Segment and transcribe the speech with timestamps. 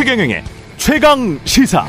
[0.00, 0.42] 최경영의
[0.78, 1.84] 최강 시사.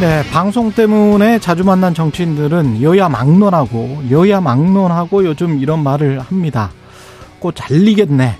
[0.00, 6.70] 네, 방송 때문에 자주 만난 정치인들은 여야 막론하고 여야 막론하고 요즘 이런 말을 합니다.
[7.38, 8.38] 곧 잘리겠네.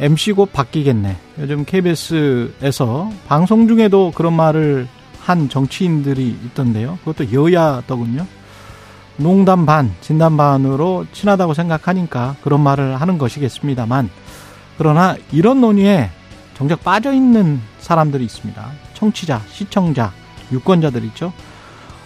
[0.00, 1.16] MC 곧 바뀌겠네.
[1.38, 4.88] 요즘 KBS에서 방송 중에도 그런 말을
[5.20, 6.98] 한 정치인들이 있던데요.
[7.04, 8.26] 그것도 여야더군요.
[9.16, 14.10] 농담 반, 진담 반으로 친하다고 생각하니까 그런 말을 하는 것이겠습니다만,
[14.78, 16.10] 그러나 이런 논의에
[16.54, 18.64] 정작 빠져 있는 사람들이 있습니다.
[18.94, 20.12] 청취자, 시청자,
[20.50, 21.32] 유권자들 있죠.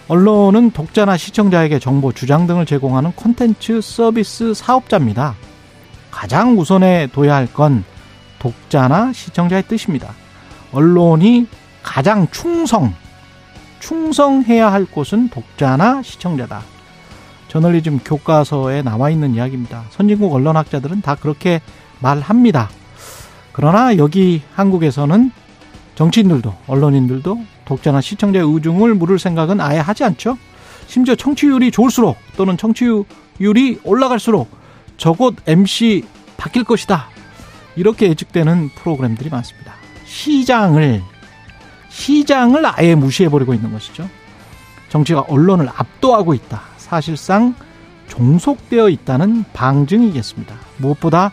[0.07, 5.35] 언론은 독자나 시청자에게 정보, 주장 등을 제공하는 콘텐츠 서비스 사업자입니다.
[6.11, 7.83] 가장 우선에 둬야 할 건
[8.39, 10.13] 독자나 시청자의 뜻입니다.
[10.71, 11.47] 언론이
[11.83, 12.93] 가장 충성,
[13.79, 16.61] 충성해야 할 곳은 독자나 시청자다.
[17.47, 19.85] 저널리즘 교과서에 나와 있는 이야기입니다.
[19.91, 21.61] 선진국 언론학자들은 다 그렇게
[21.99, 22.69] 말합니다.
[23.51, 25.31] 그러나 여기 한국에서는
[25.95, 30.37] 정치인들도 언론인들도 독자나 시청자의 의중을 물을 생각은 아예 하지 않죠.
[30.85, 34.49] 심지어 청취율이 좋을수록 또는 청취율이 올라갈수록
[34.97, 36.03] 저곳 MC
[36.37, 37.07] 바뀔 것이다.
[37.75, 39.73] 이렇게 예측되는 프로그램들이 많습니다.
[40.05, 41.01] 시장을
[41.89, 44.07] 시장을 아예 무시해버리고 있는 것이죠.
[44.89, 46.61] 정치가 언론을 압도하고 있다.
[46.87, 47.53] 사실상
[48.07, 50.55] 종속되어 있다는 방증이겠습니다.
[50.77, 51.31] 무엇보다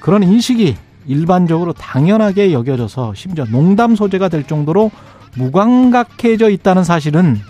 [0.00, 4.90] 그런 인식이 일반적으로 당연하게 여겨져서 심지어 농담 소재가 될 정도로
[5.36, 7.40] 무감각해져 있다는 사실은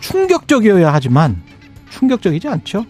[0.00, 1.42] 충격적이어야 하지만
[1.90, 2.84] 충격적이지 않죠.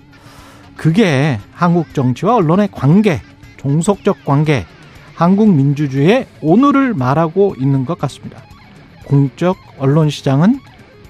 [0.77, 3.23] 그게 한국 정치와 언론의 관계,
[3.59, 4.67] 종속적 관계,
[5.15, 8.43] 한국 민주주의의 오늘을 말하고 있는 것 같습니다.
[9.07, 10.59] 공적 언론 시장은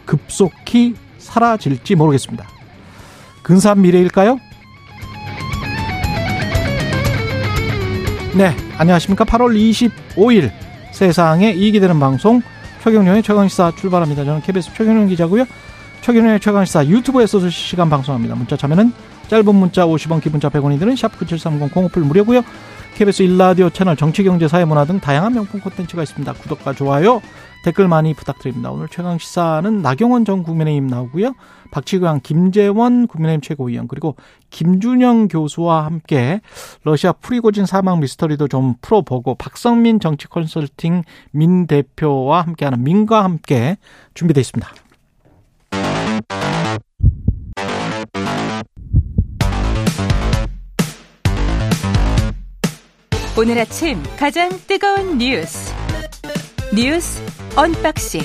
[0.05, 2.54] 급속히 사라질지 모르겠습니다.
[3.45, 4.41] 근사한 미래일까요?
[8.35, 9.25] 네, 안녕하십니까.
[9.25, 9.55] 8월
[10.17, 10.51] 25일
[10.93, 12.41] 세상에 이익이 되는 방송
[12.83, 14.25] 최경련의 최강시사 출발합니다.
[14.25, 15.45] 저는 KBS 최경련 기자고요.
[16.01, 18.35] 최경련의 최강시사 유튜브에서도 실시간 방송합니다.
[18.35, 18.93] 문자 참여는
[19.29, 22.43] 짧은 문자 50원, 기본자 100원이 드는 샵9730 공오플 무료고요.
[22.95, 26.33] KBS 일라디오 채널 정치 경제 사회 문화 등 다양한 명품 콘텐츠가 있습니다.
[26.33, 27.21] 구독과 좋아요,
[27.65, 28.71] 댓글 많이 부탁드립니다.
[28.71, 31.35] 오늘 최강시사는 나경원 전 국민의힘 나오고요.
[31.75, 34.15] 박치광, 김재원 국민의힘 최고위원 그리고
[34.51, 36.41] 김준영 교수와 함께
[36.85, 41.03] 러시아 프리고진 사망 미스터리도 좀 풀어보고 박성민 정치 컨설팅
[41.33, 43.77] 민 대표와 함께하는 민과 함께
[44.15, 44.73] 준비되어 있습니다.
[53.37, 55.75] 오늘 아침 가장 뜨거운 뉴스
[56.73, 57.21] 뉴스
[57.57, 58.21] 언박싱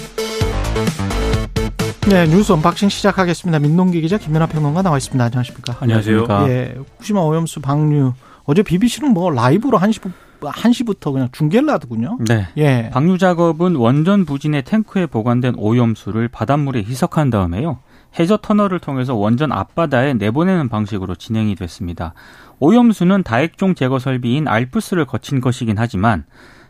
[2.09, 3.59] 네, 뉴스 unboxing 시작하겠습니다.
[3.59, 5.24] 민동기 기자 김민아 평론가 나와 있습니다.
[5.24, 5.78] 안녕하십니까?
[5.80, 6.25] 안녕하세요.
[6.47, 8.14] 예, 후쿠시마 오염수 방류
[8.46, 10.12] 어제 BBC는 뭐 라이브로 1시
[10.42, 12.18] 1시부터 그냥 중계를 하더군요.
[12.28, 12.47] 네.
[12.58, 12.90] 예.
[12.92, 17.78] 방류 작업은 원전 부지의 탱크에 보관된 오염수를 바닷물에 희석한 다음에요.
[18.18, 22.16] 해저 터널을 통해서 원전 앞바다에 내보내는 방식으로 진행이 됐습니다.
[22.59, 26.26] 오염수는 다액종 제거 설비인 알프스를 거친 것이긴 하지만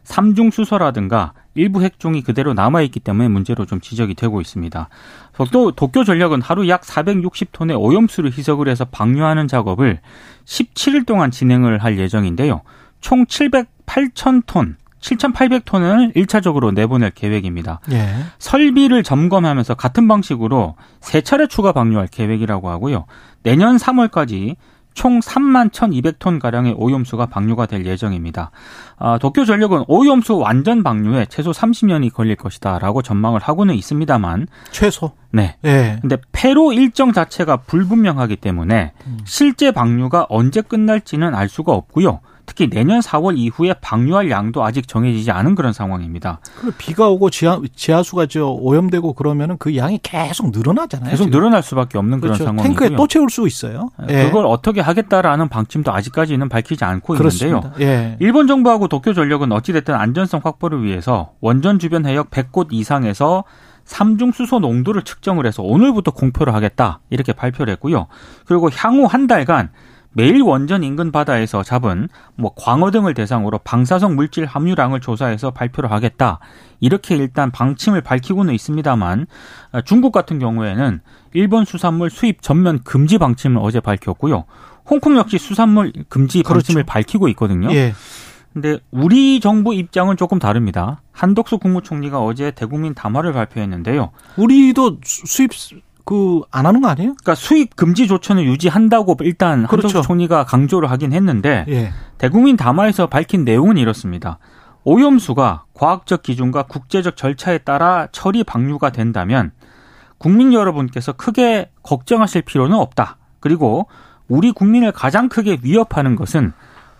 [0.09, 4.89] 삼중 수소라든가 일부 핵종이 그대로 남아 있기 때문에 문제로 좀 지적이 되고 있습니다.
[5.51, 9.99] 또 도쿄 전력은 하루 약 460톤의 오염수를 희석을 해서 방류하는 작업을
[10.45, 12.61] 17일 동안 진행을 할 예정인데요.
[13.01, 17.79] 총 708천 톤 7,800톤을 1차적으로 내보낼 계획입니다.
[17.91, 18.09] 예.
[18.39, 23.05] 설비를 점검하면서 같은 방식으로 세 차례 추가 방류할 계획이라고 하고요.
[23.43, 24.55] 내년 3월까지
[24.99, 28.51] 총 3만 1,200톤 가량의 오염수가 방류가 될 예정입니다.
[28.97, 35.55] 아, 도쿄 전력은 오염수 완전 방류에 최소 30년이 걸릴 것이다라고 전망을 하고는 있습니다만 최소 네.
[35.61, 35.99] 네.
[36.01, 39.19] 근데 폐로 일정 자체가 불분명하기 때문에 음.
[39.23, 42.19] 실제 방류가 언제 끝날지는 알 수가 없고요.
[42.49, 46.39] 특히 내년 4월 이후에 방류할 양도 아직 정해지지 않은 그런 상황입니다.
[46.79, 51.11] 비가 오고 지하, 지하수가 저 오염되고 그러면은 그 양이 계속 늘어나잖아요.
[51.11, 51.37] 계속 지금.
[51.37, 52.39] 늘어날 수밖에 없는 그렇죠.
[52.39, 52.79] 그런 상황이고요.
[52.79, 53.91] 탱크에 또 채울 수 있어요.
[54.09, 54.23] 예.
[54.25, 57.57] 그걸 어떻게 하겠다라는 방침도 아직까지는 밝히지 않고 그렇습니다.
[57.59, 57.87] 있는데요.
[57.87, 58.17] 예.
[58.19, 63.43] 일본 정부하고 도쿄 전력은 어찌됐든 안전성 확보를 위해서 원전 주변 해역 100곳 이상에서
[63.85, 68.07] 삼중 수소 농도를 측정을 해서 오늘부터 공표를 하겠다 이렇게 발표를 했고요.
[68.47, 69.69] 그리고 향후 한 달간
[70.19, 76.39] 매일 원전 인근 바다에서 잡은 뭐 광어 등을 대상으로 방사성 물질 함유량을 조사해서 발표를 하겠다.
[76.81, 79.27] 이렇게 일단 방침을 밝히고는 있습니다만
[79.85, 80.99] 중국 같은 경우에는
[81.31, 84.43] 일본 수산물 수입 전면 금지 방침을 어제 밝혔고요.
[84.89, 86.55] 홍콩 역시 수산물 금지 그렇죠.
[86.55, 86.93] 방침을 그렇죠.
[86.93, 87.71] 밝히고 있거든요.
[87.71, 87.93] 예.
[88.51, 91.01] 근데 우리 정부 입장은 조금 다릅니다.
[91.13, 94.11] 한덕수 국무총리가 어제 대국민 담화를 발표했는데요.
[94.35, 95.51] 우리도 수입
[96.09, 97.13] 그 안 하는 거 아니에요?
[97.13, 99.87] 그러니까 수입 금지 조처는 유지한다고 일단 그렇죠.
[99.87, 101.91] 한정수 총리가 강조를 하긴 했는데 예.
[102.17, 104.39] 대국민 담화에서 밝힌 내용은 이렇습니다.
[104.85, 109.51] 오염수가 과학적 기준과 국제적 절차에 따라 처리 방류가 된다면
[110.17, 113.17] 국민 여러분께서 크게 걱정하실 필요는 없다.
[113.39, 113.87] 그리고
[114.27, 116.53] 우리 국민을 가장 크게 위협하는 것은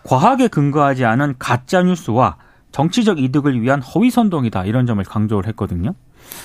[0.04, 2.36] 과학에 근거하지 않은 가짜 뉴스와
[2.70, 4.66] 정치적 이득을 위한 허위 선동이다.
[4.66, 5.94] 이런 점을 강조를 했거든요.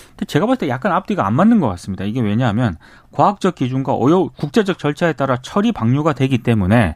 [0.09, 2.03] 근데 제가 봤을 때 약간 앞뒤가 안 맞는 것 같습니다.
[2.05, 2.77] 이게 왜냐하면
[3.11, 6.95] 과학적 기준과 오요 국제적 절차에 따라 처리 방류가 되기 때문에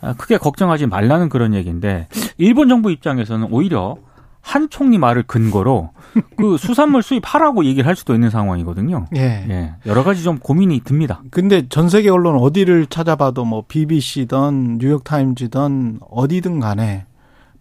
[0.00, 3.96] 아, 크게 걱정하지 말라는 그런 얘기인데 일본 정부 입장에서는 오히려
[4.40, 5.90] 한 총리 말을 근거로
[6.36, 9.06] 그 수산물 수입하라고 얘기를 할 수도 있는 상황이거든요.
[9.14, 9.46] 예.
[9.48, 11.22] 예, 여러 가지 좀 고민이 듭니다.
[11.30, 17.06] 근데 전 세계 언론 어디를 찾아봐도 뭐 BBC든 뉴욕타임즈든 어디든 간에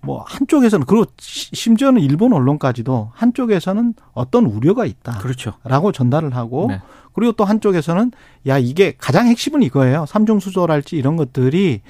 [0.03, 5.19] 뭐 한쪽에서는 그리고 시- 심지어는 일본 언론까지도 한쪽에서는 어떤 우려가 있다.
[5.19, 5.53] 그렇죠.
[5.63, 6.81] 라고 전달을 하고 네.
[7.13, 8.11] 그리고 또 한쪽에서는
[8.47, 10.05] 야 이게 가장 핵심은 이거예요.
[10.07, 11.81] 삼중 수소랄지 이런 것들이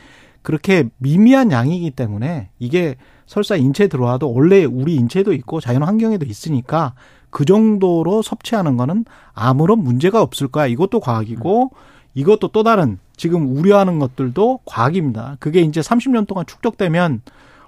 [0.41, 2.95] 그렇게 미미한 양이기 때문에 이게
[3.27, 6.93] 설사 인체에 들어와도 원래 우리 인체에도 있고 자연 환경에도 있으니까
[7.29, 10.67] 그 정도로 섭취하는 거는 아무런 문제가 없을 거야.
[10.67, 11.71] 이것도 과학이고
[12.13, 15.37] 이것도 또 다른 지금 우려하는 것들도 과학입니다.
[15.39, 17.21] 그게 이제 30년 동안 축적되면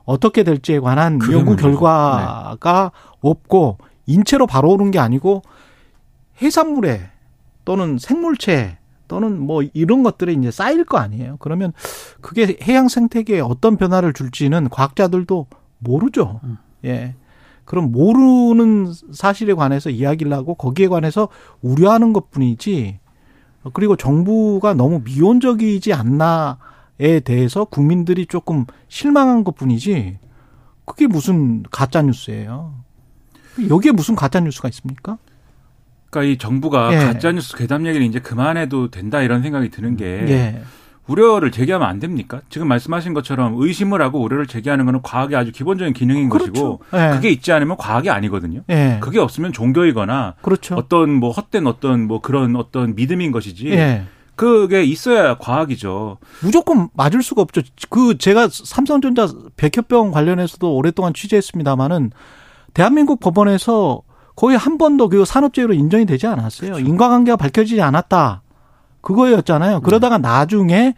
[0.05, 1.55] 어떻게 될지에 관한 연구.
[1.55, 2.91] 결과가
[3.21, 5.41] 없고 인체로 바로 오는 게 아니고
[6.41, 7.09] 해산물에
[7.65, 8.77] 또는 생물체
[9.07, 11.37] 또는 뭐 이런 것들에 이제 쌓일 거 아니에요.
[11.39, 11.73] 그러면
[12.21, 15.47] 그게 해양 생태계에 어떤 변화를 줄지는 과학자들도
[15.79, 16.39] 모르죠.
[16.43, 16.57] 음.
[16.85, 17.15] 예.
[17.65, 21.29] 그럼 모르는 사실에 관해서 이야기를 하고 거기에 관해서
[21.61, 22.99] 우려하는 것 뿐이지
[23.71, 26.57] 그리고 정부가 너무 미온적이지 않나
[26.99, 30.19] 에 대해서 국민들이 조금 실망한 것 뿐이지
[30.85, 32.75] 그게 무슨 가짜 뉴스예요.
[33.69, 35.17] 여기에 무슨 가짜 뉴스가 있습니까?
[36.09, 36.97] 그러니까 이 정부가 예.
[36.97, 40.61] 가짜 뉴스 괴담 얘기를 이제 그만해도 된다 이런 생각이 드는 게 예.
[41.07, 42.41] 우려를 제기하면 안 됩니까?
[42.49, 47.15] 지금 말씀하신 것처럼 의심을 하고 우려를 제기하는 거는 과학의 아주 기본적인 기능인 것이고 예.
[47.15, 48.61] 그게 있지 않으면 과학이 아니거든요.
[48.69, 48.99] 예.
[49.01, 50.75] 그게 없으면 종교이거나 그렇죠.
[50.75, 54.05] 어떤 뭐 헛된 어떤 뭐 그런 어떤 믿음인 것이지 예.
[54.35, 56.17] 그게 있어야 과학이죠.
[56.41, 57.61] 무조건 맞을 수가 없죠.
[57.89, 59.27] 그 제가 삼성전자
[59.57, 62.11] 백혈병 관련해서도 오랫동안 취재했습니다마는
[62.73, 64.01] 대한민국 법원에서
[64.35, 66.79] 거의 한 번도 그 산업재해로 인정이 되지 않았어요.
[66.79, 68.41] 인과관계가 밝혀지지 않았다.
[69.01, 69.81] 그거였잖아요.
[69.81, 70.95] 그러다가 나중에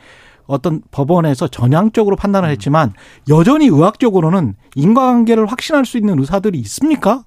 [0.47, 2.93] 어떤 법원에서 전향적으로 판단을 했지만
[3.27, 7.23] 여전히 의학적으로는 인과관계를 확신할 수 있는 의사들이 있습니까?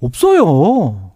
[0.00, 1.07] 없어요.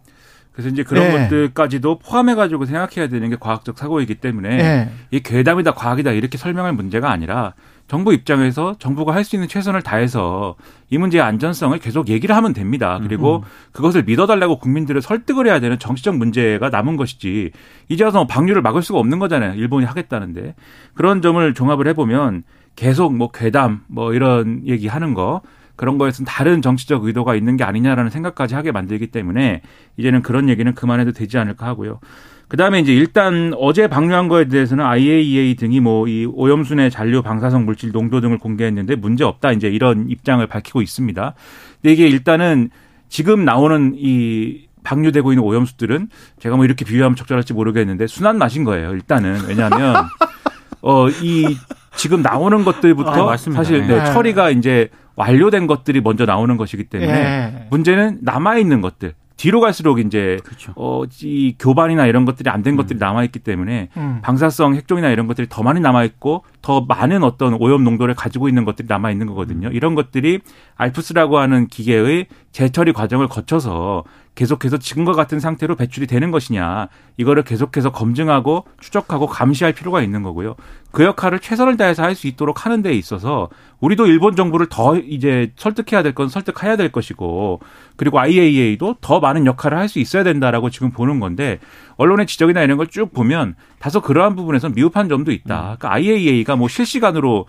[0.53, 1.13] 그래서 이제 그런 예.
[1.13, 4.89] 것들까지도 포함해가지고 생각해야 되는 게 과학적 사고이기 때문에 예.
[5.11, 7.55] 이 괴담이다 과학이다 이렇게 설명할 문제가 아니라
[7.89, 10.57] 정부 입장에서 정부가 할 수 있는 최선을 다해서
[10.91, 12.99] 이 문제의 안전성을 계속 얘기를 하면 됩니다.
[13.03, 17.51] 그리고 그것을 믿어달라고 국민들을 설득을 해야 되는 정치적 문제가 남은 것이지
[17.89, 19.55] 이제 와서 방류를 막을 수가 없는 거잖아요.
[19.55, 20.55] 일본이 하겠다는데
[20.95, 22.45] 그런 점을 종합을 해보면
[22.77, 25.43] 계속 뭐 괴담 뭐 이런 얘기 하는 거
[25.77, 29.63] 그런 거에서는 다른 정치적 의도가 있는 게 아니냐라는 생각까지 하게 만들기 때문에
[29.97, 32.01] 이제는 그런 얘기는 그만해도 되지 않을까 하고요.
[32.49, 37.65] 그 다음에 이제 일단 어제 방류한 거에 대해서는 IAEA 등이 뭐 이 오염수내 잔류 방사성
[37.65, 41.35] 물질 농도 등을 공개했는데 문제 없다 이제 이런 입장을 밝히고 있습니다.
[41.81, 42.69] 근데 이게 일단은
[43.09, 46.09] 지금 나오는 이 방류되고 있는 오염수들은
[46.41, 48.93] 제가 뭐 이렇게 비유하면 적절할지 모르겠는데 순한 맛인 거예요.
[48.93, 49.95] 일단은 왜냐하면
[50.83, 51.57] 어 이
[51.97, 53.37] 지금 나오는 것들부터 아.
[53.37, 53.99] 사실 네.
[53.99, 57.67] 네, 처리가 이제 완료된 것들이 먼저 나오는 것이기 때문에 예.
[57.71, 60.73] 문제는 남아 있는 것들 뒤로 갈수록 이제 그렇죠.
[60.77, 64.21] 어, 이 교반이나 이런 것들이 안된 것들이 남아 있기 때문에 음.
[64.23, 68.65] 방사성 핵종이나 이런 것들이 더 많이 남아 있고 더 많은 어떤 오염 농도를 가지고 있는
[68.65, 69.69] 것들이 남아 있는 거거든요.
[69.73, 70.41] 이런 것들이
[70.77, 74.05] 알프스라고 하는 기계의 재처리 과정을 거쳐서
[74.35, 80.57] 계속해서 지금과 같은 상태로 배출이 되는 것이냐 이거를 계속해서 검증하고 추적하고 감시할 필요가 있는 거고요.
[80.91, 83.49] 그 역할을 최선을 다해서 할 수 있도록 하는 데 있어서
[83.81, 87.61] 우리도 일본 정부를 더 이제 설득해야 될 건 설득해야 될 것이고
[87.97, 91.59] 그리고 IAEA도 더 많은 역할을 할 수 있어야 된다라고 지금 보는 건데
[91.97, 95.77] 언론의 지적이나 이런 걸 쭉 보면 다소 그러한 부분에서 미흡한 점도 있다.
[95.79, 97.47] 그러니까 IAEA가 뭐 실시간으로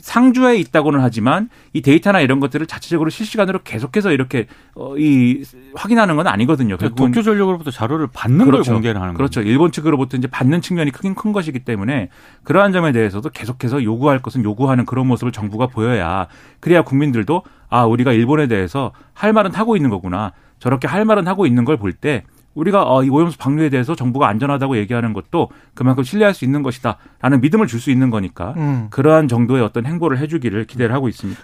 [0.00, 5.42] 상주에 있다고는 하지만 이 데이터나 이런 것들을 자체적으로 실시간으로 계속해서 이렇게 어, 이
[5.74, 6.76] 확인하는 건 아니거든요.
[6.76, 9.42] 결국은 도쿄 전력으로부터 자료를 받는 걸 공개를 하는 그렇죠.
[9.42, 12.08] 일본 측으로부터 이제 받는 측면이 크긴 큰 것이기 때문에
[12.44, 16.26] 그러한 점에 대해서도 계속해서 요구할 것은 요구하는 그런 모습을 정부가 보여야
[16.60, 21.46] 그래야 국민들도 아 우리가 일본에 대해서 할 말은 하고 있는 거구나 저렇게 할 말은 하고
[21.46, 22.24] 있는 걸 볼 때
[22.58, 27.40] 우리가 어, 이 오염수 방류에 대해서 정부가 안전하다고 얘기하는 것도 그만큼 신뢰할 수 있는 것이다라는
[27.40, 28.88] 믿음을 줄 수 있는 거니까 음.
[28.90, 31.40] 그러한 정도의 어떤 행보를 해주기를 기대를 하고 있습니다.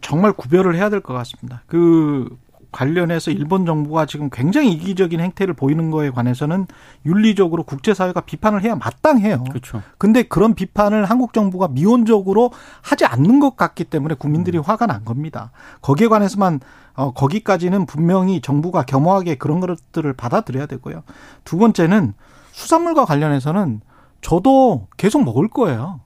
[0.00, 1.62] 정말 구별을 해야 될 것 같습니다.
[1.66, 2.28] 그
[2.70, 6.66] 관련해서 일본 정부가 지금 굉장히 이기적인 행태를 보이는 거에 관해서는
[7.06, 9.44] 윤리적으로 국제사회가 비판을 해야 마땅해요.
[9.44, 9.82] 그렇죠.
[9.96, 12.50] 근데 그런 비판을 한국 정부가 미온적으로
[12.82, 15.50] 하지 않는 것 같기 때문에 국민들이 화가 난 겁니다.
[15.80, 16.60] 거기에 관해서만
[16.94, 21.04] 어 거기까지는 분명히 정부가 겸허하게 그런 것들을 받아들여야 되고요.
[21.44, 22.12] 두 번째는
[22.52, 23.80] 수산물과 관련해서는
[24.20, 26.00] 저도 계속 먹을 거예요.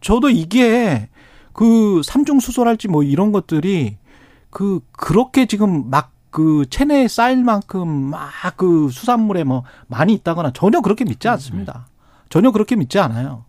[0.00, 1.08] 저도 이게
[1.52, 3.96] 그 삼중 수소랄지 뭐 이런 것들이
[4.52, 10.80] 그 그렇게 지금 막 그 체내에 쌓일 만큼 막 그 수산물에 뭐 많이 있다거나 전혀
[10.80, 11.88] 그렇게 믿지 않습니다.
[12.30, 13.44] 전혀 그렇게 믿지 않아요.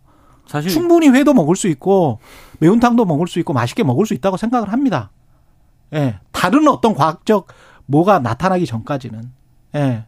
[0.46, 2.18] 사실 충분히 회도 먹을 수 있고
[2.58, 5.10] 매운탕도 먹을 수 있고 맛있게 먹을 수 있다고 생각을 합니다.
[5.94, 6.18] 예.
[6.32, 7.46] 다른 어떤 과학적
[7.86, 9.32] 뭐가 나타나기 전까지는
[9.76, 10.04] 예.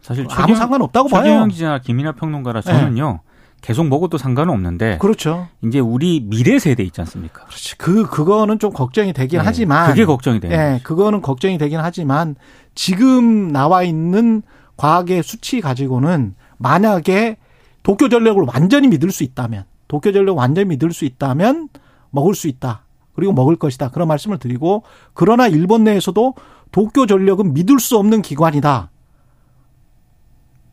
[0.00, 1.24] 사실 아무 상관없다고 봐요.
[1.24, 3.20] 최경영 기자나 김이나 평론가라 저는요.
[3.64, 5.48] 계속 먹어도 상관은 없는데 그렇죠.
[5.64, 7.46] 이제 우리 미래 세대 있지 않습니까?
[7.46, 7.78] 그렇지.
[7.78, 10.80] 그 그거는 좀 걱정이 되긴 네, 하지만 그게 걱정이 되는 예.
[10.82, 12.36] 그거는 걱정이 되긴 하지만
[12.74, 14.42] 지금 나와 있는
[14.76, 17.38] 과학의 수치 가지고는 만약에
[17.82, 21.70] 도쿄 전력을 완전히 믿을 수 있다면 도쿄 전력 완전히 믿을 수 있다면
[22.10, 22.82] 먹을 수 있다.
[23.14, 23.88] 그리고 먹을 것이다.
[23.88, 24.82] 그런 말씀을 드리고
[25.14, 26.34] 그러나 일본 내에서도
[26.70, 28.90] 도쿄 전력은 믿을 수 없는 기관이다.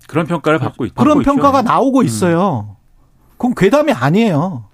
[0.09, 1.31] 그런 평가를 받고 있 그런 받고 있죠.
[1.31, 2.75] 평가가 나오고 있어요.
[3.41, 4.65] 그건 괴담이 아니에요.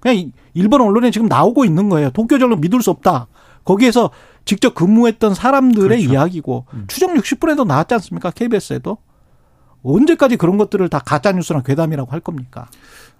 [0.00, 2.08] 그냥 이- 일본 언론에 지금 나오고 있는 거예요.
[2.10, 3.26] 도쿄 전력 믿을 수 없다.
[3.64, 4.08] 거기에서
[4.46, 6.10] 직접 근무했던 사람들의 그렇죠.
[6.10, 8.30] 이야기고 추정 60분에도 나왔지 않습니까?
[8.30, 8.96] KBS에도.
[9.82, 12.66] 언제까지 그런 것들을 다 가짜 뉴스나 괴담이라고 할 겁니까?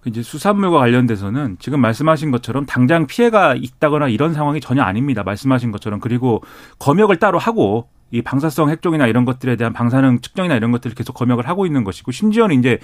[0.07, 5.23] 이제 수산물과 관련돼서는 지금 말씀하신 것처럼 당장 피해가 있다거나 이런 상황이 전혀 아닙니다.
[5.23, 6.43] 말씀하신 것처럼 그리고
[6.79, 11.47] 검역을 따로 하고 이 방사성 핵종이나 이런 것들에 대한 방사능 측정이나 이런 것들을 계속 검역을
[11.49, 12.79] 하고 있는 것이고 심지어는 이제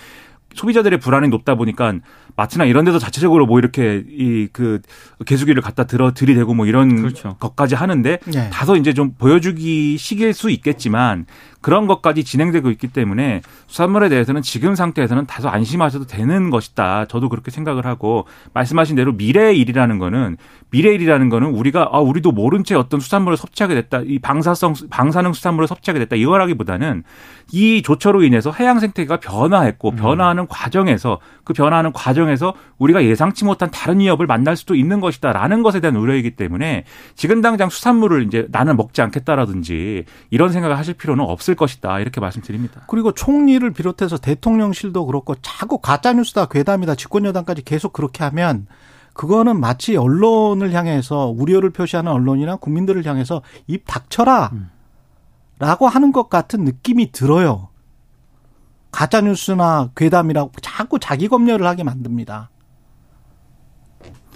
[0.55, 1.95] 소비자들의 불안이 높다 보니까
[2.37, 4.81] 마트나 이런 데도 자체적으로 뭐 이렇게 이 그
[5.25, 7.37] 개수기를 갖다 들어 들이대고 뭐 이런 그렇죠.
[7.39, 8.51] 것까지 하는데 네.
[8.51, 11.27] 다소 이제 좀 보여주기 식일 수 있겠지만
[11.61, 17.07] 그런 것까지 진행되고 있기 때문에 수산물에 대해서는 지금 상태에서는 다소 안심하셔도 되는 것이다.
[17.07, 20.37] 저도 그렇게 생각을 하고 말씀하신 대로 미래의 일이라는 거는
[20.71, 24.01] 미래의 일이라는 거는 우리가 아 우리도 모른 채 어떤 수산물을 섭취하게 됐다.
[24.05, 26.17] 이 방사성 방사능 수산물을 섭취하게 됐다.
[26.17, 27.03] 이거라기보다는
[27.53, 33.99] 이 조처로 인해서 해양 생태계가 변화했고 변화하는 과정에서 그 변화하는 과정에서 우리가 예상치 못한 다른
[34.01, 36.85] 위협을 만날 수도 있는 것이다라는 것에 대한 우려이기 때문에
[37.17, 42.83] 지금 당장 수산물을 이제 나는 먹지 않겠다라든지 이런 생각을 하실 필요는 없을 것이다 이렇게 말씀드립니다.
[42.89, 48.67] 그리고 총리를 비롯해서 대통령실도 그렇고 자꾸 가짜 뉴스다 괴담이다 집권 여당까지 계속 그렇게 하면
[49.13, 54.53] 그거는 마치 언론을 향해서 우려를 표시하는 언론이나 국민들을 향해서 입 닥쳐라
[55.59, 57.69] 라고 하는 것 같은 느낌이 들어요.
[58.91, 62.51] 가짜 뉴스나 괴담이라고 자꾸 자기 검열을 하게 만듭니다.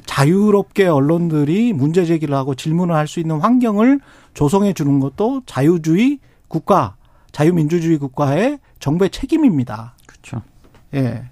[0.06, 4.00] 자유롭게 언론들이 문제 제기를 하고 질문을 할 수 있는 환경을
[4.34, 6.96] 조성해 주는 것도 자유주의 국가,
[7.34, 9.94] 자유민주주의 국가의 정부의 책임입니다.
[10.06, 10.40] 그렇죠.
[10.94, 11.24] 예.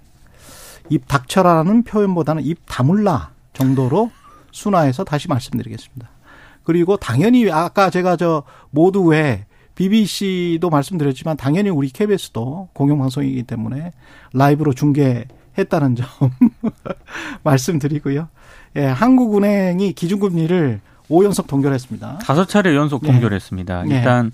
[0.89, 4.11] 입 닥쳐라는 표현보다는 입 다물라 정도로
[4.51, 6.09] 순화해서 다시 말씀드리겠습니다.
[6.63, 9.45] 그리고 당연히 아까 제가 저 모두 왜
[9.75, 13.93] BBC도 말씀드렸지만 당연히 우리 KBS도 공영방송이기 때문에
[14.33, 16.05] 라이브로 중계했다는 점
[17.43, 18.27] 말씀드리고요.
[18.75, 22.19] 예, 한국은행이 기준금리를 5연속 동결했습니다.
[22.19, 23.07] 다섯 차례 연속 예.
[23.07, 23.89] 동결했습니다.
[23.89, 23.95] 예.
[23.95, 24.31] 일단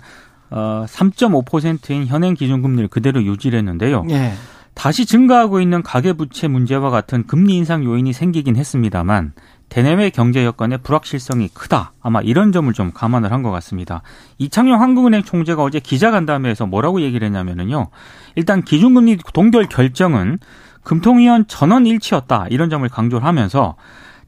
[0.50, 4.04] 어 3.5%인 현행 기준금리를 그대로 유지를 했는데요.
[4.10, 4.32] 예.
[4.74, 9.32] 다시 증가하고 있는 가계부채 문제와 같은 금리 인상 요인이 생기긴 했습니다만
[9.68, 11.92] 대내외 경제 여건의 불확실성이 크다.
[12.02, 14.02] 아마 이런 점을 좀 감안을 한 것 같습니다.
[14.38, 17.88] 이창용 한국은행 총재가 어제 기자간담회에서 뭐라고 얘기를 했냐면요.
[18.36, 20.38] 일단 기준금리 동결 결정은
[20.82, 22.46] 금통위원 전원 일치였다.
[22.50, 23.76] 이런 점을 강조를 하면서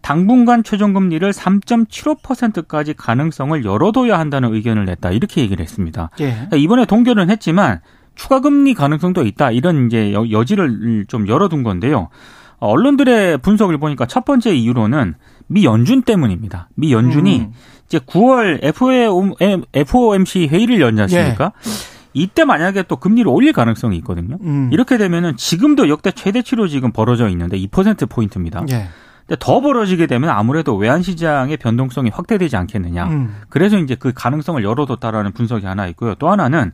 [0.03, 5.11] 당분간 최종금리를 3.75%까지 가능성을 열어둬야 한다는 의견을 냈다.
[5.13, 6.11] 이렇게 얘기를 했습니다.
[6.21, 6.31] 예.
[6.33, 7.81] 그러니까 이번에 동결은 했지만
[8.15, 12.09] 추가 금리 가능성도 있다 이런 이제 여- 여지를 좀 열어둔 건데요.
[12.59, 15.15] 어, 언론들의 분석을 보니까 첫 번째 이유로는
[15.47, 16.69] 미 연준 때문입니다.
[16.75, 17.53] 미 연준이 음.
[17.87, 18.61] 이제 9월
[19.73, 21.53] FOMC 회의를 열지 않습니까?
[22.15, 24.37] 이때 만약에 또 금리를 올릴 가능성이 있거든요.
[24.43, 24.69] 음.
[24.73, 28.65] 이렇게 되면은 지금도 역대 최대치로 지금 벌어져 있는데 2% 포인트입니다.
[28.71, 28.89] 예.
[29.27, 33.05] 근데 더 벌어지게 되면 아무래도 외환 시장의 변동성이 확대되지 않겠느냐.
[33.07, 33.37] 음.
[33.49, 36.15] 그래서 이제 그 가능성을 열어뒀다라는 분석이 하나 있고요.
[36.17, 36.73] 또 하나는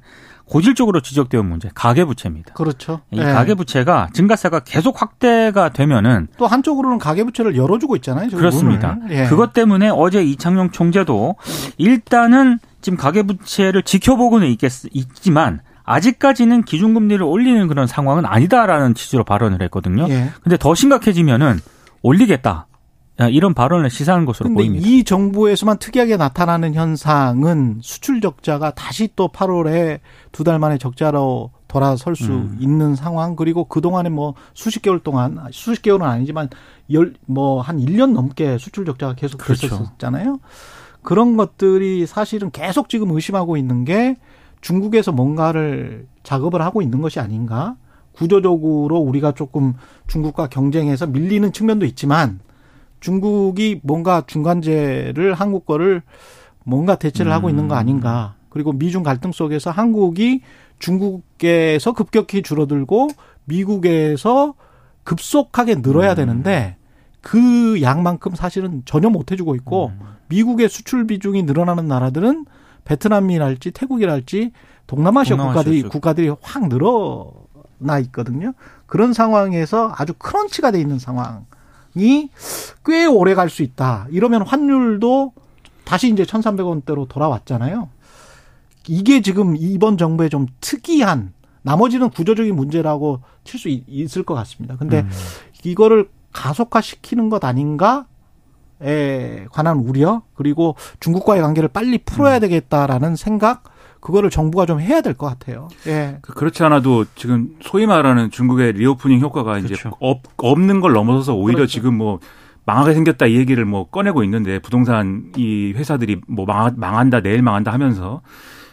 [0.48, 2.54] 고질적으로 지적되어 온 문제, 가계 부채입니다.
[2.54, 3.00] 그렇죠.
[3.10, 3.22] 이 예.
[3.22, 8.30] 가계 부채가 증가세가 계속 확대가 되면은 또 한쪽으로는 가계 부채를 열어주고 있잖아요.
[8.30, 8.96] 그렇습니다.
[9.10, 9.26] 예.
[9.26, 11.36] 그것 때문에 어제 이창용 총재도
[11.76, 19.60] 일단은 지금 가계 부채를 지켜보고는 있겠, 있지만 아직까지는 기준금리를 올리는 그런 상황은 아니다라는 취지로 발언을
[19.62, 20.06] 했거든요.
[20.08, 20.30] 예.
[20.42, 21.60] 근데 더 심각해지면은
[22.02, 22.66] 올리겠다.
[23.32, 24.86] 이런 발언을 시사하는 것으로 보입니다.
[24.86, 29.98] 이 정부에서만 특이하게 나타나는 현상은 수출 적자가 다시 또 8월에
[30.30, 32.56] 두 달 만에 적자로 돌아설 수 음.
[32.60, 36.48] 있는 상황 그리고 그동안에 뭐 수십 개월 동안 수십 개월은 아니지만
[36.92, 39.68] 열 뭐 한 1년 넘게 수출 적자가 계속 그렇죠.
[39.68, 40.38] 됐었잖아요.
[41.02, 44.14] 그런 것들이 사실은 계속 지금 의심하고 있는 게
[44.60, 47.74] 중국에서 뭔가를 작업을 하고 있는 것이 아닌가?
[48.18, 49.74] 구조적으로 우리가 조금
[50.08, 52.40] 중국과 경쟁해서 밀리는 측면도 있지만
[52.98, 56.02] 중국이 뭔가 중간재를 한국 거를
[56.64, 58.34] 뭔가 대체를 하고 있는 거 아닌가.
[58.50, 60.40] 그리고 미중 갈등 속에서 한국이
[60.80, 63.08] 중국에서 급격히 줄어들고
[63.44, 64.54] 미국에서
[65.04, 66.76] 급속하게 늘어야 되는데
[67.20, 69.92] 그 양만큼 사실은 전혀 못 해주고 있고
[70.28, 72.46] 미국의 수출 비중이 늘어나는 나라들은
[72.84, 74.52] 베트남이랄지 태국이랄지
[74.86, 75.92] 동남아시아 동남아시아 국가들이 쪽.
[75.92, 77.32] 국가들이 확 늘어
[77.78, 78.52] 나 있거든요.
[78.86, 82.30] 그런 상황에서 아주 크런치가 돼 있는 상황이
[82.84, 84.06] 꽤 오래 갈 수 있다.
[84.10, 85.32] 이러면 환율도
[85.84, 87.88] 다시 이제 1,300원대로 돌아왔잖아요.
[88.88, 91.32] 이게 지금 이번 정부의 좀 특이한
[91.62, 94.76] 나머지는 구조적인 문제라고 칠 수 있을 것 같습니다.
[94.76, 95.10] 근데 음.
[95.64, 98.06] 이거를 가속화시키는 것 아닌가
[98.80, 103.64] 에 관한 우려 그리고 중국과의 관계를 빨리 풀어야 되겠다라는 생각
[104.00, 105.68] 그거를 정부가 좀 해야 될 것 같아요.
[105.86, 106.18] 예.
[106.22, 109.92] 그- 그렇지 않아도 지금 소위 말하는 중국의 reopening 효과가 이제 그렇죠.
[110.00, 111.72] 없, 없는 걸 넘어서서 오히려 그렇죠.
[111.72, 112.20] 지금 뭐
[112.64, 117.72] 망하게 생겼다 이 얘기를 뭐 꺼내고 있는데 부동산 이 회사들이 뭐 망, 망한다 내일 망한다
[117.72, 118.20] 하면서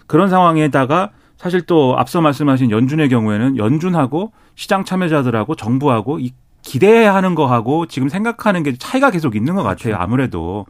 [0.08, 7.86] 그런 상황에다가 사실 또 앞서 말씀하신 연준의 경우에는 연준하고 시장 참여자들하고 정부하고 이 기대하는 거하고
[7.86, 9.96] 지금 생각하는 게 차이가 계속 있는 것 같아요.
[9.98, 10.66] 아무래도.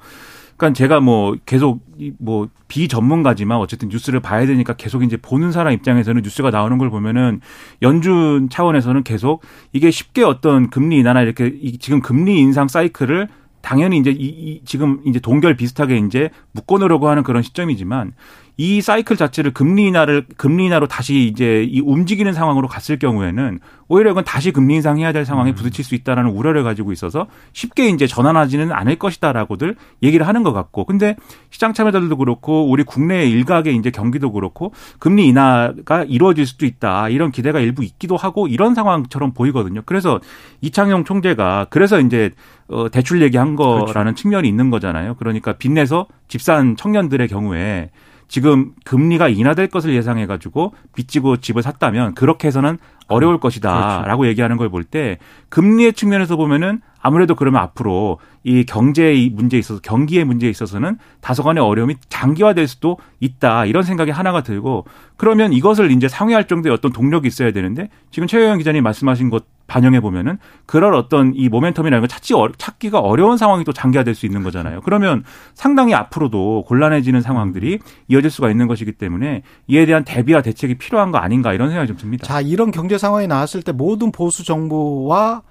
[0.57, 6.21] 그러니까 제가 뭐 계속 이뭐 비전문가지만 어쨌든 뉴스를 봐야 되니까 계속 이제 보는 사람 입장에서는
[6.21, 7.41] 뉴스가 나오는 걸 보면은
[7.81, 9.43] 연준 차원에서는 계속
[9.73, 13.27] 이게 쉽게 어떤 금리 인하나 이렇게 이 지금 금리 인상 사이클을
[13.61, 18.13] 당연히 이제 이, 이 지금 이제 동결 비슷하게 이제 묶어 놓으려고 하는 그런 시점이지만
[18.57, 24.11] 이 사이클 자체를 금리 인하를 금리 인하로 다시 이제 이 움직이는 상황으로 갔을 경우에는 오히려
[24.11, 28.71] 이건 다시 금리 인상해야 될 상황에 부딪힐 수 있다라는 우려를 가지고 있어서 쉽게 이제 전환하지는
[28.71, 31.15] 않을 것이다라고들 얘기를 하는 것 같고 근데
[31.49, 37.31] 시장 참여자들도 그렇고 우리 국내 일각의 이제 경기도 그렇고 금리 인하가 이루어질 수도 있다 이런
[37.31, 39.81] 기대가 일부 있기도 하고 이런 상황처럼 보이거든요.
[39.85, 40.19] 그래서
[40.61, 42.31] 이창용 총재가 그래서 이제
[42.67, 45.15] 어 대출 얘기한 거라는 측면이 있는 거잖아요.
[45.15, 47.91] 그러니까 빚내서 집산 청년들의 경우에
[48.27, 54.69] 지금 금리가 인하될 것을 예상해 가지고 빚지고 집을 샀다면 그렇게 해서는 어려울 것이다라고 얘기하는 걸
[54.69, 60.97] 볼 때 금리의 측면에서 보면은 아무래도 그러면 앞으로 이 경제의 문제에 있어서 경기의 문제에 있어서는
[61.21, 64.85] 다소간의 어려움이 장기화될 수도 있다 이런 생각이 하나가 들고
[65.17, 69.99] 그러면 이것을 이제 상회할 정도의 어떤 동력이 있어야 되는데 지금 최영현 기자님 말씀하신 것 반영해
[69.99, 74.43] 보면은 그럴 어떤 이 모멘텀이라는 걸 찾지 어- 찾기가 어려운 상황이 또 장기화될 수 있는
[74.43, 74.81] 거잖아요.
[74.81, 75.23] 그러면
[75.53, 81.17] 상당히 앞으로도 곤란해지는 상황들이 이어질 수가 있는 것이기 때문에 이에 대한 대비와 대책이 필요한 거
[81.17, 82.25] 아닌가 이런 생각이 좀 듭니다.
[82.27, 85.41] 자, 이런 경제 상황이 나왔을 때 모든 보수 정부와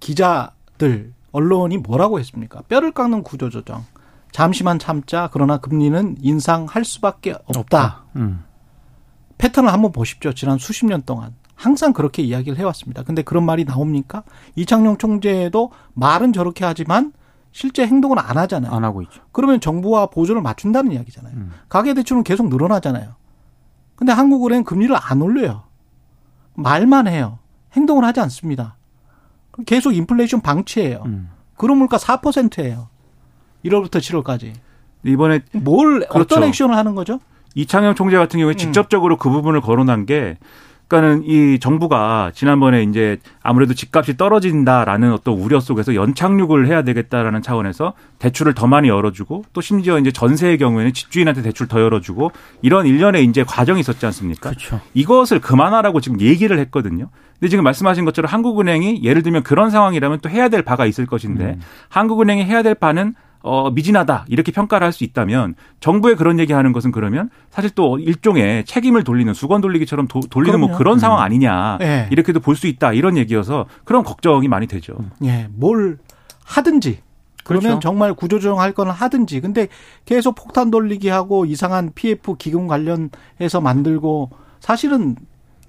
[0.00, 2.62] 기자들, 언론이 뭐라고 했습니까?
[2.68, 3.84] 뼈를 깎는 구조 조정.
[4.30, 5.28] 잠시만 참자.
[5.32, 8.04] 그러나 금리는 인상할 수밖에 없다.
[8.16, 8.44] 음.
[9.38, 10.32] 패턴을 한번 보십시오.
[10.32, 11.34] 지난 수십 년 동안.
[11.54, 13.02] 항상 그렇게 이야기를 해왔습니다.
[13.02, 14.24] 근데 그런 말이 나옵니까?
[14.56, 17.12] 이창용 총재도 말은 저렇게 하지만
[17.52, 18.72] 실제 행동은 안 하잖아요.
[18.72, 19.22] 안 하고 있죠.
[19.30, 21.34] 그러면 정부와 보조를 맞춘다는 이야기잖아요.
[21.34, 21.52] 음.
[21.68, 23.14] 가계 대출은 계속 늘어나잖아요.
[23.94, 25.62] 근데 한국은행 금리를 안 올려요.
[26.54, 27.38] 말만 해요.
[27.74, 28.76] 행동을 하지 않습니다.
[29.52, 31.02] 그럼 계속 인플레이션 방치해요.
[31.06, 31.30] 음.
[31.56, 32.88] 그러물가 4%예요.
[33.64, 34.52] 1월부터 7월까지.
[35.04, 36.18] 이번에 뭘 그렇죠.
[36.18, 37.20] 어떤 액션을 하는 거죠?
[37.54, 38.56] 이창용 총재 같은 경우에 음.
[38.56, 40.38] 직접적으로 그 부분을 거론한 게
[40.94, 47.94] 그러니까는 이 정부가 지난번에 이제 아무래도 집값이 떨어진다라는 어떤 우려 속에서 연착륙을 해야 되겠다라는 차원에서
[48.20, 52.30] 대출을 더 많이 열어주고 또 심지어 이제 전세의 경우에는 집주인한테 대출 더 열어주고
[52.62, 54.50] 이런 일련의 이제 과정이 있었지 않습니까?
[54.50, 54.80] 그렇죠.
[54.94, 57.08] 이것을 그만하라고 지금 얘기를 했거든요.
[57.40, 61.44] 근데 지금 말씀하신 것처럼 한국은행이 예를 들면 그런 상황이라면 또 해야 될 바가 있을 것인데
[61.44, 61.60] 음.
[61.88, 63.14] 한국은행이 해야 될 바는
[63.46, 64.24] 어, 미진하다.
[64.28, 69.04] 이렇게 평가를 할 수 있다면 정부의 그런 얘기 하는 것은 그러면 사실 또 일종의 책임을
[69.04, 70.78] 돌리는 수건 돌리기처럼 도- 돌리는 뭐 그럼요.
[70.78, 71.78] 그런 상황 아니냐.
[71.82, 72.08] 예.
[72.10, 72.92] 이렇게도 볼 수 있다.
[72.92, 74.94] 이런 얘기여서 그런 걱정이 많이 되죠.
[75.24, 75.98] 예, 뭘
[76.44, 77.00] 하든지.
[77.44, 77.80] 그러면 그렇죠.
[77.80, 79.40] 정말 구조조정할 거는 하든지.
[79.40, 79.68] 근데
[80.06, 84.30] 계속 폭탄 돌리기 하고 이상한 PF 기금 관련해서 만들고
[84.60, 85.16] 사실은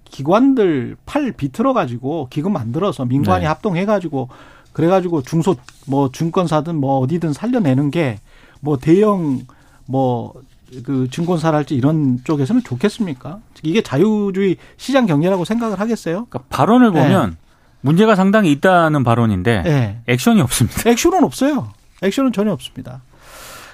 [0.06, 3.48] 기관들 팔 비틀어 가지고 기금 만들어서 민관이 네.
[3.48, 4.30] 합동해 가지고
[4.76, 5.56] 그래 가지고 중소
[5.88, 8.20] 뭐 증권사든 뭐 어디든 살려내는 게
[8.66, 9.42] 뭐 대형
[9.86, 13.40] 뭐그 증권사랄지 이런 쪽에서는 좋겠습니까?
[13.62, 16.26] 이게 자유주의 시장 경제라고 생각을 하겠어요?
[16.30, 17.38] 그러니까 발언을 보면
[17.82, 19.98] 문제가 상당히 있다는 발언인데 예.
[20.08, 20.82] 액션이 없습니다.
[20.90, 21.70] 액션은 없어요.
[22.02, 23.04] 액션은 전혀 없습니다.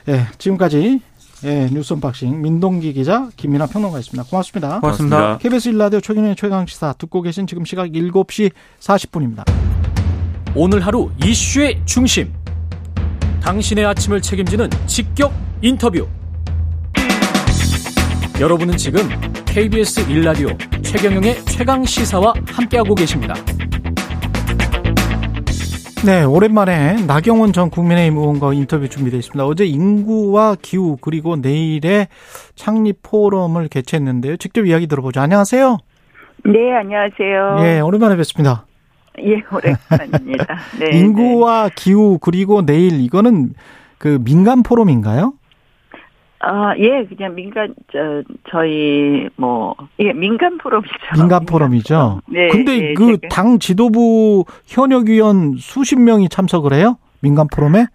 [0.09, 0.99] 예, 지금까지
[1.45, 4.29] 예, 뉴스 unboxing 민동기 기자 김민아 평론가였습니다.
[4.29, 4.79] 고맙습니다.
[4.81, 5.17] 고맙습니다.
[5.17, 5.37] 고맙습니다.
[5.37, 9.80] KBS 1라디오 최경영의 최강 시사 듣고 계신 지금 시각 7시 40분입니다.
[10.53, 12.33] 오늘 하루 이슈의 중심.
[13.41, 16.05] 당신의 아침을 책임지는 직격 인터뷰.
[18.39, 19.01] 여러분은 지금
[19.45, 20.49] KBS 1라디오
[20.81, 23.33] 최경영의 최강 시사와 함께하고 계십니다.
[26.05, 29.45] 네, 오랜만에 나경원 전 국민의힘 의원과 인터뷰 준비되어 있습니다.
[29.45, 32.09] 어제 인구와 기후 그리고 내일의
[32.55, 34.35] 창립 포럼을 개최했는데요.
[34.35, 35.21] 직접 이야기 들어보죠.
[35.21, 35.77] 안녕하세요.
[36.43, 37.57] 네, 안녕하세요.
[37.61, 38.65] 예, 오랜만에 뵙습니다.
[39.19, 40.57] 예, 오랜만입니다.
[40.79, 40.97] 네.
[40.97, 43.53] 인구와 기후 그리고 내일 이거는
[43.97, 45.33] 그 민간 포럼인가요?
[46.43, 50.91] 아, 예, 그냥 민간, 저, 저희, 뭐, 예, 민간 포럼이죠.
[51.15, 52.21] 민간 포럼이죠.
[52.29, 52.47] 네.
[52.47, 56.97] 근데 예, 그 제가- 당 지도부 현역 위원 수십 명이 참석을 해요?
[57.19, 57.85] 민간 포럼에?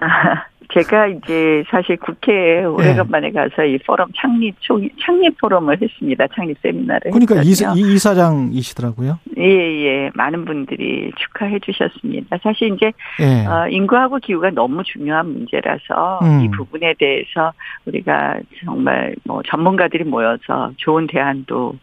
[0.00, 0.42] 아,
[0.76, 6.26] 제가 이제 사실 국회에 오래간만에 가서 이 포럼 창립, 초, 창립 포럼을 했습니다.
[6.34, 7.12] 창립 세미나를.
[7.12, 7.72] 그러니까 이사.
[7.74, 9.18] 이 이사장이시더라고요.
[9.38, 10.10] 예, 예.
[10.14, 12.36] 많은 분들이 축하해 주셨습니다.
[12.42, 13.46] 사실 이제, 예.
[13.46, 16.42] 어, 인구하고 기후가 너무 중요한 문제라서 음.
[16.42, 17.52] 이 부분에 대해서
[17.86, 21.78] 우리가 정말 뭐 전문가들이 모여서 좋은 대안도 어,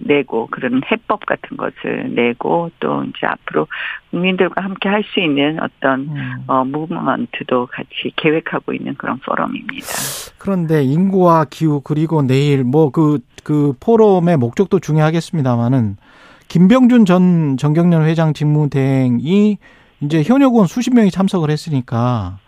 [0.00, 3.66] 내고 그런 해법 같은 것을 내고 또 이제 앞으로
[4.10, 6.44] 국민들과 함께 할 수 있는 어떤 음.
[6.46, 9.86] 어, 무브먼트도 같이 계획하고 있는 그런 포럼입니다.
[10.38, 15.96] 그런데 인구와 기후 그리고 내일 뭐 그그 포럼의 목적도 중요하겠습니다만은
[16.48, 19.58] 김병준 전 정경련 회장 직무대행이
[20.00, 22.38] 이제 현역원 수십 명이 참석을 했으니까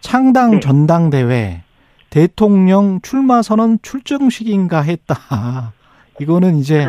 [0.00, 0.60] 창당 네.
[0.60, 1.62] 전당대회
[2.10, 5.72] 대통령 출마 선언 출정식인가 했다.
[6.20, 6.88] 이거는 이제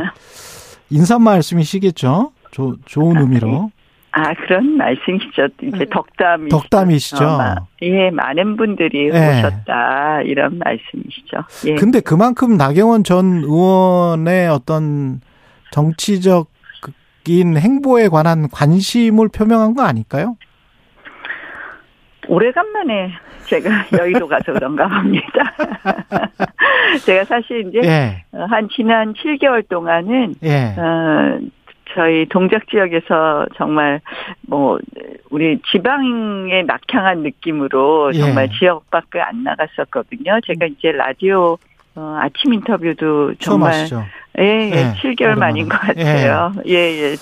[0.89, 2.31] 인사 말씀이시겠죠?
[2.51, 3.71] 조, 좋은 의미로.
[4.11, 5.47] 아 그런 말씀이시죠.
[5.61, 6.49] 이제 덕담이 음.
[6.49, 7.55] 덕담이시죠.
[7.83, 9.39] 예, 많은 분들이 예.
[9.39, 11.37] 오셨다 이런 말씀이시죠.
[11.67, 11.75] 예.
[11.75, 15.21] 근데 그만큼 나경원 전 의원의 어떤
[15.71, 16.47] 정치적인
[17.57, 20.35] 행보에 관한 관심을 표명한 거 아닐까요?
[22.27, 23.11] 오래간만에
[23.49, 25.53] 제가 여의도 가서 그런가 봅니다.
[27.05, 31.39] 제가 사실 이제 예, 한 지난 7개월 동안은 예, 어,
[31.93, 33.99] 저희 동작 지역에서 정말
[34.47, 34.77] 뭐
[35.29, 38.19] 우리 지방에 낙향한 느낌으로 예.
[38.19, 40.39] 정말 지역 밖에 안 나갔었거든요.
[40.45, 41.57] 제가 이제 라디오
[41.95, 43.87] 어, 아침 인터뷰도 정말.
[44.37, 45.79] 예, 예, 예, 7개월 만인 것.
[45.79, 46.53] 같아요.
[46.67, 47.15] 예, 예.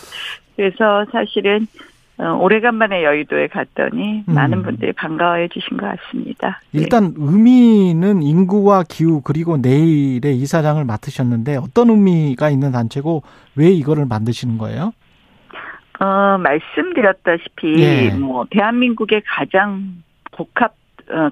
[0.55, 1.86] 그래서 사실은 어,
[2.17, 4.33] 오래간만에 여의도에 갔더니 음.
[4.33, 6.61] 많은 분들이 반가워해 주신 것 같습니다.
[6.73, 6.79] 예.
[6.79, 13.21] 일단 의미는 인구와 기후 그리고 내일의 이사장을 맡으셨는데 어떤 의미가 있는 단체고
[13.55, 14.93] 왜 이거를 만드시는 거예요?
[15.99, 18.11] 어, 말씀드렸다시피, 예.
[18.11, 20.75] 뭐, 대한민국의 가장 복합, 어,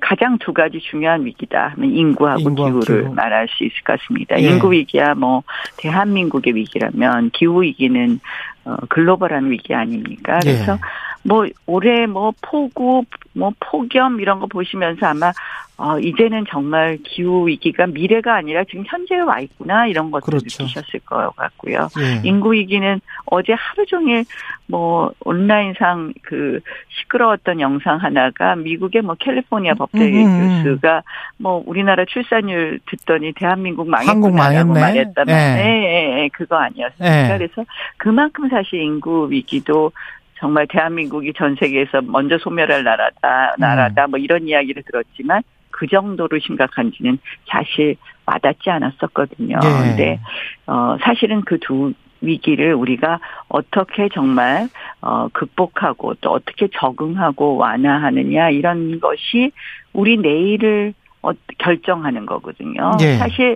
[0.02, 3.14] 가장 두 가지 중요한 위기다 하면 인구하고 인구와 기후를 기후.
[3.14, 4.40] 말할 수 있을 것 같습니다.
[4.40, 4.44] 예.
[4.44, 5.44] 인구 위기야 뭐,
[5.78, 8.20] 대한민국의 위기라면 기후 위기는,
[8.64, 10.40] 어, 글로벌한 위기 아닙니까?
[10.42, 10.78] 그래서 예.
[11.26, 15.32] 뭐, 올해 뭐, 폭우, 뭐, 폭염 이런 거 보시면서 아마,
[15.78, 20.64] 어, 이제는 정말 기후 위기가 미래가 아니라 지금 현재에 와 있구나 이런 것들 그렇죠.
[20.64, 21.90] 느끼셨을 것 같고요.
[22.00, 22.22] 예.
[22.24, 24.24] 인구 위기는 어제 하루 종일
[24.68, 30.64] 뭐 온라인상 그 시끄러웠던 영상 하나가 미국의 뭐 캘리포니아 법대 음, 음, 음.
[30.64, 31.04] 교수가
[31.40, 34.74] 뭐 우리나라 출산율 듣더니 대한민국 망했구나라고.
[34.74, 35.62] 말했다면 예.
[35.62, 37.34] 예, 예, 예, 그거 아니었습니까?
[37.34, 37.38] 예.
[37.38, 37.66] 그래서
[37.98, 39.92] 그만큼 사실 인구 위기도
[40.38, 47.18] 정말 대한민국이 전 세계에서 먼저 소멸할 나라다, 나라다, 뭐 이런 이야기를 들었지만 그 정도로 심각한지는
[47.48, 47.96] 사실
[48.26, 49.60] 와닿지 않았었거든요.
[49.64, 49.68] 예.
[49.90, 50.20] 근데
[50.68, 54.68] 어 사실은 그 두 위기를 우리가 어떻게 정말
[55.02, 59.52] 어 극복하고 또 어떻게 적응하고 완화하느냐 이런 것이
[59.94, 62.92] 우리 내일을 어, 결정하는 거거든요.
[63.02, 63.18] 예.
[63.18, 63.56] 사실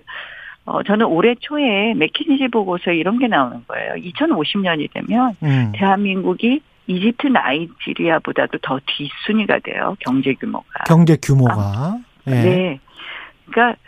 [0.65, 3.93] 어 저는 올해 초에 맥킨지 보고서에 이런 게 나오는 거예요.
[3.95, 5.71] 2050년이 되면 음.
[5.73, 9.95] 대한민국이 이집트 나이지리아보다도 더 뒷순위가 돼요.
[9.99, 10.86] 경제 규모가.
[10.88, 11.99] 경제 규모가.
[12.28, 12.32] 예.
[12.32, 12.80] 네.
[13.45, 13.80] 그러니까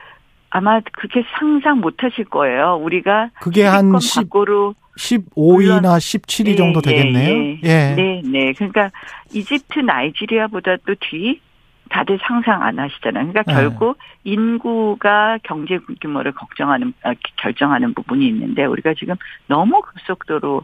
[0.52, 2.76] 아마 그렇게 상상 못 하실 거예요.
[2.76, 7.34] 우리가 그게 한 10위권 10, 밖으로 15위나 17위 정도 예, 되겠네요.
[7.34, 7.96] 예, 예.
[7.96, 8.54] 네, 네.
[8.54, 8.92] 그러니까
[9.34, 11.42] 이집트 나이지리아보다도 뒤
[11.90, 13.32] 다들 상상 안 하시잖아요.
[13.32, 13.54] 그러니까 네.
[13.54, 19.16] 결국 인구가 경제 규모를 걱정하는 아, 결정하는 부분이 있는데 우리가 지금
[19.48, 20.64] 너무 급속도로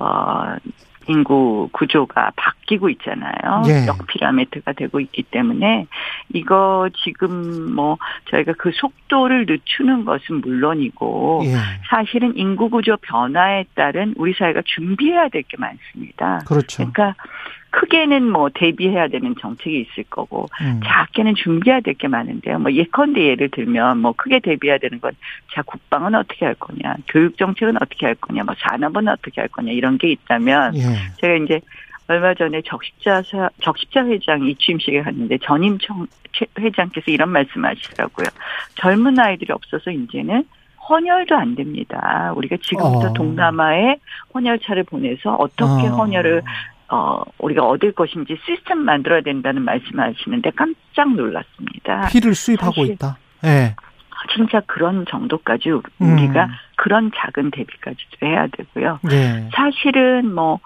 [0.00, 0.56] 어
[1.08, 3.62] 인구 구조가 바뀌고 있잖아요.
[3.68, 3.86] 예.
[3.86, 5.86] 역피라미드가 되고 있기 때문에
[6.34, 7.96] 이거 지금 뭐
[8.30, 11.56] 저희가 그 속도를 늦추는 것은 물론이고 예.
[11.88, 16.40] 사실은 인구 구조 변화에 따른 우리 사회가 준비해야 될 게 많습니다.
[16.46, 16.90] 그렇죠.
[16.90, 17.14] 그러니까
[17.78, 20.80] 크게는 뭐 대비해야 되는 정책이 있을 거고 음.
[20.82, 22.58] 작게는 준비해야 될 게 많은데요.
[22.58, 25.12] 뭐 예컨대 예를 들면 뭐 크게 대비해야 되는 건
[25.52, 29.72] 자 국방은 어떻게 할 거냐, 교육 정책은 어떻게 할 거냐, 뭐 산업은 어떻게 할 거냐
[29.72, 30.80] 이런 게 있다면 예.
[31.20, 31.60] 제가 이제
[32.08, 38.26] 얼마 전에 적십자 사- 적십자 회장 이취임식에 갔는데 전임 청 최- 회장께서 이런 말씀하시더라고요.
[38.76, 40.44] 젊은 아이들이 없어서 이제는
[40.88, 42.32] 헌혈도 안 됩니다.
[42.36, 43.12] 우리가 지금부터 어.
[43.12, 43.96] 동남아에
[44.34, 45.90] 헌혈차를 보내서 어떻게 어.
[45.96, 46.42] 헌혈을
[46.88, 52.08] 어 우리가 얻을 것인지 시스템 만들어야 된다는 말씀하시는데 깜짝 놀랐습니다.
[52.10, 53.18] 피를 수입하고 있다.
[53.44, 53.74] 예.
[54.34, 55.80] 진짜 그런 정도까지 음.
[56.00, 58.98] 우리가 그런 작은 대비까지도 해야 되고요.
[59.12, 59.48] 예.
[59.54, 60.58] 사실은 뭐,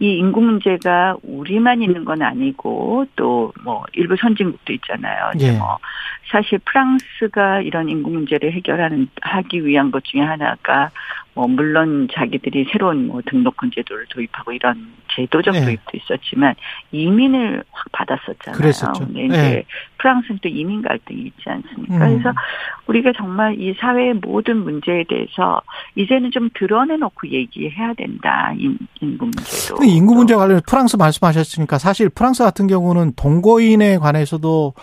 [0.00, 5.30] 이 인구 문제가 우리만 있는 건 아니고 또 뭐 일부 선진국도 있잖아요.
[5.40, 5.52] 예.
[5.52, 5.78] 뭐
[6.30, 10.90] 사실 프랑스가 이런 인구 문제를 해결하는 하기 위한 것 중에 하나가
[11.34, 15.64] 뭐 물론 자기들이 새로운 뭐 등록금 제도를 도입하고 이런 제도적 예.
[15.64, 16.54] 도입도 있었지만
[16.92, 18.56] 이민을 확 받았었잖아요.
[18.56, 19.06] 그랬었죠.
[19.06, 19.64] 근데 이제 예.
[19.98, 21.94] 프랑스는 또 이민 갈등이 있지 않습니까?
[21.94, 21.98] 음.
[21.98, 22.32] 그래서
[22.86, 25.60] 우리가 정말 이 사회의 모든 문제에 대해서
[25.96, 28.52] 이제는 좀 드러내놓고 얘기해야 된다.
[28.56, 29.76] 인, 인구 문제도.
[29.76, 34.74] 근데 인구 문제 관련 프랑스 말씀하셨으니까 사실 프랑스 같은 경우는 동거인에 관해서도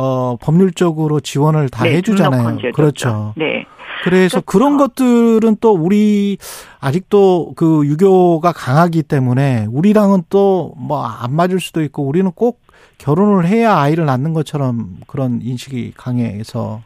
[0.00, 2.58] 어 법률적으로 지원을 다 네, 해주잖아요.
[2.72, 3.34] 그렇죠.
[3.36, 3.66] 네.
[4.04, 4.46] 그래서 그렇죠.
[4.46, 6.38] 그런 것들은 또 우리
[6.80, 12.60] 아직도 그 유교가 강하기 때문에 우리랑은 또 뭐 안 맞을 수도 있고 우리는 꼭
[12.98, 16.80] 결혼을 해야 아이를 낳는 것처럼 그런 인식이 강해서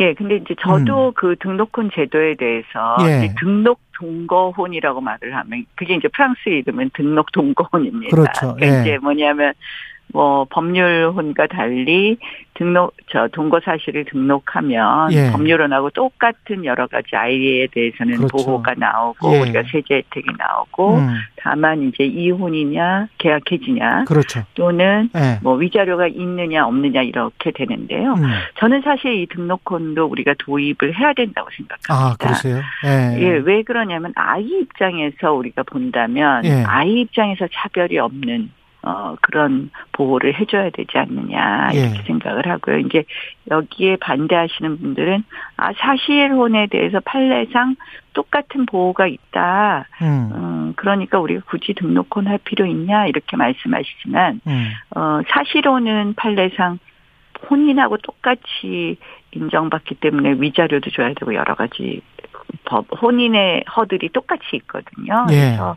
[0.00, 3.06] 예, 근데 이제 저도 그 등록혼 제도에 대해서 음.
[3.06, 3.34] 예.
[3.38, 8.16] 등록 동거혼이라고 말을 하면 그게 이제 프랑스 이름은 등록 동거혼입니다.
[8.16, 8.54] 그렇죠.
[8.54, 8.80] 그러니까 예.
[8.80, 9.52] 이제 뭐냐면
[10.12, 12.18] 뭐 법률혼과 달리
[12.60, 15.30] 등록 저 동거 사실을 등록하면 예.
[15.32, 18.36] 법률혼하고 똑같은 여러 가지 아이에 대해서는 그렇죠.
[18.36, 19.40] 보호가 나오고 예.
[19.40, 24.42] 우리가 세제 혜택이 나오고 음, 다만 이제 이혼이냐 계약 해지냐 그렇죠.
[24.54, 25.38] 또는 예.
[25.42, 28.12] 뭐 위자료가 있느냐 없느냐 이렇게 되는데요.
[28.12, 28.24] 음.
[28.58, 31.94] 저는 사실 이 등록혼도 우리가 도입을 해야 된다고 생각합니다.
[31.94, 32.60] 아, 그러세요?
[32.84, 33.22] 예.
[33.22, 36.62] 예, 왜 그러냐면 아이 입장에서 우리가 본다면 예.
[36.66, 38.50] 아이 입장에서 차별이 없는
[38.82, 42.02] 어 그런 보호를 해줘야 되지 않느냐 이렇게 예.
[42.06, 42.78] 생각을 하고요.
[42.78, 43.04] 이제
[43.50, 45.24] 여기에 반대하시는 분들은
[45.56, 47.76] 아 사실혼에 대해서 판례상
[48.12, 49.86] 똑같은 보호가 있다.
[50.02, 50.30] 음.
[50.34, 54.70] 음, 그러니까 우리가 굳이 등록혼 할 필요 있냐 이렇게 말씀하시지만 음.
[54.96, 56.78] 어, 사실혼은 판례상
[57.48, 58.96] 혼인하고 똑같이
[59.32, 62.02] 인정받기 때문에 위자료도 줘야 되고 여러 가지
[62.64, 65.26] 법 혼인의 허들이 똑같이 있거든요.
[65.30, 65.34] 예.
[65.34, 65.76] 그래서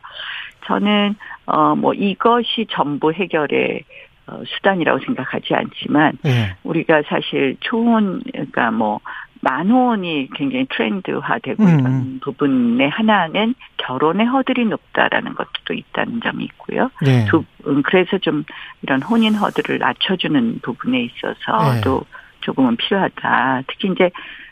[0.66, 3.84] 저는 어 뭐 이것이 전부 해결의
[4.28, 6.56] 어, 수단이라고 생각하지 않지만 예.
[6.64, 9.02] 우리가 사실 초혼 그러니까 뭐
[9.42, 12.20] 만혼이 굉장히 트렌드화되고 음, 이런 음.
[12.24, 16.90] 부분의 하나는 결혼의 허들이 높다라는 것도 또 있다는 점이 있고요.
[17.06, 17.26] 예.
[17.26, 18.46] 두, 음, 그래서 좀
[18.84, 21.82] 이런 혼인 허들을 낮춰주는 부분에 있어서 네.
[21.82, 22.06] 또
[22.40, 23.64] 조금은 필요하다.
[23.68, 24.10] 특히 이제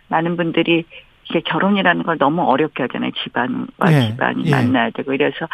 [0.10, 0.84] 많은 분들이
[1.32, 3.12] 이게 결혼이라는 걸 너무 어렵게 하잖아요.
[3.24, 4.08] 집안과 네.
[4.12, 4.52] 집안이 예.
[4.52, 5.48] 만나야 되고 이래서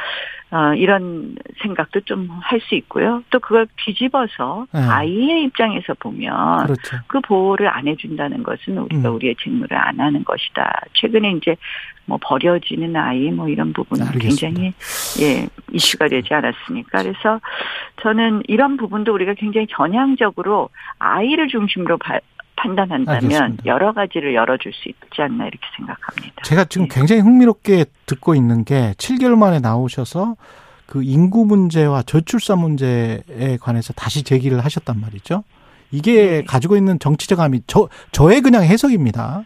[0.50, 3.22] 어, 이런 생각도 좀 할 수 있고요.
[3.30, 4.80] 또 그걸 뒤집어서 네.
[4.82, 6.98] 아이의 입장에서 보면 그렇죠.
[7.08, 9.16] 그 보호를 안 해준다는 것은 우리가 음.
[9.16, 10.82] 우리의 직무를 안 하는 것이다.
[10.94, 11.56] 최근에 이제
[12.06, 14.48] 뭐 버려지는 아이 뭐 이런 부분은 알겠습니다.
[14.48, 14.74] 굉장히
[15.22, 17.04] 예 이슈가 되지 않았습니까?
[17.04, 17.40] 그래서
[18.02, 22.20] 저는 이런 부분도 우리가 굉장히 전향적으로 아이를 중심으로 바-
[22.68, 23.66] 판단한다면 알겠습니다.
[23.66, 26.44] 여러 가지를 열어줄 수 있지 않나 이렇게 생각합니다.
[26.44, 26.90] 제가 지금 예.
[26.94, 30.36] 굉장히 흥미롭게 듣고 있는 게 7개월 만에 나오셔서
[30.86, 35.44] 그 인구 문제와 저출산 문제에 관해서 다시 제기를 하셨단 말이죠.
[35.92, 36.44] 이게 네.
[36.44, 39.44] 가지고 있는 정치적 함이 저 저의 그냥 해석입니다.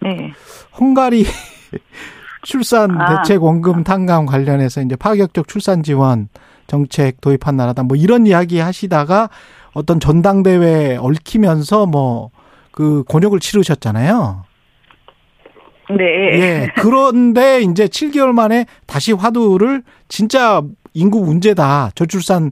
[0.00, 0.32] 네,
[0.78, 1.24] 헝가리
[2.42, 3.22] 출산 아.
[3.22, 6.28] 대책 원금 탕감 관련해서 이제 파격적 출산 지원
[6.66, 7.82] 정책 도입한 나라다.
[7.82, 9.28] 뭐 이런 이야기 하시다가
[9.74, 12.30] 어떤 전당대회에 얽히면서 뭐
[12.72, 14.44] 그 곤욕을 치르셨잖아요.
[15.96, 16.68] 네, 예.
[16.76, 20.62] 그런데 이제 7개월 만에 다시 화두를 진짜
[20.94, 21.90] 인구 문제다.
[21.94, 22.50] 저출산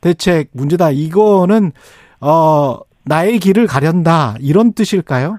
[0.00, 0.90] 대책 문제다.
[0.90, 1.72] 이거는
[2.20, 4.36] 어 나의 길을 가련다.
[4.40, 5.38] 이런 뜻일까요?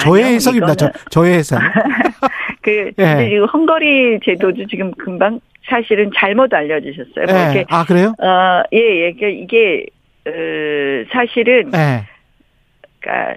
[0.00, 0.74] 저의 아니요, 해석입니다.
[0.74, 1.60] 저, 이거는 저의 해석.
[2.62, 3.28] 그 예.
[3.28, 7.26] 지금 헝가리 제도도 지금 금방 사실은 잘못 알려주셨어요.
[7.26, 7.42] 뭐 예.
[7.44, 8.14] 이렇게 아, 그래요?
[8.18, 9.12] 어, 예, 예.
[9.12, 9.86] 그러니까 이게,
[10.26, 10.30] 어,
[11.12, 12.06] 사실은, 예.
[13.00, 13.34] 그니까,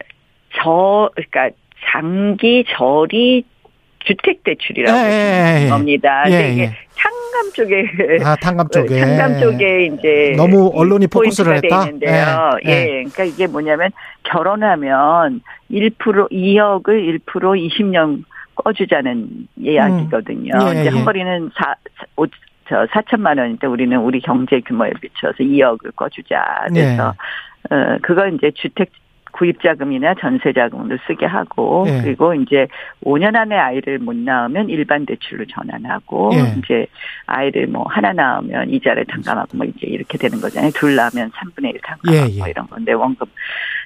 [0.57, 1.49] 저, 그니까,
[1.91, 3.43] 장기 저리
[3.99, 5.69] 주택 대출이라고 예, 예, 예, 예.
[5.69, 6.23] 겁니다.
[6.23, 6.71] 근데 예, 이게 예.
[6.91, 7.83] 상감 쪽에,
[8.23, 8.99] 아, 탕감 쪽에.
[8.99, 10.33] 상감 쪽에 이제.
[10.37, 11.85] 너무 언론이 이 포커스를 했다?
[11.85, 12.51] 있는데요.
[12.65, 12.87] 예, 예, 예.
[13.03, 13.91] 그러니까 이게 뭐냐면,
[14.23, 15.41] 결혼하면
[15.71, 18.23] 1% 2억을 1% 20년
[18.55, 20.53] 꺼주자는 이야기거든요.
[20.55, 20.67] 음.
[20.67, 20.89] 예, 이제 예.
[20.89, 21.75] 헝가리는 사,
[22.15, 22.25] 오-
[22.69, 26.65] 저 4천만 원인데 우리는 우리 경제 규모에 비춰서 2억을 꺼주자.
[26.67, 27.13] 그래서
[27.69, 27.75] 네.
[27.75, 28.89] 어 그거 이제 주택
[29.37, 32.01] 구입 자금이나 전세 자금으로 쓰게 하고 예.
[32.01, 32.67] 그리고 이제
[33.03, 36.59] 5년 안에 아이를 못 낳으면 일반 대출로 전환하고 예.
[36.59, 36.87] 이제
[37.27, 40.71] 아이를 뭐 하나 낳으면 이자를 탕감하고 뭐 이제 이렇게 되는 거잖아요.
[40.71, 42.39] 둘 낳으면 3분의 1 탕감하고 예, 예.
[42.39, 43.27] 뭐 이런 건데 원금.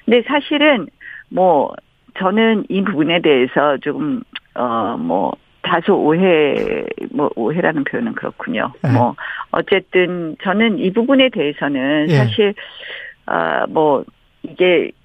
[0.04, 0.86] 근데 사실은
[1.28, 1.72] 뭐
[2.18, 4.22] 저는 이 부분에 대해서 조금
[4.54, 8.72] 어뭐 다소 오해 뭐 오해라는 표현은 그렇군요.
[8.86, 8.90] 예.
[8.90, 9.14] 뭐
[9.50, 12.14] 어쨌든 저는 이 부분에 대해서는 예.
[12.14, 12.54] 사실
[13.26, 14.04] 아뭐
[14.42, 15.01] 이게 아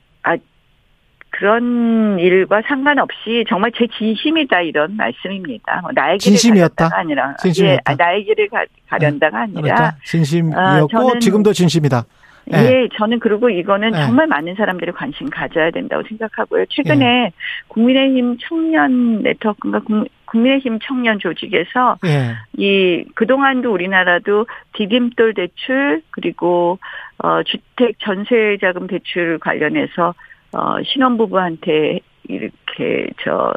[1.38, 5.82] 그런 일과 상관없이 정말 제 진심이다 이런 말씀입니다.
[5.84, 6.89] 뭐 나의 길을 진심이었다?
[6.89, 7.76] 가련다가 아니라 진심이었다?
[7.76, 12.06] 예, 아, 나의 길을 가, 가련다가 아니라 그러니까 진심이었고 아, 저는- 지금도 진심이다.
[12.54, 12.58] 예.
[12.58, 14.00] 예, 저는 그리고 이거는 예.
[14.06, 16.65] 정말 많은 사람들이 관심 가져야 된다고 생각하고요.
[16.69, 17.34] 최근에
[17.67, 22.36] 국민의힘 청년 네트워크인가 국- 국민의힘 청년 조직에서 예.
[22.58, 26.80] 이 그동안도 우리나라도 디딤돌 대출 그리고
[27.19, 30.15] 어 주택 전세 자금 대출 관련해서
[30.54, 33.54] 어 신혼부부한테 이렇게 저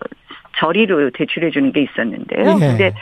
[0.58, 2.58] 저리로 대출해 주는 게 있었는데요.
[2.60, 2.66] 예.
[2.66, 2.92] 근데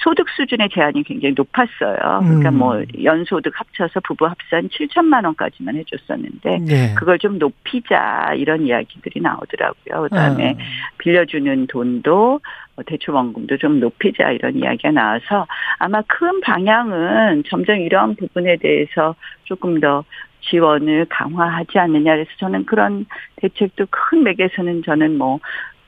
[0.00, 1.96] 소득 수준의 제한이 굉장히 높았어요.
[2.22, 2.58] 그러니까 음.
[2.58, 6.94] 뭐 연소득 합쳐서 부부 합산 7천만 원까지만 해줬었는데 예.
[6.94, 10.02] 그걸 좀 높이자 이런 이야기들이 나오더라고요.
[10.02, 10.56] 그다음에 어.
[10.98, 12.40] 빌려주는 돈도
[12.76, 15.46] 어, 대출 원금도 좀 높이자 이런 이야기가 나와서
[15.78, 20.04] 아마 큰 방향은 점점 이러한 부분에 대해서 조금 더
[20.42, 25.40] 지원을 강화하지 않느냐 그래서 저는 그런 대책도 큰 맥에서는 저는 뭐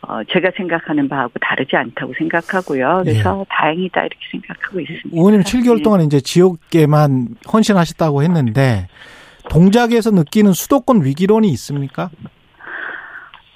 [0.03, 3.03] 어, 제가 생각하는 바하고 다르지 않다고 생각하고요.
[3.05, 5.11] 그래서 다행이다 이렇게 생각하고 있습니다.
[5.13, 5.17] 예.
[5.17, 5.83] 의원님 7개월 예.
[5.83, 8.87] 동안 이제 지역에만 헌신하셨다고 했는데
[9.51, 12.11] 동작에서 느끼는 수도권 위기론이 있습니까?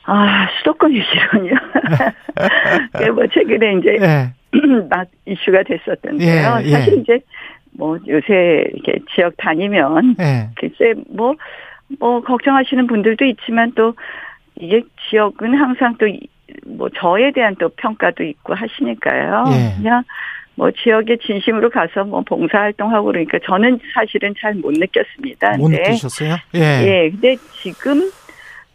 [0.04, 1.54] 아 수도권 위기론이요.
[3.14, 4.32] 뭐 최근에 이제 예.
[4.90, 6.58] 막 이슈가 됐었던데요.
[6.62, 6.70] 예, 예.
[6.70, 7.20] 사실 이제
[7.76, 10.50] 뭐 요새 이렇게 지역 다니면 예.
[10.56, 13.94] 글쎄 뭐뭐 걱정하시는 분들도 있지만 또
[14.56, 16.06] 이게 지역은 항상 또
[16.66, 19.44] 뭐 저에 대한 또 평가도 있고 하시니까요.
[19.48, 19.76] 예.
[19.76, 20.02] 그냥
[20.56, 25.56] 뭐 지역에 진심으로 가서 뭐 봉사 활동하고 그러니까 저는 사실은 잘 못 느꼈습니다.
[25.56, 26.36] 못 근데 느끼셨어요?
[26.54, 26.60] 예.
[26.60, 28.10] 예, 근데 지금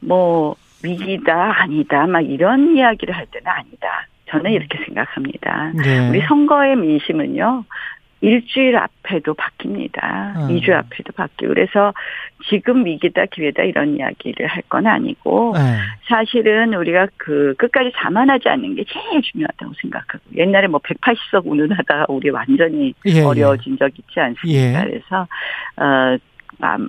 [0.02, 4.08] 뭐 위기다 아니다 막 이런 이야기를 할 때는 아니다.
[4.30, 5.72] 저는 이렇게 생각합니다.
[5.86, 6.10] 예.
[6.10, 7.64] 우리 선거의 민심은요.
[8.22, 10.50] 일주일 앞에도 바뀝니다.
[10.50, 10.56] 음.
[10.58, 11.94] 이주 앞에도 바뀌고 그래서
[12.50, 15.62] 지금 위기다 기회다 이런 이야기를 할 건 아니고 예.
[16.08, 22.30] 사실은 우리가 그 끝까지 자만하지 않는 게 제일 중요하다고 생각하고 옛날에 뭐 180석 운운하다가 우리
[22.30, 24.80] 완전히 예, 어려워진 적 있지 않습니까?
[24.80, 24.84] 예.
[24.84, 25.28] 그래서
[25.78, 26.18] 어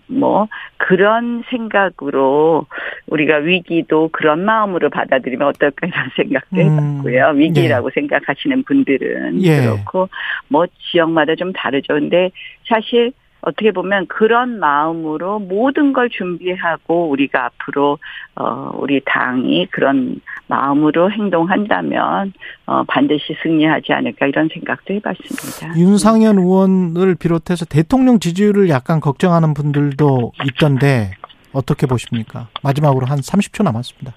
[0.06, 2.66] 뭐 그런 생각으로
[3.06, 7.38] 우리가 위기도 그런 마음으로 받아들이면 어떨까 이런 생각도 음, 해봤고요.
[7.38, 9.60] 위기라고 생각하시는 분들은 예.
[9.60, 10.08] 그렇고
[10.48, 11.94] 뭐 지역마다 좀 다르죠.
[11.94, 12.30] 근데
[12.68, 13.12] 사실
[13.42, 17.98] 어떻게 보면 그런 마음으로 모든 걸 준비하고 우리가 앞으로
[18.36, 22.32] 어 우리 당이 그런 마음으로 행동한다면
[22.66, 25.78] 어 반드시 승리하지 않을까 이런 생각도 해봤습니다.
[25.78, 31.12] 윤상현 의원을 비롯해서 대통령 지지율을 약간 걱정하는 분들도 있던데
[31.52, 32.48] 어떻게 보십니까?
[32.62, 34.12] 마지막으로 한 30초 남았습니다.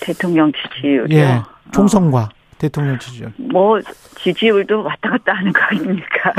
[0.00, 1.18] 대통령 지지율이요.
[1.18, 1.42] 예.
[1.72, 3.32] 총선과 대통령 지지율.
[3.36, 3.80] 뭐
[4.16, 6.32] 지지율도 왔다 갔다 하는 거 아닙니까?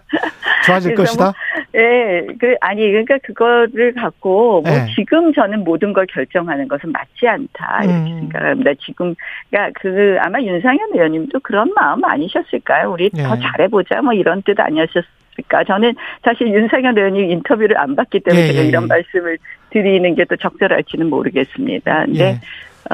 [0.66, 1.32] 좋아질 그래서 것이다.
[1.74, 4.86] 예, 그 아니 그러니까 그거를 갖고 뭐 네.
[4.94, 8.18] 지금 저는 모든 걸 결정하는 것은 맞지 않다 이렇게 음.
[8.20, 8.72] 생각합니다.
[8.84, 9.14] 지금
[9.50, 12.92] 그러니까 그 아마 윤상현 의원님도 그런 마음 아니셨을까요?
[12.92, 13.22] 우리 예.
[13.22, 15.64] 더 잘해보자 뭐 이런 뜻 아니었을까?
[15.66, 18.86] 저는 사실 윤상현 의원님 인터뷰를 안 봤기 때문에 예, 제가 예, 이런 예.
[18.88, 19.38] 말씀을
[19.70, 22.04] 드리는 게 또 적절할지는 모르겠습니다.
[22.06, 22.40] 근데 예.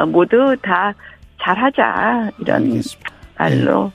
[0.01, 0.93] 어, 모두 다
[1.53, 3.11] 잘하자 이런 알겠습니다.
[3.39, 3.91] 말로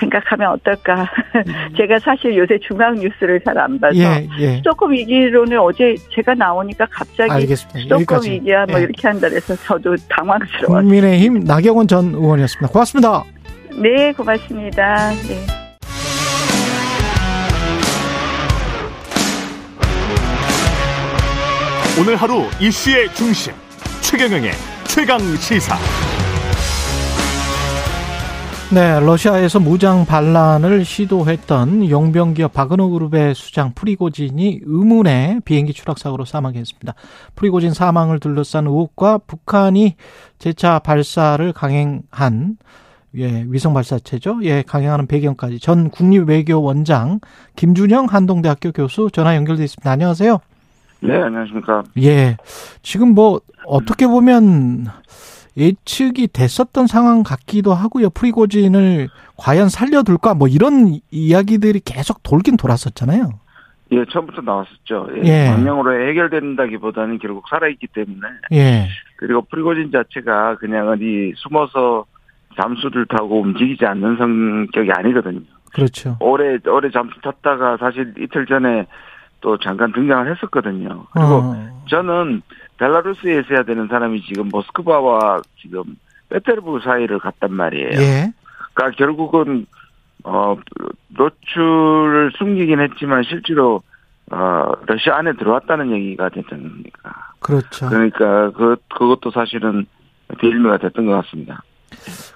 [0.00, 1.08] 생각하면 어떨까?
[1.76, 4.56] 제가 사실 요새 중앙 뉴스를 잘 안 봐서 예, 예.
[4.56, 7.78] 수도권 위기론을 어제 제가 나오니까 갑자기 알겠습니다.
[7.80, 8.30] 수도권 여기까지.
[8.32, 8.84] 위기야 뭐 예.
[8.84, 10.82] 이렇게 한다 그래서 저도 당황스러웠어요.
[10.82, 12.72] 국민의힘 나경원 전 의원이었습니다.
[12.72, 13.24] 고맙습니다.
[13.80, 15.10] 네, 고맙습니다.
[15.10, 15.46] 네.
[22.00, 23.52] 오늘 하루 이슈의 중심
[24.02, 24.52] 최경영의
[24.86, 25.76] 최강 시사.
[28.70, 36.92] 네, 러시아에서 무장 반란을 시도했던 용병기업 바그너 그룹의 수장 프리고진이 의문의 비행기 추락 사고로 사망했습니다.
[37.34, 39.96] 프리고진 사망을 둘러싼 의혹과 북한이
[40.38, 42.58] 재차 발사를 강행한
[43.16, 44.40] 예, 위성 발사체죠.
[44.42, 47.20] 예, 강행하는 배경까지 전 국립외교원장
[47.56, 49.90] 김준영 한동대학교 교수 전화 연결돼 있습니다.
[49.90, 50.38] 안녕하세요.
[51.00, 51.84] 네, 안녕하십니까.
[52.02, 52.36] 예.
[52.82, 54.88] 지금 뭐 어떻게 보면
[55.58, 58.10] 예측이 됐었던 상황 같기도 하고요.
[58.10, 63.30] 프리고진을 과연 살려둘까 뭐 이런 이야기들이 계속 돌긴 돌았었잖아요.
[63.90, 65.08] 예, 처음부터 나왔었죠.
[65.16, 65.22] 예.
[65.24, 65.50] 예.
[65.50, 68.28] 망명으로 해결된다기보다는 결국 살아있기 때문에.
[68.52, 68.88] 예.
[69.16, 72.04] 그리고 프리고진 자체가 그냥 어디 숨어서
[72.60, 75.40] 잠수를 타고 움직이지 않는 성격이 아니거든요.
[75.72, 76.16] 그렇죠.
[76.20, 78.86] 오래, 오래 잠수 탔다가 사실 이틀 전에
[79.40, 81.06] 또 잠깐 등장을 했었거든요.
[81.12, 81.84] 그리고 어.
[81.88, 82.42] 저는
[82.78, 85.82] 벨라루스에 있어야 되는 사람이 지금 모스크바와 지금
[86.30, 87.90] 페테르부르 사이를 갔단 말이에요.
[88.00, 88.32] 예.
[88.74, 89.66] 그러니까 결국은
[90.24, 90.56] 어
[91.08, 93.82] 노출을 숨기긴 했지만 실제로
[94.30, 97.32] 어 러시아 안에 들어왔다는 얘기가 됐지 않습니까?
[97.40, 97.88] 그렇죠.
[97.88, 99.86] 그러니까 그 그것도 사실은
[100.40, 101.62] 빌미가 됐던 것 같습니다.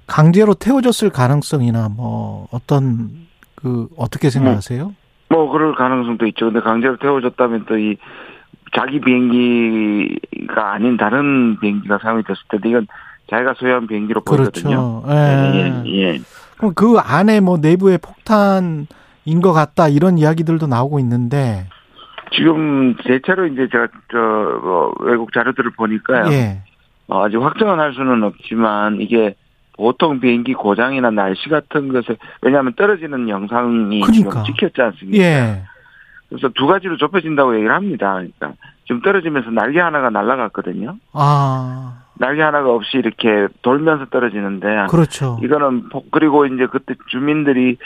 [0.07, 3.11] 강제로 태워졌을 가능성이나 뭐 어떤
[3.55, 4.95] 그 어떻게 생각하세요?
[5.29, 6.47] 뭐 그럴 가능성도 있죠.
[6.47, 7.97] 근데 강제로 태워졌다면 또 이
[8.77, 12.87] 자기 비행기가 아닌 다른 비행기가 사용이 됐을 텐데 이건
[13.31, 15.03] 자기가 소유한 비행기로 보이거든요.
[15.03, 15.15] 그렇죠.
[15.15, 15.85] 예.
[15.87, 16.21] 예, 예.
[16.57, 18.87] 그럼 그 안에 뭐 내부에 폭탄인
[19.43, 21.67] 것 같다 이런 이야기들도 나오고 있는데
[22.35, 26.33] 지금 대체로 이제 제가 저 뭐, 외국 자료들을 보니까요.
[26.33, 26.63] 예.
[27.09, 29.35] 어, 아직 확정은 할 수는 없지만 이게
[29.77, 34.13] 보통 비행기 고장이나 날씨 같은 것에 왜냐하면 떨어지는 영상이 그러니까.
[34.13, 35.23] 지금 찍혔지 않습니까?
[35.23, 35.63] 예.
[36.33, 38.15] 그래서 두 가지로 좁혀진다고 얘기를 합니다.
[38.15, 38.53] 그러니까
[38.87, 40.97] 지금 떨어지면서 날개 하나가 날아갔거든요.
[41.13, 45.39] 아, 날개 하나가 없이 이렇게 돌면서 떨어지는데 그렇죠.
[45.43, 47.79] 이거는 폭 그리고 이제 그때 주민들이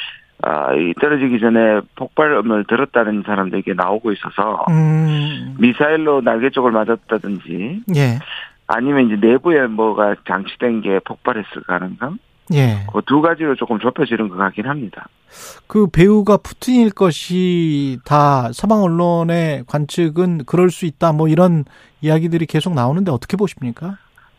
[0.43, 5.57] 아, 이 떨어지기 전에 폭발음을 들었다는 사람들에게 나오고 있어서 음.
[5.59, 8.19] 미사일로 날개 쪽을 맞았다든지 예.
[8.67, 12.19] 아니면 이제 내부에 뭐가 장치된 게 폭발했을 가능성
[12.55, 12.85] 예.
[12.93, 15.07] 그 두 가지로 조금 좁혀지는 것 같긴 합니다.
[15.67, 21.65] 그 배우가 푸틴일 것이 다 서방 언론의 관측은 그럴 수 있다 뭐 이런
[22.01, 23.97] 이야기들이 계속 나오는데 어떻게 보십니까?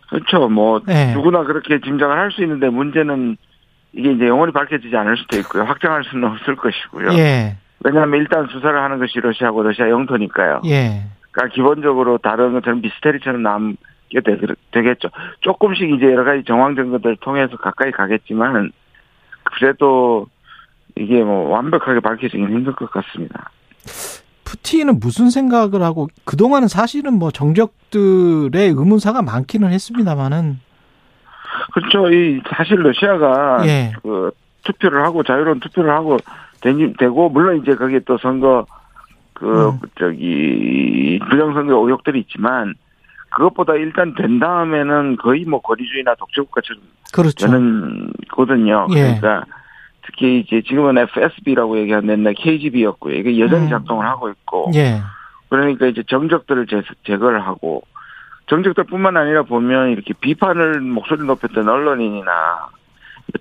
[0.09, 0.47] 그렇죠.
[0.49, 1.13] 뭐 예.
[1.13, 3.37] 누구나 그렇게 짐작을 할 수 있는데 문제는
[3.93, 5.63] 이게 이제 영원히 밝혀지지 않을 수도 있고요.
[5.63, 7.13] 확정할 수는 없을 것이고요.
[7.17, 7.57] 예.
[7.83, 10.61] 왜냐하면 일단 수사를 하는 것이 러시아고 러시아 영토니까요.
[10.65, 11.03] 예.
[11.31, 13.75] 그러니까 기본적으로 다른 것처럼 미스테리처럼 남
[14.09, 14.37] 게 되,
[14.71, 15.09] 되겠죠.
[15.41, 18.71] 조금씩 이제 여러 가지 정황 증거들을 통해서 가까이 가겠지만
[19.43, 20.27] 그래도
[20.95, 23.49] 이게 뭐 완벽하게 밝혀지긴 힘들 것 같습니다.
[24.45, 30.59] 푸틴은 무슨 생각을 하고 그동안은 사실은 뭐 정적들의 의문사가 많기는 했습니다만은
[31.73, 32.09] 그렇죠.
[32.11, 33.91] 이 사실 러시아가 예.
[34.03, 34.31] 그
[34.63, 36.17] 투표를 하고 자유로운 투표를 하고
[36.61, 38.65] 되니- 되고 물론 이제 거기에 또 선거
[39.33, 39.79] 그 음.
[39.99, 42.73] 저기 부정선거 의혹들이 있지만
[43.29, 46.81] 그것보다 일단 된 다음에는 거의 뭐 거리주의나 독재국가처럼
[47.13, 47.45] 그렇죠.
[47.47, 48.87] 되는 거든요.
[48.91, 49.01] 예.
[49.19, 49.43] 그러니까
[50.05, 53.15] 특히 이제 지금은 FSB라고 얘기하는 옛날 KGB였고요.
[53.15, 53.69] 이게 여전히 음.
[53.69, 55.01] 작동을 하고 있고 예.
[55.49, 57.83] 그러니까 이제 정적들을 제, 제거를 하고
[58.47, 62.69] 정적들뿐만 아니라 보면 이렇게 비판을 목소리 높였던 언론인이나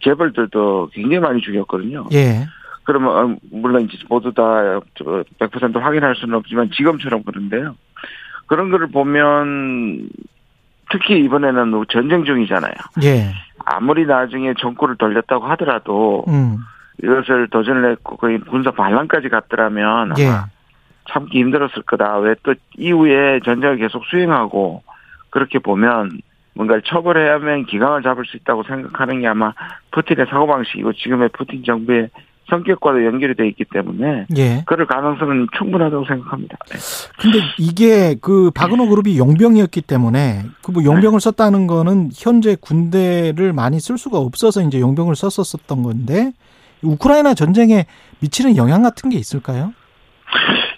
[0.02, 2.06] 재벌들도 굉장히 많이 죽였거든요.
[2.12, 2.46] 예.
[2.82, 7.76] 그러면 어, 물론 이제 모두 다 100% 확인할 수는 없지만 지금처럼 그런데요.
[8.46, 10.08] 그런 거를 보면
[10.90, 12.72] 특히 이번에는 전쟁 중이잖아요.
[13.02, 13.32] 예.
[13.64, 16.58] 아무리 나중에 정권을 돌렸다고 하더라도 음.
[17.02, 20.26] 이것을 도전을 했고 거의 군사 반란까지 갔더라면 예.
[20.28, 20.46] 아마
[21.10, 22.18] 참기 힘들었을 거다.
[22.18, 24.82] 왜 또 이후에 전쟁을 계속 수행하고
[25.30, 26.20] 그렇게 보면
[26.54, 29.52] 뭔가를 처벌해야만 기강을 잡을 수 있다고 생각하는 게 아마
[29.90, 32.08] 푸틴의 사고방식이고 지금의 푸틴 정부의
[32.48, 34.62] 성격과도 연결이 돼 있기 때문에 예.
[34.66, 36.56] 그럴 가능성은 충분하다고 생각합니다.
[36.70, 36.78] 네.
[37.20, 43.80] 근데 이게 그 바그너 그룹이 용병이었기 때문에 그 뭐 용병을 썼다는 거는 현재 군대를 많이
[43.80, 46.32] 쓸 수가 없어서 이제 용병을 썼었던 건데
[46.82, 47.86] 우크라이나 전쟁에
[48.20, 49.72] 미치는 영향 같은 게 있을까요?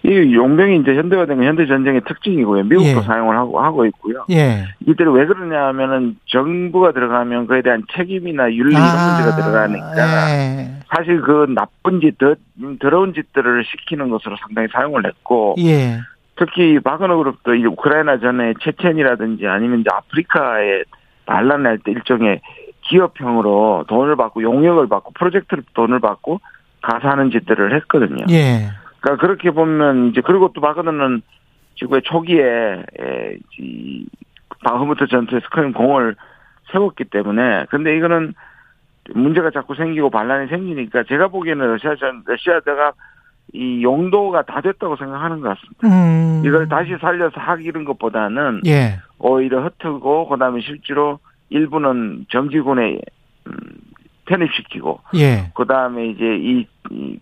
[0.05, 2.64] 이 용병이 이제 현대화된 건 현대 전쟁의 특징이고요.
[2.64, 3.03] 미국도 예.
[3.03, 4.24] 사용을 하고 하고 있고요.
[4.30, 4.64] 예.
[4.86, 10.68] 이들이 왜 그러냐면은 정부가 들어가면 그에 대한 책임이나 윤리 이런 문제가 들어가니까 예.
[10.94, 12.34] 사실 그 나쁜 짓, 더,
[12.80, 15.99] 더러운 짓들을 시키는 것으로 상당히 사용을 했고 예.
[16.36, 20.84] 특히 바그너 그룹도 이 우크라이나 전에 체첸이라든지 아니면 이제 아프리카에
[21.26, 22.40] 반란할 때 일종의
[22.82, 26.40] 기업형으로 돈을 받고 용역을 받고 프로젝트를 돈을 받고
[26.80, 28.24] 가서 하는 짓들을 했거든요.
[28.30, 28.68] 예.
[29.01, 31.22] 그러니까 그렇게 보면 이제 그리고 또 바그너는
[31.76, 34.07] 지구의 초기에 에, 이
[34.64, 36.16] 바흐무트 전투에서 큰 공을
[36.72, 38.34] 세웠기 때문에 근데 이거는
[39.14, 42.92] 문제가 자꾸 생기고 반란이 생기니까 제가 보기에는 러시아 전 러시아가
[43.55, 45.88] 이 용도가 다 됐다고 생각하는 것 같습니다.
[45.88, 46.42] 음.
[46.44, 48.99] 이걸 다시 살려서 하기 이런 것보다는 예.
[49.18, 51.18] 오히려 흩트고 그다음에 실제로
[51.49, 52.26] 일부는 음,
[54.28, 55.50] 편입시키고 예.
[55.54, 56.66] 그다음에 이제 이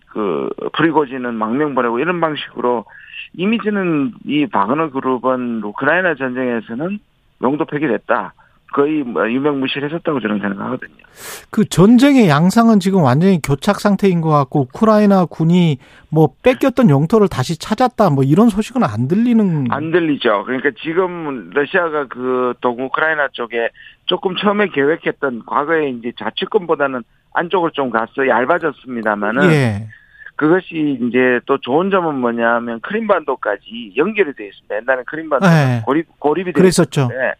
[0.07, 2.85] 그 프리고지는 망명 보내고 이런 방식으로
[3.33, 6.99] 이미 저는 이 바그너 그룹은 우크라이나 전쟁에서는
[7.43, 8.33] 용도 폐기됐다.
[8.73, 10.97] 거의 뭐 유명무실했었다고 저는 생각하거든요.
[11.49, 15.77] 그 전쟁의 양상은 지금 완전히 교착 상태인 것 같고 우크라이나 군이
[16.09, 20.43] 뭐 뺏겼던 영토를 다시 찾았다 뭐 이런 소식은 안 들리는 안 들리죠.
[20.45, 23.69] 그러니까 지금 러시아가 그 동우크라이나 쪽에
[24.05, 27.03] 조금 처음에 계획했던 과거에 이제 좌측권보다는
[27.33, 29.87] 안쪽을 좀 갔어 얇아졌습니다만은 예.
[30.35, 34.75] 그것이 이제 또 좋은 점은 뭐냐면 크림반도까지 연결이 되어 있습니다.
[34.75, 35.81] 옛날에 크림반도 네.
[35.83, 37.01] 고립 고립이 되어 그랬었죠.
[37.01, 37.33] 있는데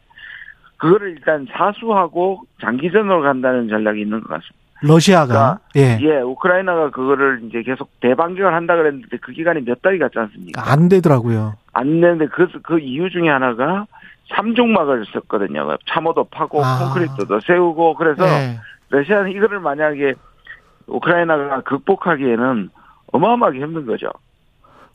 [0.78, 4.56] 그거를 일단 사수하고 장기전으로 간다는 전략이 있는 것 같습니다.
[4.82, 5.98] 러시아가 예.
[6.02, 10.72] 예, 우크라이나가 그거를 이제 계속 대반격을 한다 그랬는데 그 기간이 몇 달이 갔지 않습니까?
[10.72, 11.56] 안 되더라고요.
[11.74, 13.88] 안 되는데 그, 그 이유 중에 하나가
[14.36, 15.78] 삼중막을 썼거든요.
[15.88, 16.80] 참호도 파고 아.
[16.80, 18.60] 콘크리트도 세우고 그래서 예.
[18.90, 20.14] 러시아는 이거를 만약에
[20.86, 22.70] 우크라이나가 극복하기에는
[23.14, 24.10] 어마어마하게 힘든 거죠.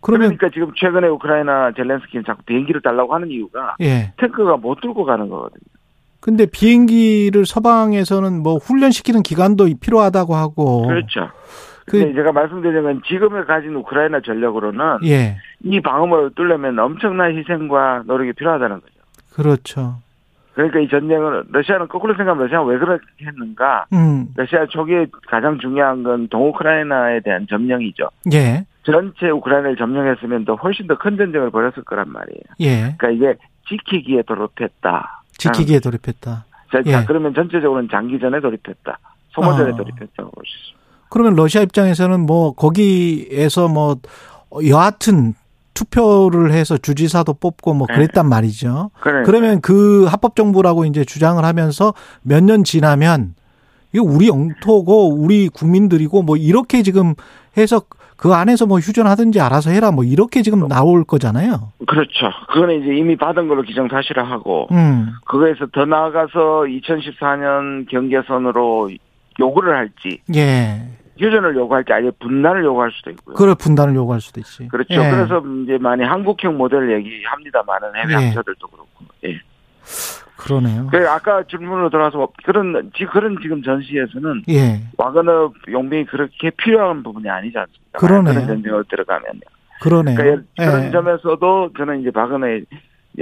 [0.00, 4.12] 그러면 그러니까 지금 최근에 우크라이나 젤렌스키는 자꾸 비행기를 달라고 하는 이유가 예.
[4.18, 5.60] 탱크가 못 들고 가는 거거든요.
[6.22, 11.28] 근데 비행기를 서방에서는 뭐 훈련시키는 기간도 필요하다고 하고 그렇죠.
[11.86, 15.36] 그- 근데 제가 말씀드린 건 지금에 가진 우크라이나 전력으로는 예.
[15.64, 18.92] 이 방어막을 뚫려면 엄청난 희생과 노력이 필요하다는 거죠.
[19.34, 19.96] 그렇죠.
[20.54, 23.86] 그러니까 이 전쟁을 러시아는 거꾸로 생각하면 러시아가 왜 그렇게 했는가?
[23.92, 24.28] 음.
[24.36, 28.08] 러시아 초기에 가장 중요한 건 동우크라이나에 대한 점령이죠.
[28.32, 28.64] 예.
[28.84, 32.42] 전체 우크라이나를 점령했으면 더 훨씬 더 큰 전쟁을 벌였을 거란 말이에요.
[32.60, 32.94] 예.
[32.96, 33.34] 그러니까 이게
[33.68, 35.21] 지키기에 돌입했다.
[35.38, 36.44] 지키기에 돌입했다.
[36.72, 36.92] 자, 예.
[36.92, 38.98] 자, 그러면 전체적으로는 장기전에 돌입했다.
[39.34, 39.76] 소모전에 아.
[39.76, 40.82] 돌입했다고 볼 수 있습니다.
[41.10, 43.96] 그러면 러시아 입장에서는 뭐 거기에서 뭐
[44.66, 45.34] 여하튼
[45.74, 47.94] 투표를 해서 주지사도 뽑고 뭐 네.
[47.94, 48.90] 그랬단 말이죠.
[49.00, 49.22] 그래.
[49.24, 53.34] 그러면 그 합법 정부라고 이제 주장을 하면서 몇 년 지나면
[53.92, 57.14] 이거 우리 영토고 우리 국민들이고 뭐 이렇게 지금
[57.56, 57.82] 해서
[58.22, 61.72] 그 안에서 뭐 휴전하든지 알아서 해라 뭐 이렇게 지금 나올 거잖아요.
[61.88, 62.30] 그렇죠.
[62.46, 65.08] 그거는 이제 이미 받은 걸로 기정 사실화 하고, 음.
[65.24, 68.90] 그거에서 더 나아가서 2014년 경계선으로
[69.40, 70.82] 요구를 할지, 예.
[71.18, 73.34] 휴전을 요구할지, 아예 분단을 요구할 수도 있고요.
[73.34, 74.68] 그래 분단을 요구할 수도 있지.
[74.68, 74.94] 그렇죠.
[74.94, 75.10] 예.
[75.10, 78.26] 그래서 이제 많이 한국형 모델을 얘기합니다만은 해외 예.
[78.26, 79.04] 학자들도 그렇고.
[79.24, 79.40] 예.
[80.42, 80.88] 그러네요.
[80.90, 84.80] 그 아까 질문으로 돌아와서 그런 지 그런 지금 전시에서는 예.
[84.98, 87.98] 와그너 용병이 그렇게 필요한 부분이 아니지 않습니까?
[87.98, 88.34] 그러네요.
[88.34, 89.40] 그런 전쟁을 들어가면.
[89.80, 90.16] 그러네요.
[90.16, 90.90] 그러니까 그런 예.
[90.90, 92.64] 점에서도 저는 이제 박은혜의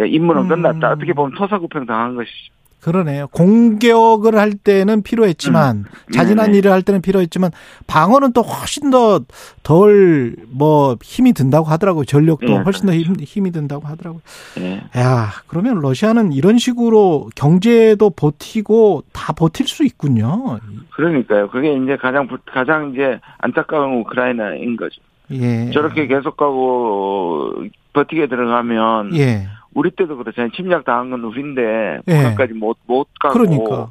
[0.07, 0.49] 임무는 음.
[0.49, 0.93] 끝났다.
[0.93, 2.53] 어떻게 보면 토사구팽 당한 것이죠.
[2.81, 3.27] 그러네요.
[3.29, 6.59] 공격을 할 때는 필요했지만 자진한 네네.
[6.59, 7.51] 일을 할 때는 필요했지만
[7.87, 9.21] 방어는 또 훨씬 더
[9.63, 12.05] 덜 뭐 힘이 든다고 하더라고요.
[12.05, 14.21] 전력도 네, 훨씬 더 힘, 힘이 든다고 하더라고요.
[14.61, 14.83] 예.
[14.99, 20.59] 야, 그러면 러시아는 이런 식으로 경제도 버티고 다 버틸 수 있군요.
[20.95, 21.49] 그러니까요.
[21.51, 25.01] 그게 이제 가장 부- 가장 이제 안타까운 우크라이나인 거죠.
[25.31, 25.71] 예.
[25.71, 27.53] 저렇게 계속 가고
[27.93, 29.47] 버티게 들어가면 예.
[29.75, 30.51] 우리 때도 그렇잖아요.
[30.53, 32.17] 침략 당한 건 우리인데 예.
[32.17, 33.91] 북한까지 못못 가고 그러니까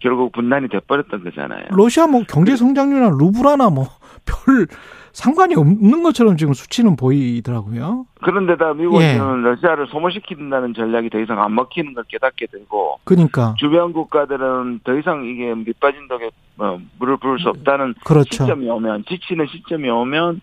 [0.00, 1.64] 결국 분단이 돼버렸던 거잖아요.
[1.70, 3.86] 러시아 뭐 경제 성장률이나 루블하나 뭐
[4.26, 4.66] 별
[5.12, 8.06] 상관이 없는 것처럼 지금 수치는 보이더라고요.
[8.22, 9.16] 그런데다 미국은 예.
[9.16, 15.24] 러시아를 소모시킨다는 전략이 더 이상 안 먹히는 걸 깨닫게 되고 그러니까 주변 국가들은 더 이상
[15.24, 18.44] 이게 밑빠진 덕에 어, 물을 부을 수 없다는 그렇죠.
[18.44, 20.40] 시점이 오면 지치는 시점이 오면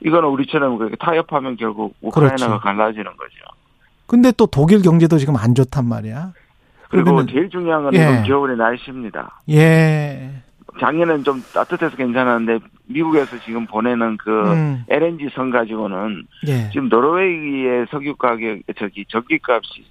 [0.00, 2.62] 이거는 우리처럼 그렇게 타협하면 결국 우크라이나가 그렇지.
[2.62, 3.63] 갈라지는 거죠.
[4.06, 6.32] 근데 또 독일 경제도 지금 안 좋단 말이야.
[6.90, 8.22] 그리고 제일 중요한 건 예.
[8.26, 9.40] 겨울의 날씨입니다.
[9.50, 10.30] 예.
[10.80, 14.84] 작년엔 좀 따뜻해서 괜찮았는데 미국에서 지금 보내는 그 음.
[14.88, 16.70] LNG 선 가지고는 예.
[16.70, 19.84] 지금 노르웨이의 석유 가격 저기 전기값이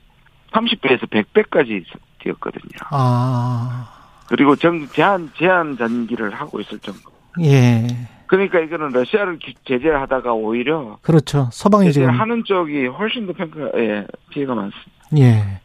[0.51, 1.84] 30배에서 100배까지
[2.20, 2.80] 뛰었거든요.
[2.91, 3.89] 아.
[4.28, 7.01] 그리고 정 제한 제한 전기를 하고 있을 정도.
[7.41, 7.88] 예.
[8.28, 11.50] 그러니까 이거는 러시아를 기- 제재를 하다가 오히려 그렇죠.
[11.52, 14.92] 서방이 지금 제재를 하는 쪽이 훨씬 더 평가 예 피해가 많습니다.
[15.18, 15.62] 예.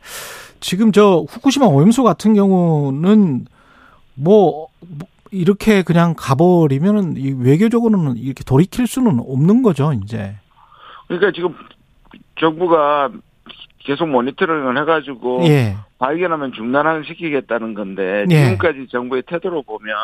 [0.61, 3.47] 지금 저 후쿠시마 오염수 같은 경우는
[4.15, 10.35] 뭐, 뭐 이렇게 그냥 가버리면은 이 외교적으로는 이렇게 돌이킬 수는 없는 거죠, 이제.
[11.07, 11.55] 그러니까 지금
[12.41, 13.11] 정부가
[13.79, 15.77] 계속 모니터링을 해가지고 예.
[15.99, 18.45] 발견하면 중단을 시키겠다는 건데 예.
[18.51, 19.95] 지금까지 정부의 태도로 보면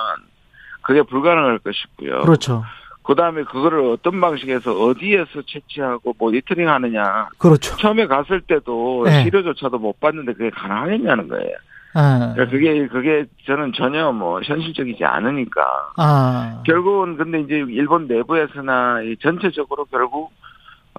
[0.84, 2.22] 그게 불가능할 것이고요.
[2.22, 2.62] 그렇죠.
[3.02, 7.28] 그 다음에 그거를 어떤 방식에서 어디에서 채취하고 모니터링 하느냐.
[7.36, 7.76] 그렇죠.
[7.76, 9.24] 처음에 갔을 때도 네.
[9.24, 11.54] 시료조차도 못 봤는데 그게 가능하겠냐는 거예요.
[11.94, 12.32] 아.
[12.34, 15.62] 그러니까 그게, 그게 저는 전혀 뭐 현실적이지 않으니까.
[15.96, 16.62] 아.
[16.66, 20.32] 결국은 근데 이제 일본 내부에서나 이 전체적으로 결국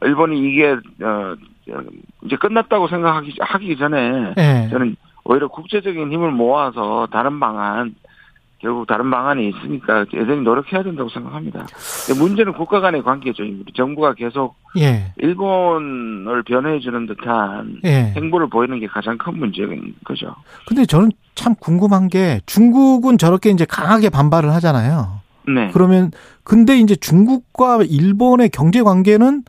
[0.02, 0.72] 일본이 이게,
[1.02, 1.36] 어,
[2.24, 4.68] 이제 끝났다고 생각하기, 하기 전에 예.
[4.70, 7.96] 저는 오히려 국제적인 힘을 모아서 다른 방안
[8.66, 11.68] 결국 다른 방안이 있으니까 여전히 노력해야 된다고 생각합니다.
[12.18, 13.44] 문제는 국가 간의 관계죠.
[13.44, 15.14] 우리 정부가 계속 예.
[15.18, 18.12] 일본을 변호해 주는 듯한 예.
[18.16, 20.34] 행보를 보이는 게 가장 큰 문제인 거죠.
[20.68, 25.20] 근데 저는 참 궁금한 게 중국은 저렇게 이제 강하게 반발을 하잖아요.
[25.48, 25.70] 네.
[25.72, 26.10] 그러면
[26.44, 29.44] 근데 이제 중국과 일본의 경제 관계는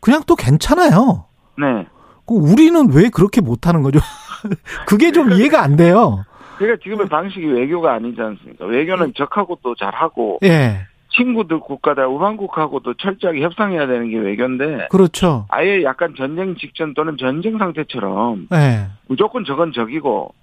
[0.00, 1.24] 그냥 또 괜찮아요.
[1.56, 1.86] 네.
[2.26, 3.98] 그 우리는 왜 그렇게 못하는 거죠?
[4.86, 6.26] 그게 좀 이해가 안 돼요.
[6.58, 8.66] 그러니까 지금의 방식이 외교가 아니지 않습니까?
[8.66, 15.46] 외교는 적하고 또 잘하고 예, 친구들 국가들 우방국하고도 철저하게 협상해야 되는 게 외교인데 그렇죠.
[15.48, 20.34] 아예 약간 전쟁 직전 또는 전쟁 상태처럼 예, 무조건 적은 적이고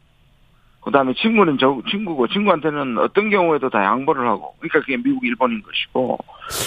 [0.82, 6.18] 그다음에 친구는 저 친구고 친구한테는 어떤 경우에도 다 양보를 하고 그러니까 그게 미국 일본인 것이고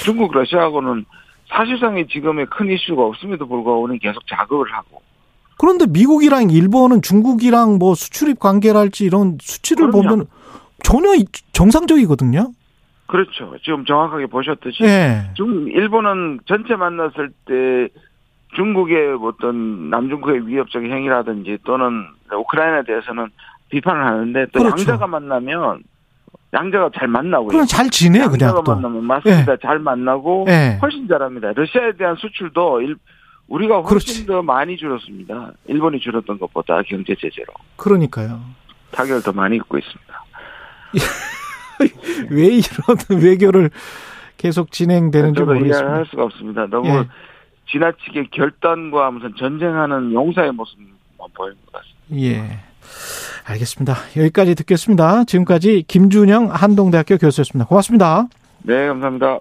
[0.04, 1.04] 중국 러시아하고는
[1.48, 5.00] 사실상의 지금의 큰 이슈가 없음에도 불구하고 우리는 계속 자극을 하고
[5.58, 10.08] 그런데 미국이랑 일본은 중국이랑 뭐 수출입 관계랄지 이런 수치를 그럼요.
[10.08, 10.26] 보면
[10.84, 12.52] 전혀 이- 정상적이거든요.
[13.06, 17.88] 그렇죠 지금 정확하게 보셨듯이 예, 중 일본은 전체 만났을 때
[18.54, 23.28] 중국의 어떤 남중국의 위협적인 행위라든지 또는 우크라이나에 대해서는
[23.70, 24.78] 비판을 하는데 또 그렇죠.
[24.80, 25.82] 양자가 만나면
[26.54, 27.48] 양자가 잘 만나고요.
[27.48, 28.74] 그냥 잘 지내 그냥 양자가 또.
[28.74, 29.56] 만나면 맞습니다.
[29.56, 30.78] 잘 만나고 예.
[30.80, 31.52] 훨씬 잘합니다.
[31.54, 32.96] 러시아에 대한 수출도 일-
[33.48, 34.26] 우리가 훨씬 그렇지.
[34.26, 35.52] 더 많이 줄었습니다.
[35.66, 38.40] 일본이 줄었던 것보다 경제 제재로 그러니까요.
[38.90, 40.24] 타격을 더 많이 입고 있습니다.
[42.30, 42.62] 왜 이런
[43.22, 43.70] 외교를
[44.36, 46.04] 계속 진행되는지 모르겠습니다.
[46.04, 46.66] 수가 없습니다.
[46.66, 47.04] 너무 예.
[47.70, 50.88] 지나치게 결단과 무슨 전쟁하는 용사의 모습만
[51.34, 52.16] 보이는 것 같습니다.
[52.16, 52.58] 예.
[53.44, 53.94] 알겠습니다.
[54.16, 55.24] 여기까지 듣겠습니다.
[55.24, 57.66] 지금까지 김준영 한동대학교 교수였습니다.
[57.66, 58.28] 고맙습니다.
[58.62, 59.40] 네, 감사합니다.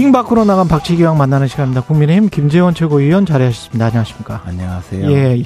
[0.00, 1.82] 링 밖으로 나간 박지기왕 만나는 시간입니다.
[1.82, 3.84] 국민의힘 김재원 최고위원 자리하셨습니다.
[3.84, 4.42] 안녕하십니까?
[4.46, 5.10] 안녕하세요.
[5.10, 5.42] 예.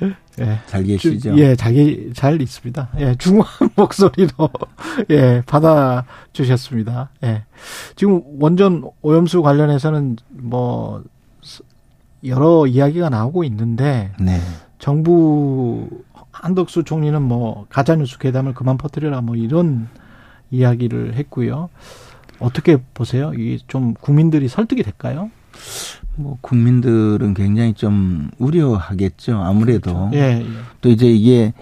[0.00, 0.16] 예.
[0.40, 0.60] 예.
[0.66, 1.36] 잘 계시죠?
[1.36, 2.88] 예, 자기 잘 있습니다.
[3.00, 4.48] 예, 중후한 목소리로
[5.10, 7.10] 예 받아 주셨습니다.
[7.22, 7.44] 예,
[7.96, 11.04] 지금 원전 오염수 관련해서는 뭐
[12.24, 14.40] 여러 이야기가 나오고 있는데 네.
[14.78, 15.90] 정부
[16.32, 19.88] 한덕수 총리는 뭐 가짜뉴스 괴담을 그만 퍼뜨려라 뭐 이런
[20.50, 21.68] 이야기를 했고요.
[22.44, 23.32] 어떻게 보세요?
[23.34, 25.30] 이게 좀 국민들이 설득이 될까요?
[26.16, 29.36] 뭐 국민들은 굉장히 좀 우려하겠죠.
[29.42, 30.46] 아무래도 예, 예.
[30.80, 31.52] 또 이제 이게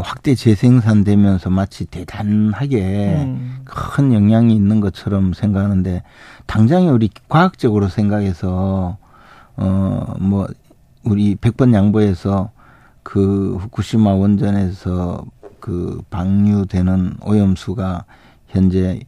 [0.00, 6.02] 확대 재생산되면서 마치 대단하게 음, 큰 영향이 있는 것처럼 생각하는데
[6.46, 8.98] 당장에 우리 과학적으로 생각해서
[9.56, 10.48] 어뭐
[11.04, 12.50] 우리 백번 양보해서
[13.02, 15.24] 그 후쿠시마 원전에서
[15.60, 18.04] 그 방류되는 오염수가
[18.48, 19.00] 현재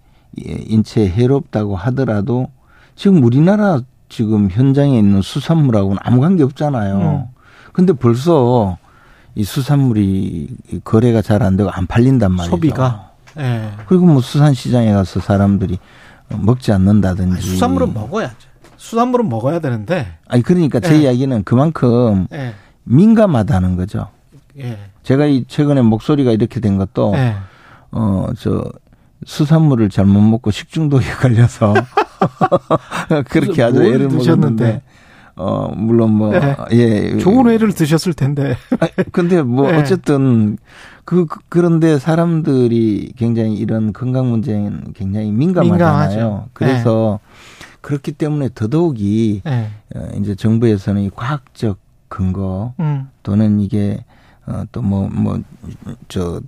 [0.45, 2.49] 인체에 해롭다고 하더라도
[2.97, 7.29] 지금 우리나라 지금 현장에 있는 수산물하고는 아무 관계 없잖아요.
[7.73, 8.79] 근데 벌써
[9.35, 10.49] 이 수산물이
[10.85, 12.51] 거래가 잘 안 되고 안 팔린단 말이죠.
[12.51, 13.71] 소비가 예.
[13.87, 15.79] 그리고 뭐 수산 시장에 가서 사람들이
[16.29, 17.33] 먹지 않는다든지.
[17.33, 18.49] 아니, 수산물은 먹어야죠.
[18.77, 21.03] 수산물은 먹어야 되는데 아니 그러니까 제 예.
[21.03, 24.09] 이야기는 그만큼 예, 민감하다는 거죠.
[24.59, 27.37] 예, 제가 이 최근에 목소리가 이렇게 된 것도 예.
[27.91, 28.65] 어저
[29.25, 31.75] 수산물을 잘못 먹고 식중독에 걸려서
[33.31, 34.65] 그렇게 아주 뭘 애를 드셨는데?
[34.65, 34.83] 먹었는데
[35.37, 36.57] 어 물론 뭐 네.
[36.73, 37.19] 예.
[37.19, 38.57] 좋은 회를 드셨을 텐데.
[38.81, 39.79] 아, 근데 뭐 네.
[39.79, 40.59] 어쨌든
[41.05, 46.09] 그 그- 그런데 사람들이 굉장히 이런 건강 문제는 굉장히 민감하잖아요.
[46.09, 46.49] 민감하죠.
[46.55, 47.21] 그래서
[47.83, 49.69] 그렇기 때문에 더더욱이 예.
[49.95, 53.09] 어, 이제 정부에서는 이 과학적 근거 음.
[53.23, 54.05] 또는 이게
[54.47, 55.39] 어, 또뭐 뭐
[56.09, 56.41] 저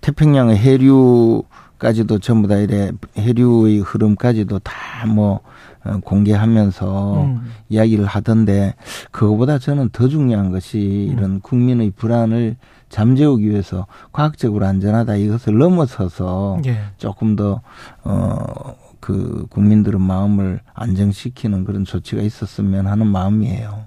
[0.00, 1.44] 태평양의 해류
[1.78, 5.40] 까지도 전부 다 이래 해류의 흐름까지도 다뭐
[5.84, 7.50] 어, 공개하면서 음.
[7.68, 8.74] 이야기를 하던데
[9.10, 11.18] 그거보다 저는 더 중요한 것이 음.
[11.18, 12.56] 이런 국민의 불안을
[12.88, 16.78] 잠재우기 위해서 과학적으로 안전하다 이것을 넘어서서 예.
[16.96, 17.60] 조금 더
[18.04, 23.84] 어 그 국민들의 마음을 안정시키는 그런 조치가 있었으면 하는 마음이에요.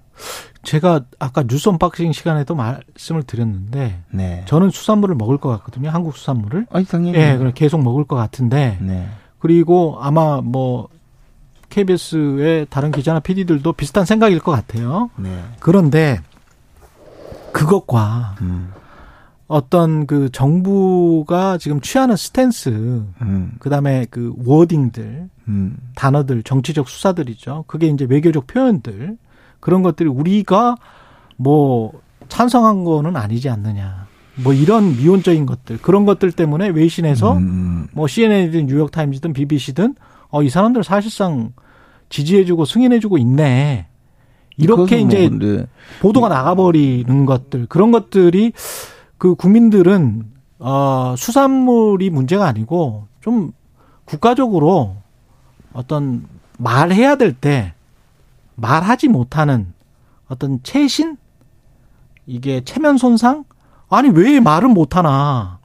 [0.68, 4.44] 제가 아까 뉴스 unboxing 시간에도 말씀을 드렸는데 네.
[4.48, 5.90] 저는 수산물을 먹을 것 같거든요.
[5.90, 6.68] 한국 수산물을.
[6.72, 9.08] 아니 당연히 예, 그럼 계속 먹을 것 같은데 네.
[9.40, 10.90] 그리고 아마 뭐
[11.70, 15.10] KBS의 다른 기자나 PD들도 비슷한 생각일 것 같아요.
[15.16, 15.42] 네.
[15.60, 16.20] 그런데
[17.54, 18.74] 그것과 음.
[19.48, 23.54] 어떤 그 정부가 지금 취하는 스탠스, 음.
[23.60, 25.78] 그다음에 그 워딩들, 음.
[25.96, 27.64] 단어들, 정치적 수사들이죠.
[27.68, 29.18] 그게 이제 외교적 표현들
[29.60, 30.76] 그런 것들이 우리가
[31.36, 31.92] 뭐
[32.30, 34.08] 찬성한 거는 아니지 않느냐.
[34.44, 37.88] 뭐 이런 미온적인 것들 그런 것들 때문에 외신에서 음.
[37.94, 39.96] 뭐 CNN이든 뉴욕 타임즈든 BBC든
[40.30, 41.54] 어 이 사람들 사실상
[42.10, 43.88] 지지해주고 승인해주고 있네.
[44.58, 45.66] 이렇게 그것은 이제 뭐
[46.02, 48.54] 보도가 나가버리는 것들 그런 것들이
[49.18, 50.24] 그 국민들은
[50.60, 53.52] 어 수산물이 문제가 아니고 좀
[54.06, 54.96] 국가적으로
[55.74, 56.26] 어떤
[56.58, 57.74] 말해야 될 때
[58.58, 59.74] 말하지 못하는
[60.28, 61.18] 어떤 채신?
[62.26, 63.46] 이게 체면 손상?
[63.90, 65.60] 아니 왜 말을 못하나?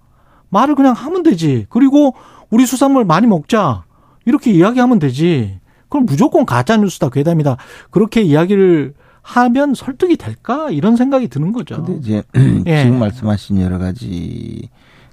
[0.50, 1.66] 말을 그냥 하면 되지.
[1.70, 2.14] 그리고
[2.50, 3.84] 우리 수산물 많이 먹자.
[4.24, 5.58] 이렇게 이야기하면 되지.
[5.88, 7.56] 그럼 무조건 가짜 뉴스다 괴담이다.
[7.90, 10.70] 그렇게 이야기를 하면 설득이 될까?
[10.70, 11.82] 이런 생각이 드는 거죠.
[11.82, 12.22] 근데 이제
[12.66, 12.84] 예.
[12.84, 14.68] 지금 말씀하신 여러 가지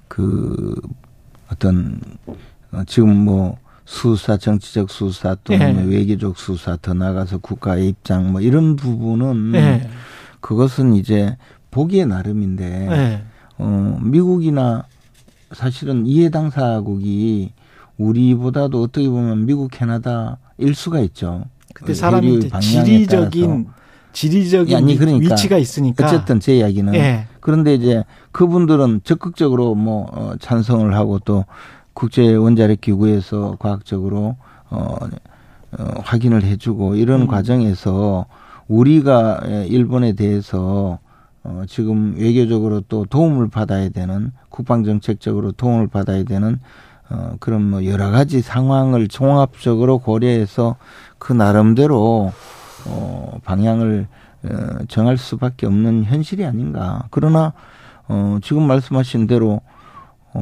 [0.08, 0.74] 그
[1.50, 2.00] 어떤
[2.72, 3.56] 어, 지금 뭐
[3.90, 5.96] 수사 정치적 수사 또는 예.
[5.96, 9.90] 외교적 수사 더 나가서 국가의 입장 뭐 이런 부분은 예.
[10.38, 11.36] 그것은 이제
[11.72, 13.22] 보기에 나름인데 예.
[13.58, 14.84] 어 미국이나
[15.50, 17.52] 사실은 이해 당사국이
[17.98, 21.46] 우리보다도 어떻게 보면 미국 캐나다 일 수가 있죠.
[21.74, 23.80] 그때 어, 사람이 지리적인 따라서.
[24.12, 27.26] 지리적인 아니, 그러니까 위치가 있으니까 어쨌든 제 이야기는 예.
[27.40, 31.44] 그런데 이제 그분들은 적극적으로 뭐 어, 찬성을 하고 또
[32.00, 34.36] 국제 원자력 기구에서 과학적으로
[34.70, 34.96] 어,
[35.72, 37.26] 어 확인을 해주고 이런 음.
[37.26, 38.24] 과정에서
[38.68, 40.98] 우리가 예, 일본에 대해서
[41.44, 46.58] 어 지금 외교적으로 또 도움을 받아야 되는 국방 정책적으로 도움을 받아야 되는
[47.10, 50.76] 어 그런 뭐 여러 가지 상황을 종합적으로 고려해서
[51.18, 52.32] 그 나름대로
[52.86, 54.08] 어 방향을
[54.44, 57.08] 어 정할 수밖에 없는 현실이 아닌가.
[57.10, 57.52] 그러나
[58.08, 59.60] 어 지금 말씀하신 대로 어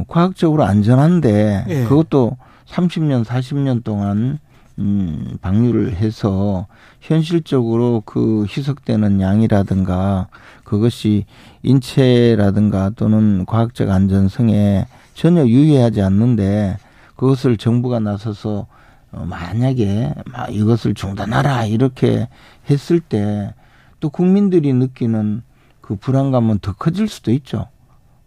[0.07, 1.85] 과학적으로 안전한데 예.
[1.85, 2.37] 그것도
[2.67, 4.39] 30년 40년 동안
[4.79, 6.67] 음 방류를 해서
[7.01, 10.29] 현실적으로 그 희석되는 양이라든가
[10.65, 11.25] 그것이
[11.63, 16.77] 인체라든가 또는 과학적 안전성에 전혀 유의하지 않는데
[17.17, 18.67] 그것을 정부가 나서서
[19.11, 22.29] 어, 만약에 막 이것을 중단하라 이렇게
[22.71, 23.53] 했을 때
[24.01, 25.43] 또 국민들이 느끼는
[25.81, 27.69] 그 불안감은 더 커질 수도 있죠.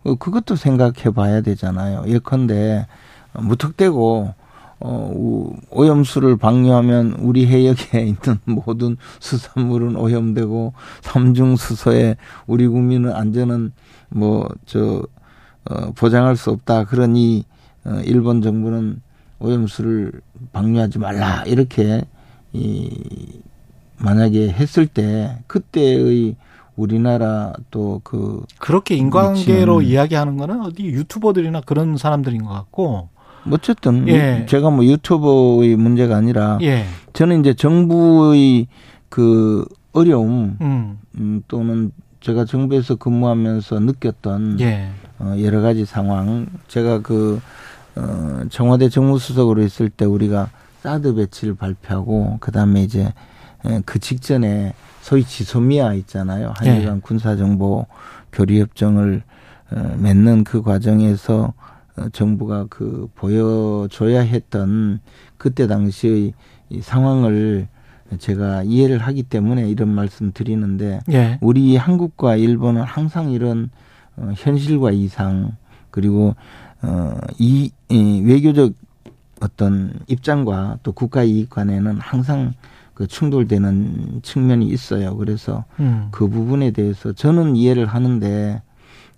[0.03, 2.03] 어, 그것도 생각해 봐야 되잖아요.
[2.07, 2.87] 예컨대
[3.33, 4.33] 어, 무턱대고
[4.83, 12.15] 어, 우- 오염수를 방류하면 우리 해역에 있는 모든 수산물은 오염되고 삼중 수소에
[12.47, 13.73] 우리 국민의 안전은
[14.09, 15.03] 뭐저
[15.69, 16.85] 어, 보장할 수 없다.
[16.85, 17.45] 그러니
[17.85, 19.01] 어, 일본 정부는
[19.39, 20.11] 오염수를
[20.51, 22.03] 방류하지 말라 이렇게
[22.53, 22.89] 이
[23.97, 26.35] 만약에 했을 때 그때의
[26.76, 33.09] 우리나라 또 그 그렇게 인과관계로 미치는- 이야기하는 거는 어디 유튜버들이나 그런 사람들인 것 같고
[33.51, 34.45] 어쨌든 예.
[34.47, 36.86] 제가 뭐 유튜버의 문제가 아니라 예.
[37.13, 38.67] 저는 이제 정부의
[39.09, 40.99] 그 어려움 음.
[41.17, 41.91] 음, 또는
[42.22, 44.89] 제가 정부에서 근무하면서 느꼈던 예.
[45.19, 47.41] 어, 여러 가지 상황 제가 그
[47.95, 50.49] 어, 청와대 정무수석으로 있을 때 우리가
[50.82, 53.11] 사드 배치를 발표하고 그다음에 이제
[53.65, 57.85] 에, 그 직전에 소위 지소미아 있잖아요 한일 간 군사정보
[58.31, 59.23] 교류협정을
[59.71, 61.53] 어, 맺는 그 과정에서
[61.97, 64.99] 어, 정부가 그 보여줘야 했던
[65.37, 66.33] 그때 당시의
[66.69, 67.67] 이 상황을
[68.17, 71.37] 제가 이해를 하기 때문에 이런 말씀 드리는데 예.
[71.41, 73.69] 우리 한국과 일본은 항상 이런
[74.17, 75.55] 어, 현실과 이상
[75.89, 76.35] 그리고
[76.81, 78.73] 어, 이, 이 외교적
[79.41, 82.53] 어떤 입장과 또 국가 이익 간에는 항상
[83.01, 85.15] 그 충돌되는 측면이 있어요.
[85.17, 86.07] 그래서 음.
[86.11, 88.61] 그 부분에 대해서 저는 이해를 하는데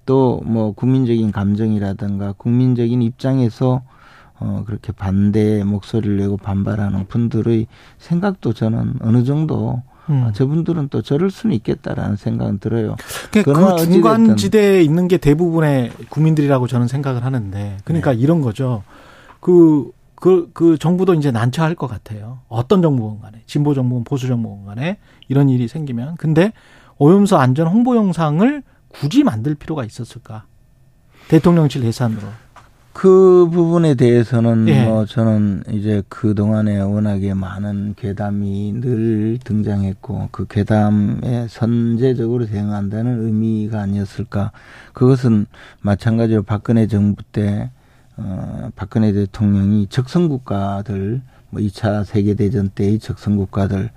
[0.06, 3.82] 또 뭐 국민적인 감정이라든가 국민적인 입장에서
[4.40, 7.68] 어 그렇게 반대 목소리를 내고 반발하는 분들의
[8.00, 10.24] 생각도 저는 어느 정도 음.
[10.26, 12.96] 아, 저분들은 또 저럴 수는 있겠다라는 생각은 들어요.
[13.32, 18.20] 그, 그러나 그 어찌됐든- 중간 지대에 있는 게 대부분의 국민들이라고 저는 생각을 하는데, 그러니까 네.
[18.20, 18.84] 이런 거죠.
[19.40, 19.92] 그,
[20.24, 22.40] 그, 그 정부도 이제 난처할 것 같아요.
[22.48, 24.98] 어떤 정부건 간에, 진보 정부건 보수 정부건 간에
[25.28, 26.16] 이런 일이 생기면.
[26.16, 26.54] 근데
[26.98, 30.46] 오염수 안전 홍보 영상을 굳이 만들 필요가 있었을까?
[31.28, 32.22] 대통령실 예산으로.
[32.94, 34.86] 그 부분에 대해서는 예.
[34.86, 43.82] 뭐 저는 이제 그 동안에 워낙에 많은 괴담이 늘 등장했고 그 괴담에 선제적으로 대응한다는 의미가
[43.82, 44.54] 아니었을까.
[44.94, 45.48] 그것은
[45.82, 47.72] 마찬가지로 박근혜 정부 때
[48.18, 53.90] 어, 박근혜 대통령이 적성 국가들 뭐 2차 세계 대전 때의 적성 국가들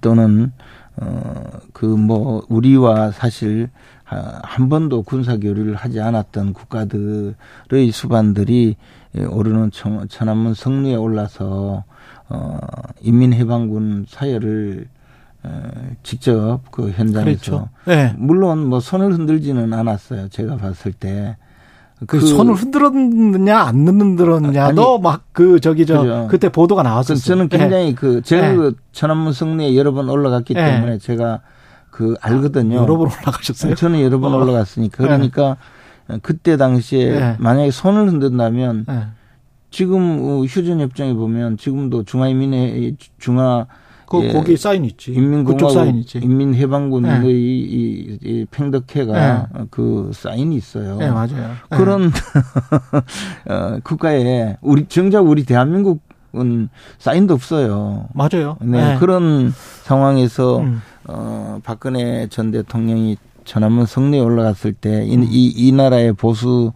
[0.00, 0.52] 또는
[0.96, 3.70] 어그 뭐 우리와 사실
[4.04, 7.34] 한 번도 군사 교류를 하지 않았던 국가들의
[7.92, 8.76] 수반들이
[9.30, 9.70] 오르는
[10.08, 11.84] 천안문 성리에 올라서
[12.28, 12.58] 어
[13.00, 14.86] 인민해방군 사열을
[15.44, 15.70] 어,
[16.02, 17.68] 직접 그 현장에서 그렇죠.
[17.86, 18.14] 네.
[18.16, 20.28] 물론 뭐 손을 흔들지는 않았어요.
[20.28, 21.36] 제가 봤을 때.
[22.06, 26.28] 그, 그 손을 흔들었느냐 안 흔들었느냐도 막 그 저기 저 그죠.
[26.30, 27.24] 그때 보도가 나왔었어요.
[27.24, 27.94] 저는 굉장히 네.
[27.94, 28.56] 그 제가 네.
[28.56, 30.64] 그 천안문 성리에 여러 번 올라갔기 네.
[30.64, 31.40] 때문에 제가
[31.90, 32.78] 그 알거든요.
[32.78, 33.74] 아, 여러 번 올라가셨어요?
[33.74, 34.36] 저는 여러 번 어.
[34.36, 35.56] 올라갔으니까 그러니까
[36.20, 37.36] 그때 당시에 네.
[37.38, 39.06] 만약에 손을 흔든다면 네.
[39.70, 43.66] 지금 휴전 협정에 보면 지금도 중화인민회 중화
[44.12, 45.10] 그 예, 거기 사인 있지.
[45.12, 46.18] 인민공화국 사인 있지.
[46.18, 47.30] 인민해방군의 네.
[47.30, 49.64] 이, 이, 이 팽덕회가 네.
[49.70, 50.98] 그 사인이 있어요.
[50.98, 51.52] 네, 맞아요.
[51.70, 52.12] 그런
[53.48, 58.08] 어, 국가에 우리 정작 우리 대한민국은 사인도 없어요.
[58.12, 58.58] 맞아요.
[58.60, 59.50] 네, 그런
[59.82, 60.82] 상황에서 음.
[61.08, 65.24] 어, 박근혜 전 대통령이 전화문 성리에 올라갔을 때, 이, 음.
[65.24, 66.72] 이, 이 나라의 보수,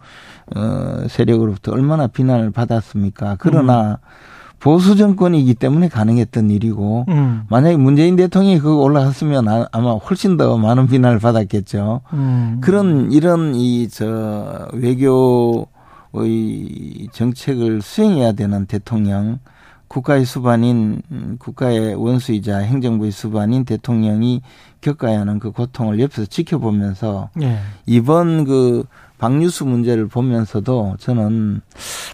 [0.55, 3.37] 어, 세력으로부터 얼마나 비난을 받았습니까?
[3.39, 4.36] 그러나, 음.
[4.59, 7.43] 보수 정권이기 때문에 가능했던 일이고, 음.
[7.49, 12.01] 만약에 문재인 대통령이 그거 올라갔으면 아, 아마 훨씬 더 많은 비난을 받았겠죠.
[12.13, 12.57] 음.
[12.61, 15.65] 그런, 이런 이, 저, 외교의
[17.11, 19.39] 정책을 수행해야 되는 대통령,
[19.87, 21.01] 국가의 수반인
[21.39, 24.41] 국가의 원수이자 행정부의 수반인 대통령이
[24.81, 27.57] 겪어야 하는 그 고통을 옆에서 지켜보면서 네.
[27.85, 28.83] 이번 그
[29.17, 31.61] 박뉴스 문제를 보면서도 저는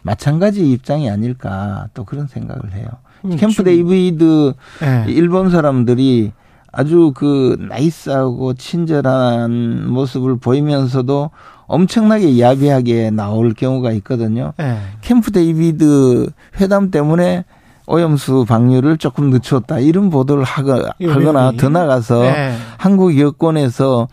[0.03, 2.87] 마찬가지 입장이 아닐까 또 그런 생각을 해요.
[3.25, 5.05] 음, 캠프 데이비드 네.
[5.07, 6.31] 일본 사람들이
[6.71, 11.29] 아주 그 nice하고 친절한 모습을 보이면서도
[11.67, 14.53] 엄청나게 야비하게 나올 경우가 있거든요.
[14.57, 14.79] 네.
[15.01, 16.29] 캠프 데이비드
[16.59, 17.45] 회담 때문에
[17.85, 22.55] 오염수 방류를 조금 늦췄다 이런 보도를 하거나, 하거나 더 나가서 네.
[22.77, 24.07] 한국 여권에서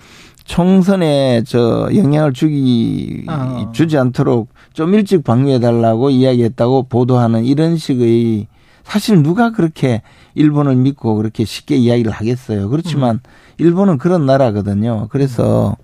[0.50, 3.70] 총선에 저 영향을 주기 어.
[3.72, 8.48] 주지 않도록 좀 일찍 방류해 달라고 이야기했다고 보도하는 이런 식의
[8.82, 10.02] 사실 누가 그렇게
[10.34, 12.68] 일본을 믿고 그렇게 쉽게 이야기를 하겠어요.
[12.68, 13.30] 그렇지만 음.
[13.58, 15.06] 일본은 그런 나라거든요.
[15.12, 15.76] 그래서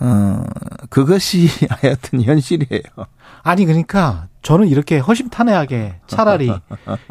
[0.00, 0.42] 어
[0.88, 2.80] 그것이 하여튼 현실이에요.
[3.42, 6.50] 아니 그러니까 저는 이렇게 허심탄회하게 차라리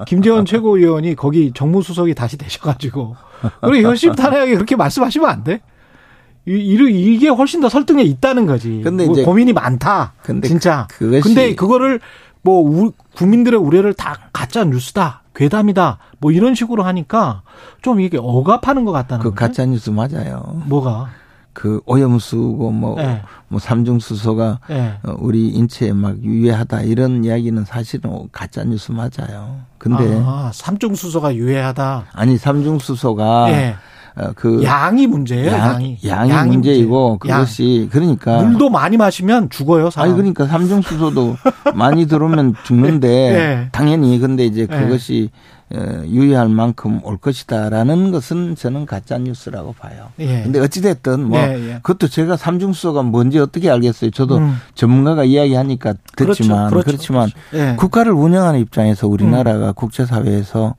[0.07, 3.15] 김재원 최고위원이 거기 정무수석이 다시 되셔가지고
[3.61, 5.61] 우리 허심탄회하게 그렇게 말씀하시면 안 돼?
[6.45, 8.81] 이, 게 훨씬 더 설득력 있다는 거지.
[8.83, 10.13] 근데 뭐 이제 고민이 많다.
[10.23, 10.87] 근데 진짜.
[10.89, 11.99] 그것이 근데 그거를
[12.41, 17.43] 뭐 우, 국민들의 우려를 다 가짜 뉴스다, 괴담이다, 뭐 이런 식으로 하니까
[17.81, 20.61] 좀 이게 억압하는 것 같다는 그 가짜 뉴스 맞아요.
[20.65, 21.09] 뭐가?
[21.53, 23.21] 그 오염수고 뭐, 네.
[23.47, 24.97] 뭐 삼중수소가 네.
[25.19, 29.59] 우리 인체에 막 유해하다 이런 이야기는 사실은 가짜 뉴스 맞아요.
[29.77, 32.05] 근데 아, 삼중수소가 유해하다.
[32.11, 33.75] 아니 삼중수소가 네.
[34.35, 35.51] 그 양이 문제예요.
[35.51, 37.33] 양, 이 양이, 양이 문제이고 문제.
[37.33, 37.89] 그것이 양.
[37.89, 39.89] 그러니까 물도 많이 마시면 죽어요.
[39.89, 40.09] 사람.
[40.09, 41.35] 아니 그러니까 삼중 수소도
[41.73, 45.29] 많이 들어오면 죽는데 당연히 근데 이제 그것이
[45.75, 50.09] 어, 유의할 만큼 올 것이다라는 것은 저는 가짜 뉴스라고 봐요.
[50.19, 50.43] 예.
[50.43, 51.73] 근데 어찌 됐든 뭐 예, 예.
[51.81, 54.11] 그것도 제가 삼중수소가 뭔지 어떻게 알겠어요.
[54.11, 54.57] 저도 음.
[54.75, 56.69] 전문가가 이야기하니까 듣지만 그렇죠.
[56.69, 56.85] 그렇죠.
[56.85, 57.71] 그렇지만 그렇죠.
[57.71, 57.75] 예.
[57.75, 59.73] 국가를 운영하는 입장에서 우리나라가 음.
[59.75, 60.75] 국제 사회에서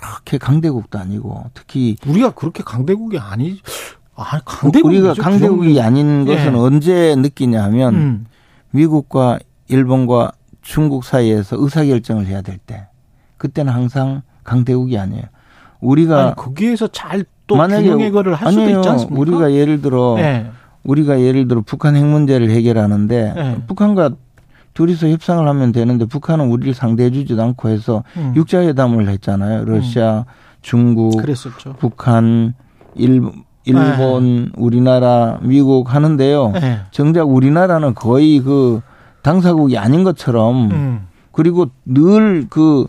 [0.00, 3.60] 그렇게 강대국도 아니고 특히 우리가 그렇게 강대국이 아니
[4.14, 6.58] 아, 강대국 우리가 강대국이 아닌 것은 예.
[6.58, 8.26] 언제 느끼냐면 음.
[8.70, 9.38] 미국과
[9.68, 10.32] 일본과
[10.62, 12.88] 중국 사이에서 의사결정을 해야 될 때.
[13.36, 15.24] 그때는 항상 강대국이 아니에요.
[15.80, 19.20] 우리가 아니, 거기에서 잘 또 균형 해결을 할 수도 있지 않습니까?
[19.20, 20.50] 우리가 예를 들어 네.
[20.82, 23.62] 우리가 예를 들어 북한 핵 문제를 해결하는데 네.
[23.66, 24.10] 북한과
[24.76, 28.34] 둘이서 협상을 하면 되는데 북한은 우리를 상대해 주지도 않고 해서 음.
[28.36, 29.64] 육자회담을 했잖아요.
[29.64, 30.24] 러시아, 음.
[30.60, 31.76] 중국, 그랬었죠.
[31.78, 32.52] 북한,
[32.94, 34.50] 일본, 일본, 네.
[34.56, 36.50] 우리나라, 미국 하는데요.
[36.52, 36.80] 네.
[36.90, 38.82] 정작 우리나라는 거의 그
[39.22, 41.06] 당사국이 아닌 것처럼 음.
[41.32, 42.86] 그리고 늘 그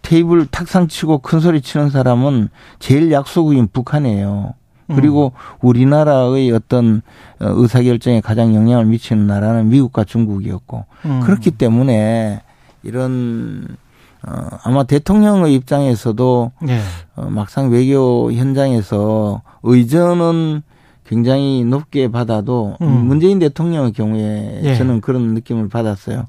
[0.00, 2.48] 테이블 탁상 치고 큰 소리 치는 사람은
[2.80, 4.54] 제일 약소국인 북한이에요.
[4.94, 5.58] 그리고 음.
[5.60, 7.02] 우리나라의 어떤
[7.40, 11.20] 어, 의사결정에 가장 영향을 미치는 나라는 미국과 중국이었고 음.
[11.20, 12.42] 그렇기 때문에
[12.82, 13.76] 이런
[14.24, 16.80] 어 아마 대통령의 입장에서도 네.
[17.16, 20.62] 어, 막상 외교 현장에서 의전은
[21.04, 23.06] 굉장히 높게 받아도 음.
[23.06, 24.76] 문재인 대통령의 경우에 네.
[24.76, 26.26] 저는 그런 느낌을 받았어요.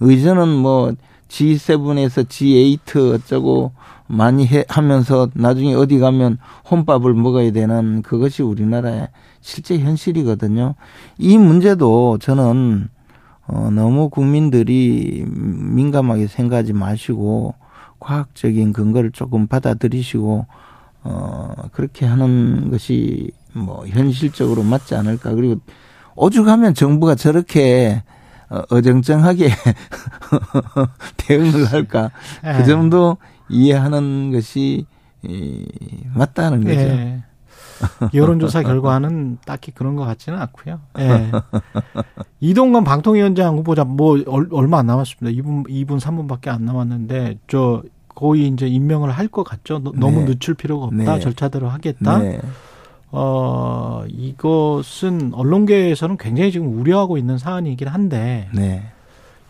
[0.00, 0.92] 의전은 뭐
[1.34, 3.72] G7에서 G8 어쩌고
[4.06, 6.38] 많이 해, 하면서 나중에 어디 가면
[6.70, 9.08] 혼밥을 먹어야 되는 그것이 우리나라의
[9.40, 10.76] 실제 현실이거든요.
[11.18, 12.88] 이 문제도 저는
[13.46, 17.54] 어, 너무 국민들이 민감하게 생각하지 마시고
[17.98, 20.46] 과학적인 근거를 조금 받아들이시고
[21.06, 25.60] 어 그렇게 하는 것이 뭐 현실적으로 맞지 않을까 그리고
[26.16, 28.02] 오죽하면 정부가 저렇게
[28.50, 29.48] 어, 어정쩡하게
[31.16, 32.10] 대응을 할까
[32.42, 32.64] 그 예.
[32.64, 33.16] 정도
[33.48, 34.86] 이해하는 것이
[35.22, 35.66] 이,
[36.14, 36.78] 맞다는 거죠.
[36.80, 37.22] 예.
[38.14, 40.80] 여론조사 결과는 딱히 그런 것 같지는 않고요.
[41.00, 41.30] 예.
[42.40, 45.36] 이동관 방통위원장 후보자 뭐 얼- 얼마 안 남았습니다.
[45.42, 47.82] 2분 2분 3분밖에 안 남았는데 저
[48.14, 49.80] 거의 이제 임명을 할 것 같죠.
[49.82, 50.26] 너- 너무 네.
[50.26, 51.14] 늦출 필요가 없다.
[51.14, 51.20] 네.
[51.20, 52.18] 절차대로 하겠다.
[52.18, 52.40] 네.
[53.16, 58.90] 어 이것은 언론계에서는 굉장히 지금 우려하고 있는 사안이긴 한데 네.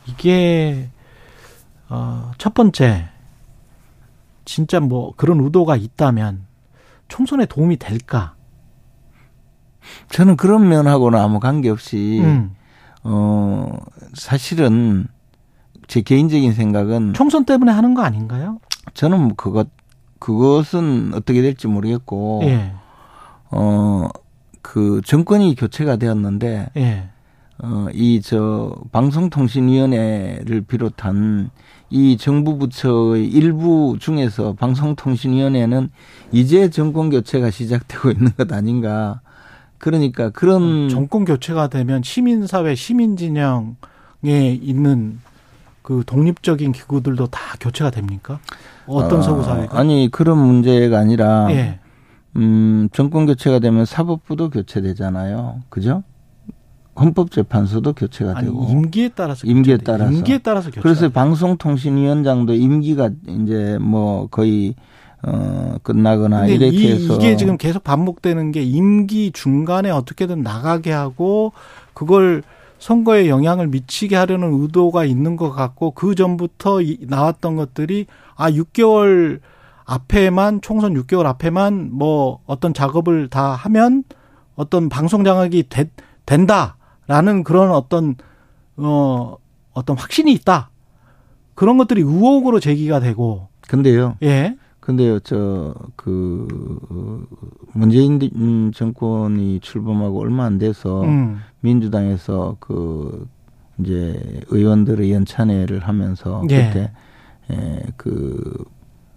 [0.06, 0.90] 이게
[1.88, 3.08] 어, 첫 번째
[4.44, 6.44] 진짜 뭐 그런 의도가 있다면
[7.08, 8.34] 총선에 도움이 될까?
[10.10, 12.54] 저는 그런 면하고는 아무 관계없이 음.
[13.02, 13.78] 어
[14.12, 15.06] 사실은
[15.86, 18.58] 제 개인적인 생각은 총선 때문에 하는 거 아닌가요?
[18.92, 19.68] 저는 뭐 그것
[20.18, 22.74] 그것은 어떻게 될지 모르겠고 예,
[23.55, 24.09] 어
[24.62, 27.09] 그 정권이 교체가 되었는데 예,
[27.62, 31.50] 어 이 저 방송통신위원회를 비롯한
[31.90, 35.90] 이 정부 부처의 일부 중에서 방송통신위원회는
[36.32, 39.20] 이제 정권 교체가 시작되고 있는 것 아닌가.
[39.78, 43.74] 그러니까 그런 정권 교체가 되면 시민사회, 시민진영에
[44.24, 45.20] 있는
[45.82, 48.40] 그 독립적인 기구들도 다 교체가 됩니까?
[48.86, 49.78] 어떤 어, 서구 사회가?
[49.78, 51.78] 아니 그런 문제가 아니라 예,
[52.37, 55.62] 음 정권 교체가 되면 사법부도 교체되잖아요.
[55.68, 56.03] 그죠?
[56.99, 59.97] 헌법재판소도 교체가 아니 되고 임기에 따라서 임기에 교체돼요.
[59.99, 60.12] 따라서.
[60.16, 60.80] 임기에 따라서 교체.
[60.80, 64.74] 그래서 방송통신위원장도 임기가 이제 뭐 거의
[65.22, 71.53] 어 끝나거나 이렇게 이, 해서 이게 지금 계속 반복되는 게 임기 중간에 어떻게든 나가게 하고
[71.95, 72.43] 그걸
[72.78, 78.07] 선거에 영향을 미치게 하려는 의도가 있는 것 같고 그 전부터 이- 나왔던 것들이
[78.37, 79.41] 아 6개월
[79.85, 84.05] 앞에만 총선 6개월 앞에만 뭐 어떤 작업을 다 하면
[84.57, 85.91] 어떤 방송 장악이 되,
[86.26, 88.16] 된다라는 그런 어떤
[88.76, 89.37] 어
[89.72, 90.70] 어떤 확신이 있다
[91.55, 94.16] 그런 것들이 의혹으로 제기가 되고 근데요.
[94.22, 97.26] 예 근데요, 저, 그,
[97.72, 101.41] 문재인 음, 정권이 출범하고 얼마 안 돼서 음.
[101.61, 103.26] 민주당에서 그,
[103.80, 106.66] 이제 의원들의 연찬회를 하면서 예.
[106.66, 106.93] 그때,
[107.51, 108.62] 에, 그,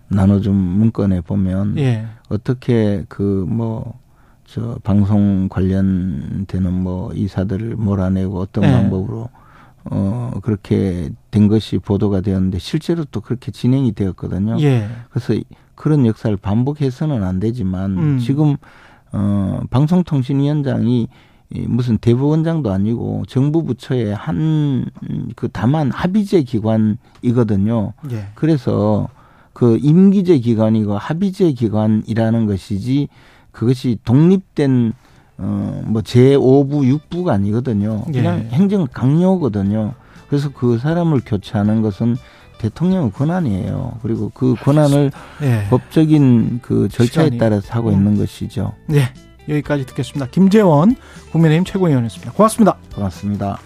[0.10, 2.06] 나눠준 문건에 보면 예.
[2.30, 4.00] 어떻게 그 뭐,
[4.46, 8.72] 저 방송 관련되는 뭐 이사들을 몰아내고 어떤 예.
[8.72, 9.30] 방법으로
[9.90, 14.60] 어 그렇게 된 것이 보도가 되었는데 실제로 또 그렇게 진행이 되었거든요.
[14.62, 14.88] 예.
[15.10, 15.44] 그래서 이-
[15.76, 18.20] 그런 역사를 반복해서는 안 되지만 음.
[18.20, 18.56] 지금
[19.14, 21.08] 어 방송통신위원장이
[21.54, 24.86] 이 무슨 대법원장도 아니고 정부 부처의 한
[25.36, 27.94] 그 다만 합의제 기관이거든요.
[28.12, 28.28] 예.
[28.36, 29.08] 그래서
[29.58, 33.08] 그 임기제 기관이고 합의제 기관이라는 것이지
[33.50, 34.94] 그것이 독립된
[35.40, 38.04] 어뭐 제5부 6부가 아니거든요.
[38.04, 38.56] 그냥 예.
[38.56, 39.96] 행정 강요거든요.
[40.30, 42.18] 그래서 그 사람을 교체하는 것은
[42.60, 43.98] 대통령의 권한이에요.
[44.04, 45.66] 그리고 그 권한을 예.
[45.72, 47.40] 법적인 그 절차에 시간이.
[47.40, 47.94] 따라서 하고 음.
[47.94, 48.74] 있는 것이죠.
[48.86, 49.12] 네.
[49.50, 50.28] 여기까지 듣겠습니다.
[50.30, 50.96] 김재원
[51.32, 52.34] 국민의힘 최고위원이었습니다.
[52.34, 52.78] 고맙습니다.
[52.94, 53.58] 고맙습니다.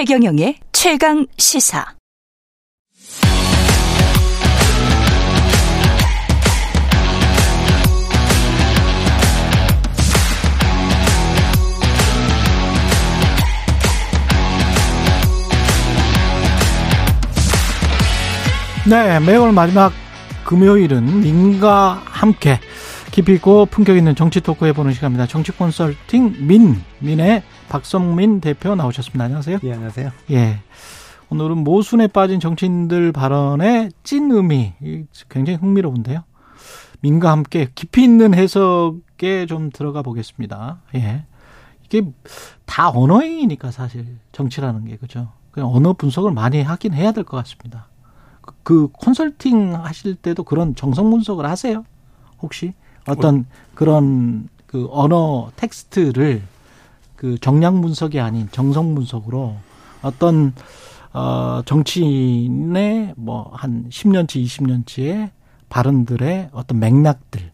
[0.00, 1.84] 최경영의 최강 시사.
[18.88, 19.92] 네, 매월 마지막
[20.46, 22.58] 금요일은 민과 함께
[23.10, 25.26] 깊이 있고 품격 있는 정치 토크 해보는 시간입니다.
[25.26, 29.24] 정치 컨설팅 민, 민의 박성민 대표 나오셨습니다.
[29.24, 29.58] 안녕하세요.
[29.62, 30.10] 예, 안녕하세요.
[30.32, 30.58] 예.
[31.30, 36.24] 오늘은 모순에 빠진 정치인들 발언의 찐 의미, 이 굉장히 흥미로운데요.
[37.00, 40.80] 민과 함께 깊이 있는 해석에 좀 들어가 보겠습니다.
[40.96, 41.24] 예.
[41.84, 42.02] 이게
[42.66, 45.28] 다 언어행위니까 사실 정치라는 게 그죠.
[45.52, 47.86] 그냥 언어 분석을 많이 하긴 해야 될 것 같습니다.
[48.42, 51.84] 그, 그 컨설팅 하실 때도 그런 정성 분석을 하세요?
[52.42, 52.74] 혹시
[53.06, 56.42] 어떤 그런 그 언어 텍스트를
[57.20, 59.54] 그 정량 분석이 아닌 정성 분석으로
[60.00, 60.54] 어떤
[61.12, 65.28] 어 정치인의 뭐 한 10년치 20년치의
[65.68, 67.52] 발언들의 어떤 맥락들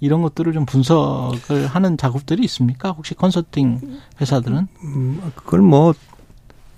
[0.00, 2.90] 이런 것들을 좀 분석을 하는 작업들이 있습니까?
[2.90, 4.66] 혹시 컨설팅 회사들은?
[4.82, 5.94] 음, 그걸 뭐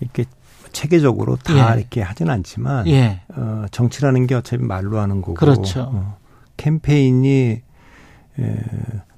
[0.00, 0.26] 이렇게
[0.72, 1.80] 체계적으로 다 예.
[1.80, 3.22] 이렇게 하진 않지만 예.
[3.34, 5.88] 어, 정치라는 게 어차피 말로 하는 거고 그렇죠.
[5.94, 6.18] 어,
[6.58, 7.62] 캠페인이
[8.38, 8.62] 에,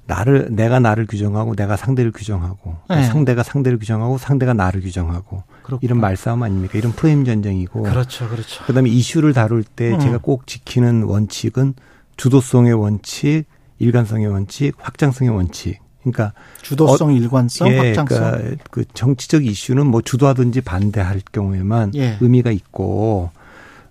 [0.09, 3.03] 나를 내가 나를 규정하고 내가 상대를 규정하고 네.
[3.03, 5.79] 상대가 상대를 규정하고 상대가 나를 규정하고 그렇구나.
[5.83, 6.79] 이런 말싸움 아닙니까?
[6.79, 8.65] 이런 프레임 전쟁이고 그렇죠, 그렇죠.
[8.65, 9.99] 그다음에 이슈를 다룰 때 음.
[9.99, 11.75] 제가 꼭 지키는 원칙은
[12.17, 13.43] 주도성의 원칙,
[13.77, 15.77] 일관성의 원칙, 확장성의 원칙.
[16.01, 16.33] 그러니까
[16.63, 18.31] 주도성, 일관성, 예, 확장성.
[18.31, 22.17] 그러니까 그 정치적 이슈는 뭐 주도하든지 반대할 경우에만 예.
[22.19, 23.29] 의미가 있고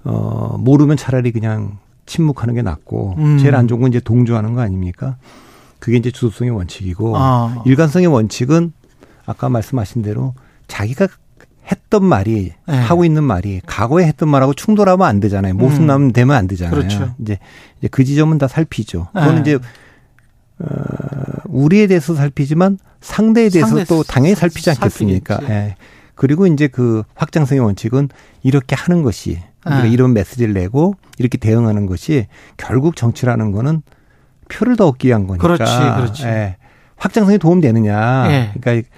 [0.02, 3.38] 어 모르면 차라리 그냥 침묵하는 게 낫고 음.
[3.38, 5.16] 제일 안 좋은 건 이제 동조하는 거 아닙니까?
[5.78, 7.62] 그게 이제 주도성의 원칙이고 아.
[7.66, 8.72] 일관성의 원칙은
[9.26, 10.34] 아까 말씀하신 대로
[10.66, 11.08] 자기가
[11.70, 12.74] 했던 말이 네.
[12.74, 15.54] 하고 있는 말이 과거에 했던 말하고 충돌하면 안 되잖아요.
[15.54, 15.86] 모순 음.
[15.86, 16.74] 나면 되면 안 되잖아요.
[16.74, 17.14] 그렇죠.
[17.20, 17.38] 이제
[17.78, 19.08] 이제 그 지점은 다 살피죠.
[19.12, 19.50] 그거는 네.
[19.56, 19.58] 이제
[20.60, 20.66] 어,
[21.46, 25.36] 우리에 대해서 살피지만 상대에 대해서 상대 또 당연히 살피지 않겠습니까?
[25.36, 25.52] 살피겠지.
[25.52, 25.76] 예.
[26.14, 28.08] 그리고 이제 그 확장성의 원칙은
[28.42, 29.90] 이렇게 하는 것이 우리가 네.
[29.90, 32.26] 이런 메시지를 내고 이렇게 대응하는 것이
[32.56, 33.82] 결국 정치라는 거는
[34.49, 35.46] 표를 더 얻기 위한 거니까.
[35.46, 36.24] 그렇지, 그렇지.
[36.24, 36.57] 예.
[36.96, 38.30] 확장성이 도움되느냐.
[38.32, 38.51] 예.
[38.61, 38.88] 그러니까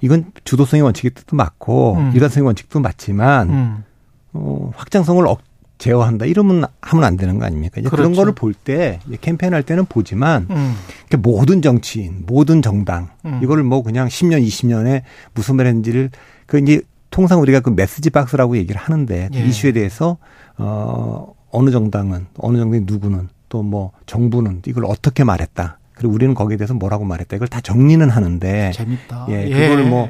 [0.00, 2.10] 이건 주도성의 원칙이 뜻도 맞고 음.
[2.14, 3.84] 일관성의 원칙도 맞지만 음.
[4.32, 5.40] 어, 확장성을 억
[5.78, 7.80] 제어한다 이러면 하면 안 되는 거 아닙니까?
[7.80, 8.20] 이제 그런 그렇죠.
[8.20, 10.74] 거를 볼 때 캠페인 할 때는 보지만 음.
[11.18, 13.40] 모든 정치인, 모든 정당 음.
[13.42, 15.02] 이거를 뭐 그냥 10년, 20년에
[15.34, 16.10] 무슨 말 했는지를
[16.46, 16.80] 그 이제
[17.10, 19.44] 통상 우리가 그 메시지 박스라고 얘기를 하는데 그 예.
[19.44, 20.16] 이슈에 대해서
[20.58, 25.78] 어 어느 정당은 어느 정당의 누구는 또 뭐 정부는 이걸 어떻게 말했다.
[25.94, 27.36] 그리고 우리는 거기에 대해서 뭐라고 말했다.
[27.36, 29.26] 이걸 다 정리는 하는데 재밌다.
[29.28, 30.08] 예, 그걸 뭐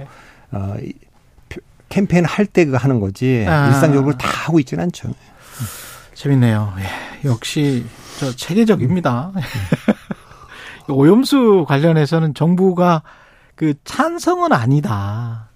[0.51, 0.77] 어,
[1.89, 3.67] 캠페인 할 때 그거 하는 거지 아.
[3.69, 5.11] 일상적으로 다 하고 있지는 않죠.
[6.15, 6.73] 재밌네요.
[6.79, 7.85] 예, 역시
[8.19, 9.33] 저 체계적입니다.
[10.89, 13.03] 오염수 관련해서는 정부가
[13.55, 15.49] 그 찬성은 아니다.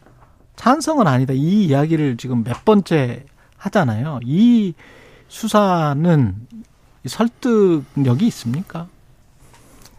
[0.56, 1.32] 찬성은 아니다.
[1.34, 3.24] 이 이야기를 지금 몇 번째
[3.56, 4.20] 하잖아요.
[4.24, 4.74] 이
[5.28, 6.34] 수사는
[7.06, 8.86] 설득력이 있습니까?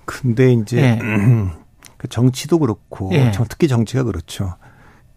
[0.05, 0.99] 근데 이제 예.
[1.97, 3.31] 그 정치도 그렇고 예.
[3.31, 4.55] 정- 특히 정치가 그렇죠.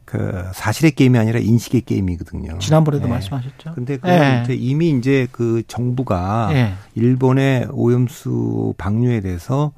[0.04, 2.58] 그 사실의 게임이 아니라 인식의 게임이거든요.
[2.58, 3.10] 지난번에도 예.
[3.10, 3.72] 말씀하셨죠.
[3.74, 4.44] 근데 그 예.
[4.50, 6.74] 이미 이제 그 정부가 예.
[6.94, 9.72] 일본의 오염수 방류에 대해서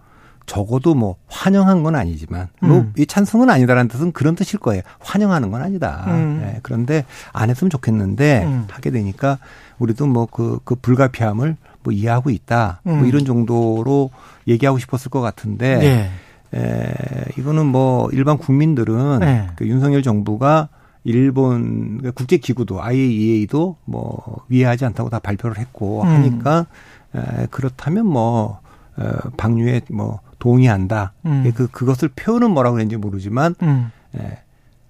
[0.47, 2.93] 적어도 뭐 환영한 건 아니지만 뭐 음.
[2.99, 4.83] 이 찬성은 아니다라는 뜻은 그런 뜻일 거예요.
[4.99, 6.05] 환영하는 건 아니다.
[6.09, 6.43] 음.
[6.45, 8.67] 예, 그런데 안 했으면 좋겠는데 음.
[8.69, 9.39] 하게 되니까
[9.79, 12.81] 우리도 뭐그그 불가피함을 뭐 이해하고 있다.
[12.87, 12.99] 음.
[12.99, 14.11] 뭐 이런 정도로
[14.49, 16.11] 얘기하고 싶었을 것 같은데
[16.53, 16.59] 예.
[16.59, 16.95] 에,
[17.39, 19.47] 이거는 뭐 일반 국민들은 네.
[19.55, 20.69] 그 윤석열 정부가
[21.05, 26.09] 일본 그 국제기구도 IAEA도 뭐 위해하지 않다고 다 발표를 했고 음.
[26.09, 26.67] 하니까
[27.15, 28.61] 에, 그렇다면 뭐
[28.97, 29.05] 어,
[29.37, 31.13] 방류에 뭐 동의한다.
[31.27, 31.53] 음.
[31.55, 33.91] 그 그것을 표현은 뭐라고 그랬는지 모르지만 음.
[34.17, 34.39] 에,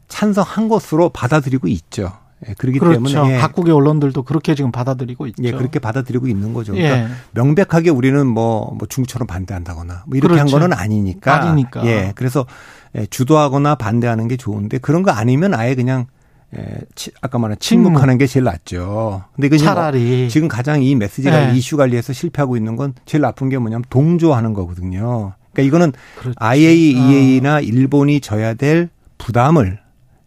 [0.08, 2.12] 찬성한 것으로 받아들이고 있죠.
[2.48, 3.02] 예, 그렇기 그렇죠.
[3.02, 5.42] 때문에 예, 각국의 언론들도 그렇게 지금 받아들이고 있죠.
[5.42, 6.72] 예, 그렇게 받아들이고 있는 거죠.
[6.72, 7.08] 그러니까 예.
[7.32, 10.58] 명백하게 우리는 뭐, 뭐 중국처럼 반대한다거나 뭐 이렇게 한 그렇죠.
[10.58, 11.42] 거는 아니니까.
[11.42, 11.86] 아니니까.
[11.86, 12.12] 예.
[12.14, 12.46] 그래서
[12.96, 16.06] 예, 주도하거나 반대하는 게 좋은데 그런 거 아니면 아예 그냥
[16.56, 19.24] 예, 치, 아까 말한 침묵하는 게 제일 낫죠.
[19.34, 20.28] 근데 그 차라리.
[20.28, 21.56] 지금 가장 이 메시지가 예.
[21.56, 25.32] 이슈 관리에서 실패하고 있는 건 제일 나쁜 게 뭐냐면 동조하는 거거든요.
[25.52, 26.36] 그러니까 이거는 그렇지.
[26.38, 28.88] IAEA나 일본이 져야 될
[29.18, 29.83] 부담을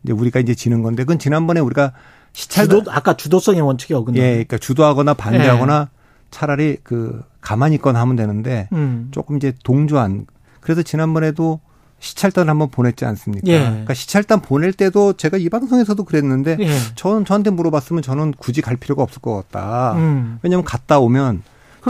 [0.07, 1.91] 이제 우리가 이제 지는 건데 그건 지난번에 우리가
[2.31, 4.17] 시찰 주도 아까 주도성의 원칙이 어긋나.
[4.19, 5.89] 예, 그러니까 주도하거나 반대하거나
[6.31, 9.09] 차라리 그 가만히 있거나 하면 되는데 음.
[9.11, 10.25] 조금 이제 동조한
[10.61, 11.59] 그래서 지난번에도
[11.99, 13.47] 시찰단 한번 보냈지 않습니까?
[13.47, 13.59] 예.
[13.59, 16.77] 그러니까 시찰단 보낼 때도 제가 이 방송에서도 그랬는데 예.
[16.95, 19.93] 저는 저한테 물어봤으면 저는 굳이 갈 필요가 없을 것 같다.
[19.93, 20.39] 음.
[20.43, 21.41] 왜냐하면 갔다 오면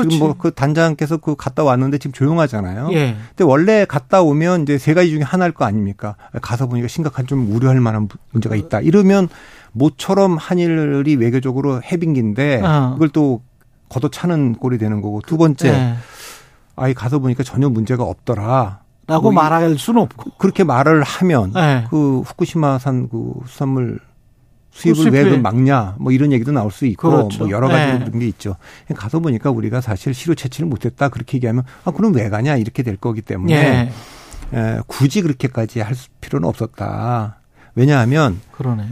[0.02, 0.16] 그렇지.
[0.16, 2.90] 지금 뭐 그 단장께서 그 갔다 왔는데 지금 조용하잖아요.
[2.94, 3.16] 예.
[3.30, 6.16] 근데 원래 갔다 오면 이제 세 가지 중에 하나일 거 아닙니까?
[6.42, 8.82] 가서 보니까 심각한 좀 우려할 만한 문제가 있다.
[8.82, 9.28] 이러면
[9.74, 12.92] 모처럼 한일이 외교적으로 해빙기인데 어.
[12.94, 13.42] 그걸 또
[13.90, 15.94] 걷어차는 꼴이 되는 거고 두 번째 예.
[16.76, 18.80] 아이 가서 보니까 전혀 문제가 없더라.
[19.08, 20.32] 라고 뭐 이- 말할 수는 없고.
[20.38, 21.86] 그렇게 말을 하면 예.
[21.90, 24.00] 그 후쿠시마산 그 수산물
[24.78, 27.40] 수입을 수입 왜그 왜- 막냐 뭐 이런 얘기도 나올 수 있고 그렇죠.
[27.46, 28.06] 뭐 여러 가지 네.
[28.06, 28.56] 그런 게 있죠.
[28.96, 32.96] 가서 보니까 우리가 사실 실효 채취를 못했다 그렇게 얘기하면 아 그럼 왜 가냐 이렇게 될
[32.98, 33.92] 거기 때문에
[34.54, 34.58] 예.
[34.58, 37.38] 에, 굳이 그렇게까지 할 수- 필요는 없었다.
[37.76, 38.84] 왜냐하면 그러네.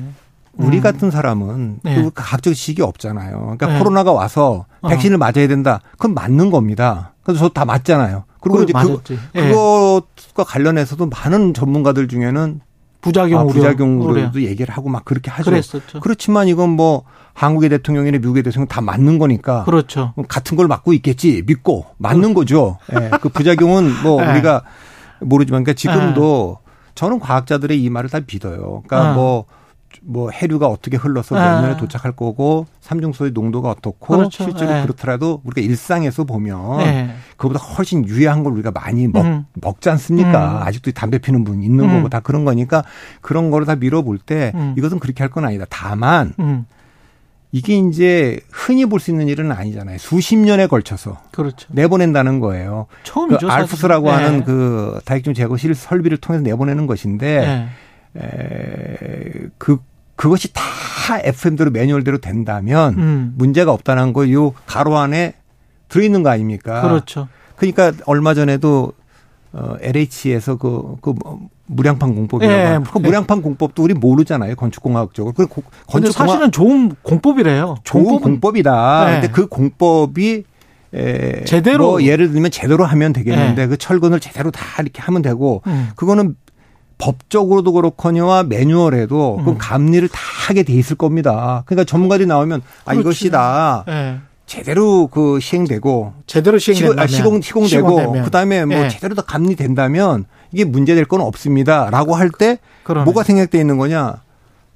[0.58, 0.82] 우리 음.
[0.84, 1.96] 같은 사람은 네.
[1.96, 3.40] 그 각적 지식이 없잖아요.
[3.42, 3.78] 그러니까 네.
[3.80, 4.88] 코로나가 와서 어.
[4.90, 5.82] 백신을 맞아야 된다.
[5.94, 7.14] 그건 맞는 겁니다.
[7.24, 8.24] 그래서 저 다 맞잖아요.
[8.40, 9.20] 그리고 이제 그, 맞았지.
[9.36, 9.50] 예.
[9.50, 12.62] 그것과 관련해서도 많은 전문가들 중에는
[13.06, 13.54] 부작용 아, 우려.
[13.54, 14.48] 부작용으로도 우려.
[14.48, 15.52] 얘기를 하고 막 그렇게 하죠.
[15.52, 16.00] 그랬었죠.
[16.00, 17.04] 그렇지만 이건 뭐
[17.34, 20.14] 한국의 대통령이나 미국의 대통령 다 맞는 거니까 그렇죠.
[20.28, 22.80] 같은 걸 맞고 있겠지 믿고 맞는 거죠.
[22.94, 24.32] 예, 그 부작용은 뭐 예.
[24.32, 24.64] 우리가
[25.20, 26.58] 모르지만 그러니까 지금도
[26.96, 28.82] 저는 과학자들의 이 말을 다 믿어요.
[28.88, 29.14] 그러니까 어.
[29.14, 29.46] 뭐
[30.04, 31.42] 뭐 해류가 어떻게 흘러서 네.
[31.42, 34.44] 몇 년에 도착할 거고 삼중수소의 농도가 어떻고 그렇죠.
[34.44, 34.82] 실제로 네.
[34.84, 37.16] 그렇더라도 우리가 일상에서 보면 네.
[37.38, 39.46] 그보다 훨씬 유해한 걸 우리가 많이 먹, 음.
[39.54, 40.62] 먹지 않습니까?
[40.62, 40.68] 음.
[40.68, 41.98] 아직도 담배 피는 분 있는 음.
[41.98, 42.84] 거고 다 그런 거니까
[43.22, 44.74] 그런 거를 다 밀어볼 때 음.
[44.78, 45.66] 이것은 그렇게 할 건 아니다.
[45.70, 46.66] 다만 음.
[47.52, 49.98] 이게 이제 흔히 볼 수 있는 일은 아니잖아요.
[49.98, 51.68] 수십 년에 걸쳐서 그렇죠.
[51.72, 52.88] 내보낸다는 거예요.
[53.04, 53.48] 처음이죠.
[53.48, 54.10] 그 알프스라고.
[54.12, 54.44] 하는 네.
[54.44, 57.68] 그 다액중 제거 실 설비를 통해서 내보내는 것인데 네.
[58.18, 59.78] 에, 그
[60.16, 60.62] 그것이 다
[61.24, 63.34] FM대로 매뉴얼대로 된다면 음.
[63.38, 65.34] 문제가 없다는 거 요 가로 안에
[65.90, 66.82] 들어 있는 거 아닙니까?
[66.82, 67.28] 그렇죠.
[67.58, 68.94] 그러니까 얼마 전에도
[69.54, 74.56] 어, LH에서 그, 그 뭐, 무량판 공법이라고 예, 그 무량판 공법도 우리 모르잖아요.
[74.56, 75.34] 건축공학적으로.
[75.34, 75.48] 그
[75.88, 77.76] 건축공학 사실은 좋은 공법이래요.
[77.84, 79.06] 좋은 공법은 공법이다.
[79.06, 79.12] 네.
[79.22, 80.44] 근데 그 공법이
[80.94, 81.92] 에, 제대로.
[81.92, 83.68] 뭐 예를 들면 제대로 하면 되겠는데 네.
[83.68, 85.90] 그 철근을 제대로 다 이렇게 하면 되고 음.
[85.96, 86.36] 그거는
[86.98, 89.58] 법적으로도 그렇거니와 매뉴얼에도 그 음.
[89.58, 91.64] 감리를 다 하게 돼 있을 겁니다.
[91.66, 93.02] 그러니까 전문가들이 나오면 아 그렇지.
[93.02, 94.20] 이것이 다 예.
[94.46, 98.26] 제대로 그 시행되고 제대로 시공, 시행된다면 아, 시공 시공 되고 시공되면.
[98.26, 98.90] 그다음에 뭐 예.
[98.90, 102.60] 제대로 다 감리된다면 이게 문제될 건 없습니다라고 할 때.
[103.04, 104.22] 뭐가 생략돼 있는 거냐?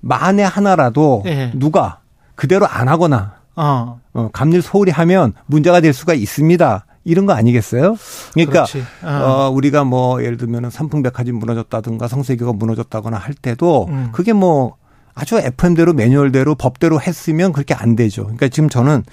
[0.02, 1.52] 만에 하나라도 예.
[1.56, 2.00] 누가
[2.36, 4.00] 그대로 안 하거나 어.
[4.14, 6.86] 어, 감리를 소홀히 하면 문제가 될 수가 있습니다.
[7.04, 7.96] 이런 거 아니겠어요?
[8.34, 8.84] 그러니까 그렇지.
[9.04, 9.08] 어.
[9.08, 14.10] 어, 우리가 뭐 예를 들면 삼풍백화점 무너졌다든가 성세교가 무너졌다거나 할 때도 음.
[14.12, 14.76] 그게 뭐
[15.16, 18.24] 아주 FM대로 매뉴얼대로 법대로 했으면 그렇게 안 되죠.
[18.24, 19.04] 그러니까 지금 저는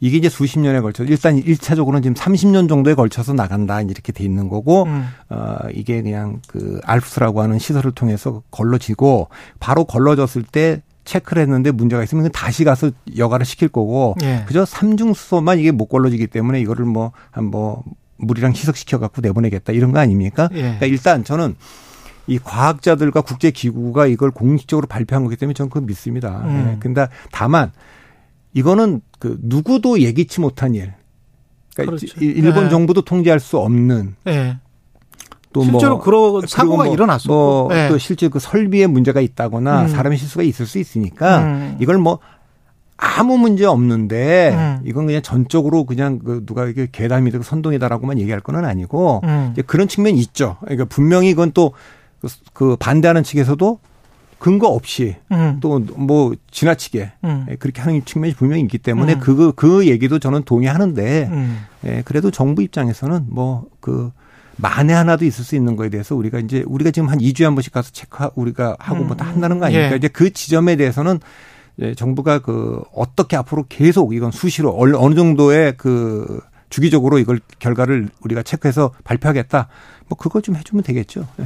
[0.00, 4.48] 이게 이제 수십 년에 걸쳐 일단 1차적으로는 지금 30년 정도에 걸쳐서 나간다 이렇게 돼 있는
[4.48, 5.06] 거고 음.
[5.30, 9.28] 어 이게 그냥 그 알프스라고 하는 시설을 통해서 걸러지고
[9.60, 14.44] 바로 걸러졌을 때 체크를 했는데 문제가 있으면 다시 가서 여가를 시킬 거고 예.
[14.46, 17.84] 그저 삼중 수소만 이게 못 걸러지기 때문에 이거를 뭐한뭐
[18.18, 20.48] 물이랑 희석시켜 갖고 내보내겠다 이런 거 아닙니까?
[20.52, 20.60] 예.
[20.62, 21.56] 그러니까 일단 저는
[22.28, 26.42] 이 과학자들과 국제 기구가 이걸 공식적으로 발표한 거기 때문에 저는 그걸 믿습니다.
[26.44, 26.72] 음.
[26.74, 26.78] 예.
[26.78, 27.72] 근데 다만
[28.54, 30.92] 이거는 그 누구도 예기치 못한 일.
[31.74, 32.20] 그러니까 그렇죠.
[32.20, 32.68] 일- 일본 예.
[32.70, 34.58] 정부도 통제할 수 없는 예.
[35.52, 37.32] 또 실제로 뭐 그런 사고가 뭐 일어났었고.
[37.32, 37.88] 뭐 예.
[37.88, 39.88] 또 실제 그 설비에 문제가 있다거나 음.
[39.88, 41.76] 사람의 실수가 있을 수 있으니까 음.
[41.80, 42.18] 이걸 뭐
[42.96, 44.80] 아무 문제 없는데 음.
[44.84, 49.50] 이건 그냥 전적으로 그냥 그 누가 이게 괴담이다 선동이다라고만 얘기할 건 아니고 음.
[49.52, 50.56] 이제 그런 측면이 있죠.
[50.60, 51.72] 그러니까 분명히 이건 또
[52.52, 53.78] 그 반대하는 측에서도
[54.38, 55.58] 근거 없이 음.
[55.60, 57.46] 또뭐 지나치게 음.
[57.50, 59.20] 예, 그렇게 하는 측면이 분명히 있기 때문에 음.
[59.20, 61.58] 그, 그 얘기도 저는 동의하는데, 음.
[61.86, 64.10] 예, 그래도 정부 입장에서는 뭐, 그,
[64.56, 67.72] 만에 하나도 있을 수 있는 거에 대해서 우리가 이제, 우리가 지금 한 2주에 한 번씩
[67.72, 69.92] 가서 체크, 우리가 하고 뭐다 한다는 거 아닙니까?
[69.92, 69.96] 예.
[69.96, 71.20] 이제 그 지점에 대해서는
[71.78, 78.08] 예, 정부가 그, 어떻게 앞으로 계속 이건 수시로 어느 어느 정도의 그, 주기적으로 이걸 결과를
[78.22, 79.68] 우리가 체크해서 발표하겠다.
[80.08, 81.26] 뭐 그거 좀 해주면 되겠죠.
[81.40, 81.44] 예.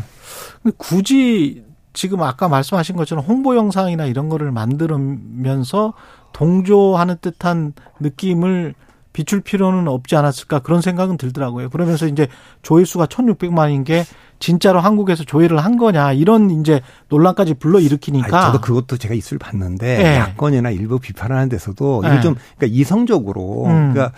[0.63, 5.95] 근데 굳이 지금 아까 말씀하신 것처럼 홍보 영상이나 이런 거를 만들면서
[6.33, 8.75] 동조하는 듯한 느낌을
[9.17, 11.71] 비출 필요는 없지 않았을까 그런 생각은 들더라고요.
[11.71, 12.29] 그러면서 이제
[12.61, 14.05] 조회수가 1600만인 게
[14.41, 20.05] 진짜로 한국에서 조회를 한 거냐 이런 이제 논란까지 불러 일으키니까 저도 그것도 제가 이슈를 봤는데
[20.05, 20.17] 예.
[20.17, 22.09] 야권이나 일부 비판하는 데서도 예.
[22.09, 23.95] 이걸 좀 그러니까 이성적으로 음.
[23.95, 24.13] 그러니까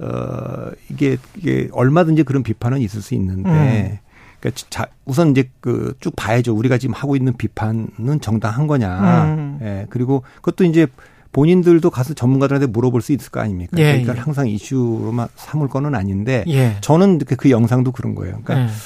[0.00, 4.00] 어 이게 이게 얼마든지 그런 비판은 있을 수 있는데
[4.40, 6.52] 그러니까 자, 우선 이제 그 쭉 봐야죠.
[6.52, 9.24] 우리가 지금 하고 있는 비판은 정당한 거냐.
[9.26, 9.58] 음.
[9.62, 9.86] 예.
[9.88, 10.88] 그리고 그것도 이제
[11.32, 13.78] 본인들도 가서 전문가들한테 물어볼 수 있을 거 아닙니까?
[13.78, 14.18] 예, 그러니까 예.
[14.18, 16.76] 항상 이슈로만 삼을 거는 아닌데 예.
[16.80, 18.40] 저는 그, 그 영상도 그런 거예요.
[18.44, 18.76] 그러니까 예.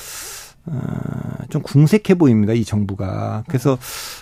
[0.69, 3.45] 어, 좀 궁색해 보입니다, 이 정부가.
[3.47, 3.79] 그래서,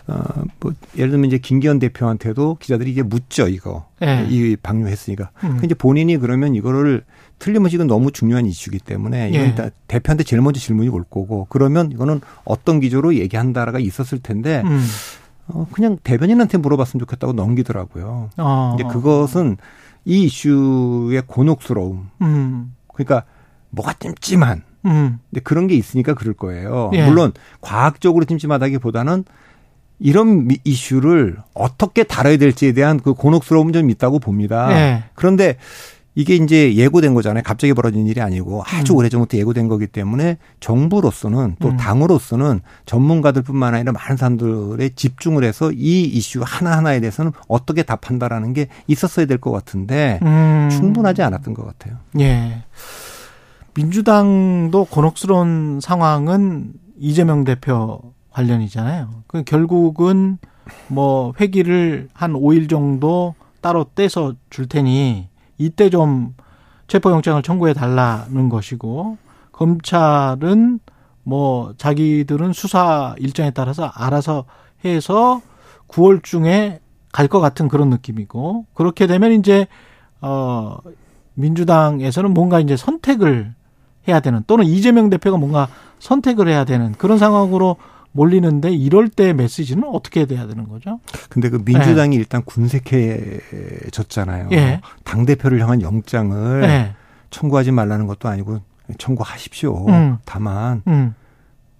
[0.07, 0.23] 어,
[0.61, 3.87] 뭐, 예를 들면 이제 김기현 대표한테도 기자들이 이제 묻죠, 이거.
[4.03, 4.27] 예.
[4.29, 5.31] 이 방류했으니까.
[5.45, 5.49] 음.
[5.53, 7.03] 근데 이제 본인이 그러면 이거를
[7.39, 9.47] 틀림없이 이건 너무 중요한 이슈이기 때문에 이건 예.
[9.47, 14.85] 일단 대표한테 제일 먼저 질문이 올 거고 그러면 이거는 어떤 기조로 얘기한다라가 있었을 텐데 음.
[15.49, 18.31] 어, 그냥 대변인한테 물어봤으면 좋겠다고 넘기더라고요.
[18.37, 18.77] 어.
[18.79, 19.57] 이제 그것은
[20.05, 22.09] 이 이슈의 곤혹스러움.
[22.23, 22.75] 음.
[22.93, 23.25] 그러니까
[23.71, 25.19] 뭐가 찜찜한 음.
[25.31, 26.91] 근데 그런 게 있으니까 그럴 거예요.
[26.95, 27.07] 예.
[27.07, 29.25] 물론 과학적으로 찜찜하다기보다는
[30.01, 34.71] 이런 미- 이슈를 어떻게 다뤄야 될지에 대한 그 곤혹스러움은 좀 있다고 봅니다.
[34.73, 35.05] 예.
[35.15, 35.57] 그런데
[36.16, 37.43] 이게 이제 예고된 거잖아요.
[37.45, 38.99] 갑자기 벌어진 일이 아니고 아주 음.
[38.99, 41.77] 오래전부터 예고된 거기 때문에 정부로서는 또 음.
[41.77, 49.27] 당으로서는 전문가들뿐만 아니라 많은 사람들의 집중을 해서 이 이슈 하나하나에 대해서는 어떻게 답한다라는 게 있었어야
[49.27, 50.69] 될 것 같은데 음.
[50.70, 51.99] 충분하지 않았던 것 같아요.
[52.20, 52.62] 예.
[53.74, 58.01] 민주당도 곤혹스러운 상황은 이재명 대표
[58.31, 59.24] 관련이잖아요.
[59.27, 60.39] 그 결국은
[60.89, 65.28] 뭐 회기를 한 5일 정도 따로 떼서 줄 테니
[65.59, 66.35] 이때 좀
[66.87, 69.19] 체포영장을 청구해 달라는 것이고
[69.53, 70.81] 검찰은
[71.23, 74.45] 뭐 자기들은 수사 일정에 따라서 알아서
[74.85, 75.41] 해서
[75.89, 76.81] 9월 중에
[77.13, 79.69] 갈 것 같은 그런 느낌이고 그렇게 되면 이제
[80.21, 80.79] 어
[81.35, 83.55] 민주당에서는 뭔가 이제 선택을
[84.09, 85.69] 해야 되는 또는 이재명 대표가 뭔가
[86.01, 87.77] 선택을 해야 되는 그런 상황으로
[88.15, 91.01] 몰리는데 이럴 때 메시지는 어떻게 돼야 되는 거죠?
[91.28, 92.19] 근데 그 민주당이 네.
[92.20, 94.51] 일단 군색해졌잖아요.
[94.53, 94.81] 예.
[95.03, 96.95] 당 대표를 향한 영장을 예.
[97.31, 98.61] 청구하지 말라는 것도 아니고
[98.99, 99.89] 청구하십시오.
[99.89, 100.19] 음.
[100.24, 101.15] 다만 음.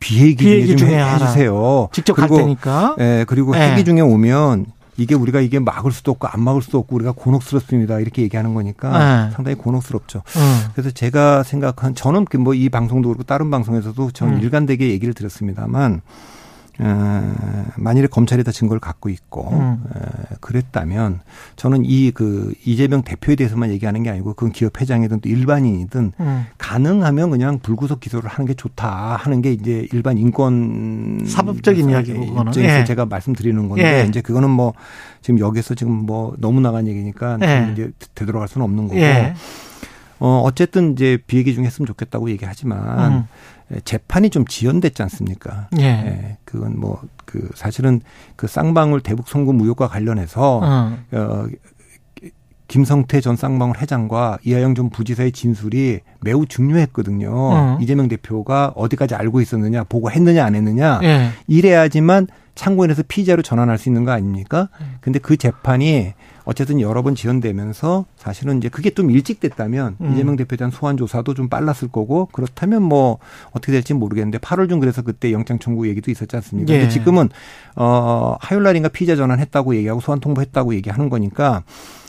[0.01, 1.89] 비핵기, 중에, 중에 해주세요.
[1.93, 2.97] 직접 그리고, 갈 테니까.
[2.99, 3.61] 예, 그리고 예.
[3.61, 4.67] 핵기 중에 오면
[4.97, 8.01] 이게 우리가 이게 막을 수도 없고 안 막을 수도 없고 우리가 곤혹스럽습니다.
[8.01, 9.31] 이렇게 얘기하는 거니까 네.
[9.35, 10.23] 상당히 곤혹스럽죠.
[10.37, 10.61] 음.
[10.73, 14.41] 그래서 제가 생각한 저는 뭐 이 방송도 그렇고 다른 방송에서도 저는 음.
[14.41, 16.03] 일관되게 얘기를 드렸습니다만
[16.81, 17.35] 어,
[17.77, 19.85] 만일에 검찰이 다 증거를 갖고 있고 음.
[19.95, 21.21] 에, 그랬다면
[21.57, 26.47] 저는 이 그 이재명 대표에 대해서만 얘기하는 게 아니고 그건 기업 회장이든 또 일반인이든 음.
[26.59, 32.53] 가능하면 그냥 불구속 기소를 하는 게 좋다 하는 게 이제 일반 인권 사법적인 이야기고 그거는
[32.59, 32.85] 예.
[32.85, 34.09] 제가 말씀드리는 건데 예.
[34.09, 34.75] 이제 그거는 뭐
[35.23, 37.71] 지금 여기서 지금 뭐 너무 나간 얘기니까 예.
[37.73, 39.35] 이제 되돌아갈 수는 없는 거고 예.
[40.21, 43.25] 어 어쨌든 이제 비얘기 중 했으면 좋겠다고 얘기하지만 음.
[43.73, 45.69] 예, 재판이 좀 지연됐지 않습니까?
[45.79, 45.85] 예.
[45.85, 46.37] 예.
[46.45, 47.01] 그건 뭐
[47.35, 48.01] 그 사실은
[48.37, 50.97] 그 쌍방울 대북 송금 의혹과 관련해서 어.
[51.13, 51.47] 어
[52.69, 57.31] 김성태 전 쌍방울 회장과 이하영 전 부지사의 진술이 매우 중요했거든요.
[57.33, 57.79] 어.
[57.81, 61.01] 이재명 대표가 어디까지 알고 있었느냐, 보고했느냐, 안 했느냐.
[61.03, 61.31] 예.
[61.49, 64.69] 이래야지만 참고인에서 피의자로 전환할 수 있는 거 아닙니까?
[64.81, 64.85] 예.
[65.01, 66.15] 근데 그 재판이
[66.45, 70.13] 어쨌든 여러 번 지연되면서 사실은 이제 그게 좀 일찍 됐다면 음.
[70.13, 73.19] 이재명 대표에 대한 소환 조사도 좀 빨랐을 거고 그렇다면 뭐
[73.53, 76.73] 어떻게 될지 모르겠는데 8월 중 그래서 그때 영장 청구 얘기도 있었지 않습니까?
[76.73, 76.79] 예.
[76.81, 77.31] 근데 지금은
[77.77, 81.63] 어 화요일 날인가 피의자 전환했다고 얘기하고 소환 통보했다고 얘기하는 거니까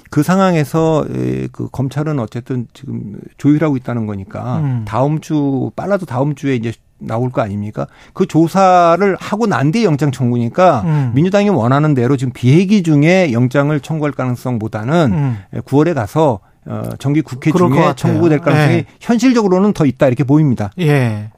[0.10, 1.06] 그 상황에서
[1.52, 4.86] 그 검찰은 어쨌든 지금 조율하고 있다는 거니까 음.
[4.88, 7.88] 다음 주 빨라도 다음 주에 이제 나올 거 아닙니까?
[8.14, 11.12] 그 조사를 하고 난 뒤에 영장 청구니까 음.
[11.14, 15.38] 민주당이 원하는 대로 지금 비회기 중에 영장을 청구할 가능성보다는 음.
[15.62, 18.86] 9월에 가서 어 정기 국회 중에 청구될 가능성이 예.
[19.00, 20.72] 현실적으로는 더 있다 이렇게 보입니다.
[20.80, 21.30] 예.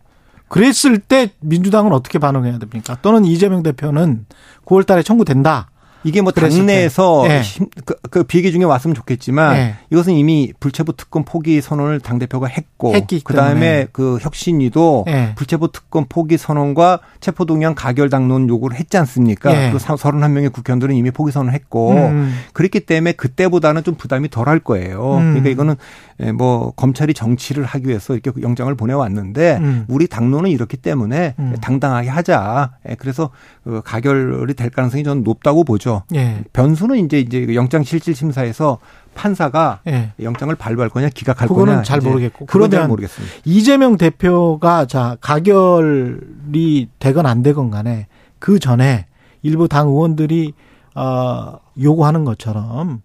[0.48, 2.98] 그랬을 때 민주당은 어떻게 반응해야 됩니까?
[3.02, 4.26] 또는 이재명 대표는
[4.66, 5.70] 9월 달에 청구된다.
[6.04, 7.42] 이게 뭐 당내에서 네.
[7.86, 9.76] 그, 그 비계 중에 왔으면 좋겠지만 네.
[9.92, 12.94] 이것은 이미 불체포 특권 포기 선언을 당 대표가 했고
[13.24, 15.34] 그다음에 그 혁신위도 네.
[15.36, 19.52] 불체포 특권 포기 선언과 체포 동의안 가결 당론 요구를 했지 않습니까?
[19.52, 19.72] 네.
[19.72, 22.34] 그 31명의 국회의원들은 이미 포기 선언을 했고 음.
[22.54, 25.18] 그렇기 때문에 그때보다는 좀 부담이 덜할 거예요.
[25.18, 25.30] 음.
[25.32, 25.76] 그러니까 이거는
[26.20, 29.86] 예, 뭐 검찰이 정치를 하기 위해서 이렇게 영장을 보내왔는데 음.
[29.88, 31.56] 우리 당론은 이렇기 때문에 음.
[31.62, 32.72] 당당하게 하자.
[32.90, 33.30] 예, 그래서
[33.64, 35.87] 그 가결이 될 가능성이 저는 높다고 보죠.
[36.16, 36.44] 예.
[36.54, 38.80] 변수는 이제 이제 그 영장 실질 심사에서
[39.16, 40.14] 판사가 예.
[40.22, 43.36] 영장을 발부할 거냐 기각할 그거는 거냐 잘 모르겠고 그러면 모르겠습니다.
[43.46, 48.08] 이재명 대표가 자 가결이 되건 안 되건 간에
[48.40, 49.08] 그 전에
[49.42, 50.54] 일부 당 의원들이
[50.96, 53.02] 어 요구하는 것처럼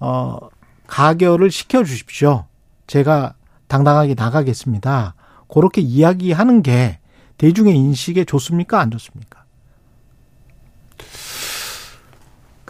[0.00, 0.38] 어
[0.86, 2.44] 가결을 시켜 주십시오.
[2.86, 3.34] 제가
[3.68, 5.14] 당당하게 나가겠습니다.
[5.48, 6.98] 그렇게 이야기하는 게
[7.38, 8.80] 대중의 인식에 좋습니까?
[8.80, 9.35] 안 좋습니까?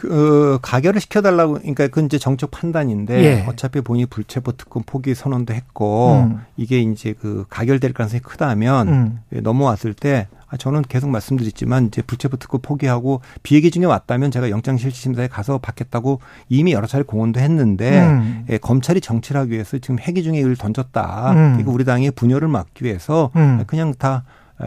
[0.07, 3.45] 그 가결을 시켜달라고 그러니까 그건 이제 정책 판단인데 예.
[3.49, 6.41] 어차피 본인이 불체포 특권 포기 선언도 했고 음.
[6.57, 9.19] 이게 이제 그 가결될 가능성이 크다면 음.
[9.31, 15.27] 넘어왔을 때 아, 저는 계속 말씀드렸지만 이제 불체포 특권 포기하고 비얘기 중에 왔다면 제가 영장실질심사에
[15.27, 18.47] 가서 받겠다고 이미 여러 차례 공언도 했는데 음.
[18.49, 21.33] 예, 검찰이 정치를 하기 위해서 지금 회기 중에 이걸 던졌다.
[21.33, 21.53] 음.
[21.57, 23.65] 그리고 우리 당의 분열을 막기 위해서 음.
[23.67, 24.23] 그냥 다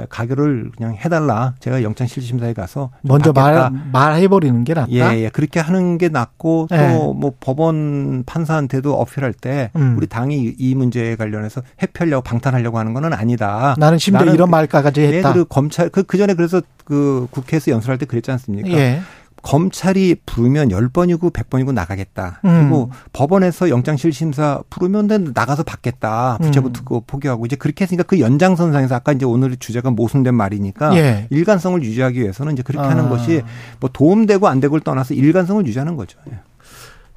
[0.10, 1.54] 가결을 그냥 해달라.
[1.60, 4.92] 제가 영장실질심사에 가서 먼저 말 말해버리는 게 낫다.
[4.92, 7.38] 예, 예, 그렇게 하는 게 낫고 또뭐 예.
[7.40, 9.96] 법원 판사한테도 어필할 때 음.
[9.98, 13.76] 우리 당이 이 문제에 관련해서 해피하려고 방탄하려고 하는 거는 아니다.
[13.78, 15.30] 나는 심지어 나는 이런 말까지 했다.
[15.30, 18.70] 예, 그 검찰 그, 그 전에 그래서 그 국회에서 연설할 때 그랬지 않습니까?
[18.70, 19.02] 예.
[19.42, 22.42] 검찰이 부르면 10번이고 100번이고 나가겠다.
[22.46, 22.62] 음.
[22.62, 26.38] 그리고 법원에서 영장실심사 부르면 나가서 받겠다.
[26.42, 27.02] 부채부 듣고 음.
[27.08, 31.28] 포기하고 이제 그렇게 했으니까 그 연장선상에서 아까 이제 오늘 주제가 모순된 말이니까 예.
[31.30, 32.90] 일관성을 유지하기 위해서는 이제 그렇게 아.
[32.90, 33.42] 하는 것이
[33.80, 36.20] 뭐 도움되고 안 되고를 떠나서 일관성을 유지하는 거죠.
[36.32, 36.40] 예.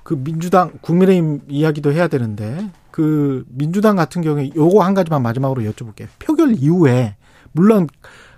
[0.03, 6.07] 그 민주당 국민의힘 이야기도 해야 되는데 그 민주당 같은 경우에 요거 한 가지만 마지막으로 여쭤볼게요.
[6.19, 7.17] 표결 이후에
[7.53, 7.87] 물론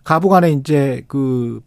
[0.05, 1.61] 가부간에 이제 그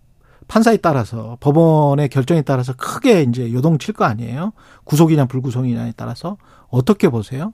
[0.47, 4.53] 판사에 따라서 법원의 결정에 따라서 크게 이제 요동칠 거 아니에요.
[4.85, 6.37] 구속이냐 불구속이냐에 따라서
[6.69, 7.53] 어떻게 보세요?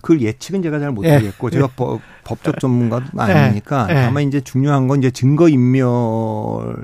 [0.00, 1.50] 그 예측은 제가 잘 못하겠고 예.
[1.52, 3.32] 제가 법, 법적 전문가도 예.
[3.32, 3.94] 아니니까 예.
[3.94, 5.84] 다만 이제 중요한 건 이제 증거 인멸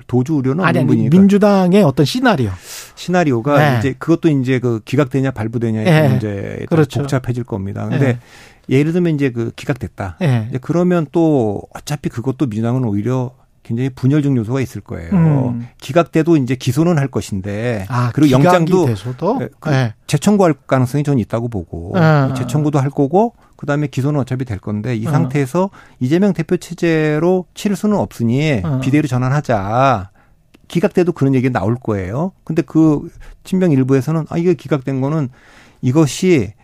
[0.07, 2.51] 도주 우려는 아니, 없는 분이니까 민주당의 어떤 시나리오
[2.95, 3.79] 시나리오가 예.
[3.79, 6.09] 이제 그것도 이제 그 기각되냐 발부되냐의 예.
[6.09, 7.01] 문제에 그렇죠.
[7.01, 7.89] 복잡해질 겁니다.
[7.89, 8.07] 근데
[8.71, 8.79] 예.
[8.79, 10.19] 예를 들면 이제 그 기각됐다.
[10.21, 13.33] 이제 그러면 또 어차피 그것도 민주당은 오히려
[13.69, 15.11] 굉장히 분열적 요소가 있을 거예요.
[15.13, 15.69] 음.
[15.79, 19.39] 기각돼도 이제 기소는 할 것인데 아, 그리고 영장도 돼서도?
[19.43, 19.93] 예, 그 네.
[20.07, 22.33] 재청구할 가능성이 저는 있다고 보고 아.
[22.33, 25.11] 재청구도 할 거고 그다음에 기소는 어차피 될 건데 이 어.
[25.11, 25.69] 상태에서
[26.01, 28.81] 이재명 대표 체제로 치를 수는 없으니 어.
[28.81, 30.13] 비대위로 전환하자.
[30.69, 32.33] 기각돼도 그런 얘기 나올 거예요.
[32.45, 33.11] 근데 그
[33.45, 35.29] 친명 일부에서는 아 이게 기각된 거는
[35.83, 36.55] 이것이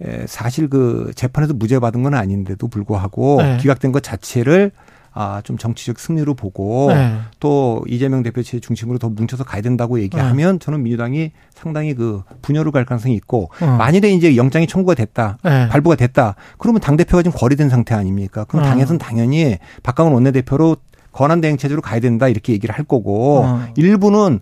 [0.00, 3.56] 에, 사실 그 재판에서 무죄 받은 건 아닌데도 불구하고 네.
[3.58, 4.70] 기각된 것 자체를
[5.14, 7.16] 아, 좀 정치적 승리로 보고 네.
[7.38, 12.72] 또 이재명 대표 체 중심으로 더 뭉쳐서 가야 된다고 얘기하면 저는 민주당이 상당히 그 분열을
[12.72, 13.66] 갈 가능성이 있고 어.
[13.66, 15.38] 만일에 이제 영장이 청구가 됐다.
[15.42, 15.68] 네.
[15.68, 16.34] 발부가 됐다.
[16.58, 18.44] 그러면 당대표가 지금 거리된 상태 아닙니까?
[18.44, 18.68] 그럼 어.
[18.68, 20.76] 당에서는 당연히 박강원 원내대표로
[21.12, 23.66] 권한 대행 체제로 가야 된다 이렇게 얘기를 할 거고 어.
[23.76, 24.40] 일부는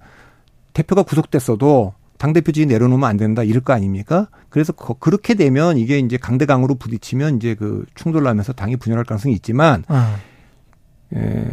[0.73, 4.29] 대표가 구속됐어도 당대표직이 내려놓으면 안 된다 이럴 거 아닙니까?
[4.51, 9.35] 그래서 거- 그렇게 되면 이게 이제 강대강으로 부딪히면 이제 그 충돌 나면서 당이 분열할 가능성이
[9.35, 10.15] 있지만 어.
[11.15, 11.45] 에,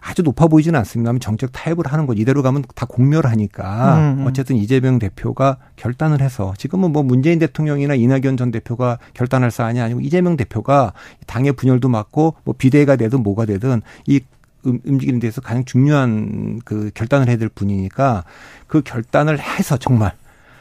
[0.00, 4.26] 아주 높아 보이지는 않습니다만 정책 타협을 하는 것 이대로 가면 다 공멸하니까 음, 음.
[4.26, 10.00] 어쨌든 이재명 대표가 결단을 해서 지금은 뭐 문재인 대통령이나 이낙연 전 대표가 결단할 사안이 아니고
[10.00, 10.92] 이재명 대표가
[11.26, 14.20] 당의 분열도 맞고 뭐 비대가 되든 뭐가 되든 이
[14.66, 18.24] 음- 움직이는 데서 가장 중요한 그 결단을 해야 될 분이니까
[18.66, 20.12] 그 결단을 해서 정말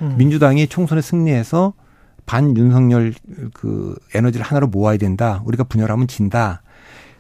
[0.01, 0.15] 음.
[0.17, 1.73] 민주당이 총선에 승리해서
[2.25, 3.13] 반 윤석열
[3.53, 5.41] 그 에너지를 하나로 모아야 된다.
[5.45, 6.61] 우리가 분열하면 진다.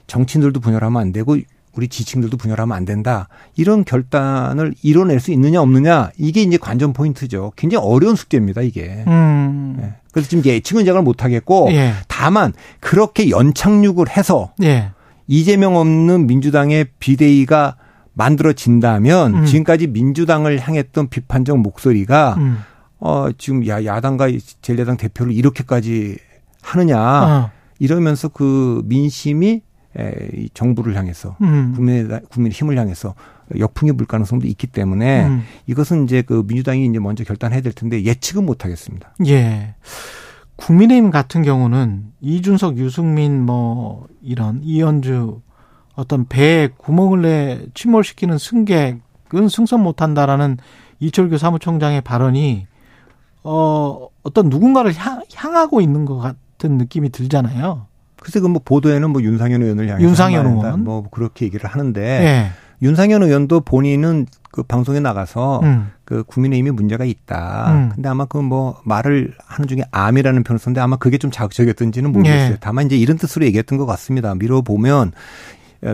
[0.07, 1.37] 정치인들도 분열하면 안 되고
[1.77, 3.27] 우리 지층들도 분열하면 안 된다.
[3.55, 7.53] 이런 결단을 이뤄낼 수 있느냐 없느냐 이게 이제 관전 포인트죠.
[7.55, 9.03] 굉장히 어려운 숙제입니다 이게.
[9.07, 9.77] 음.
[9.79, 9.93] 예.
[10.11, 11.93] 그래서 지금 예측은 제가 못 하겠고 예.
[12.07, 14.91] 다만 그렇게 연착륙을 해서 예.
[15.27, 17.75] 이재명 없는 민주당의 비대위가
[18.13, 19.45] 만들어진다면 음.
[19.45, 22.57] 지금까지 민주당을 향했던 비판적 목소리가 음.
[22.99, 26.17] 어 지금 야 야당과 제1야당 대표를 이렇게까지
[26.63, 27.51] 하느냐 어.
[27.77, 29.61] 이러면서 그 민심이
[29.97, 31.73] 에, 이 정부를 향해서 음.
[31.75, 33.15] 국민의 국민의 힘을 향해서
[33.57, 35.43] 역풍이 불 가능성도 있기 때문에 음.
[35.65, 39.13] 이것은 이제 그 민주당이 이제 먼저 결단해야 될 텐데 예측은 못 하겠습니다.
[39.27, 39.75] 예.
[40.57, 45.41] 국민의힘 같은 경우는 이준석, 유승민 뭐 이런 이현주
[45.95, 50.57] 어떤 배에 구멍을 내 침몰시키는 승객은 승선 못한다라는
[50.99, 52.67] 이철규 사무총장의 발언이
[53.43, 57.87] 어 어떤 누군가를 향, 향하고 있는 것 같은 느낌이 들잖아요.
[58.21, 60.67] 글쎄 그 뭐 보도에는 뭐 윤상현 의원을 향해서 윤상현 한 말이다.
[60.67, 60.83] 의원?
[60.83, 62.51] 뭐 그렇게 얘기를 하는데 예.
[62.81, 65.91] 윤상현 의원도 본인은 그 방송에 나가서 음.
[66.05, 67.71] 그 국민의힘이 문제가 있다.
[67.73, 67.89] 음.
[67.93, 72.51] 근데 아마 그 뭐 말을 하는 중에 암이라는 표현을 썼는데 아마 그게 좀 자극적이었던지는 모르겠어요.
[72.53, 72.57] 예.
[72.59, 74.33] 다만 이제 이런 뜻으로 얘기했던 것 같습니다.
[74.35, 75.11] 미뤄 보면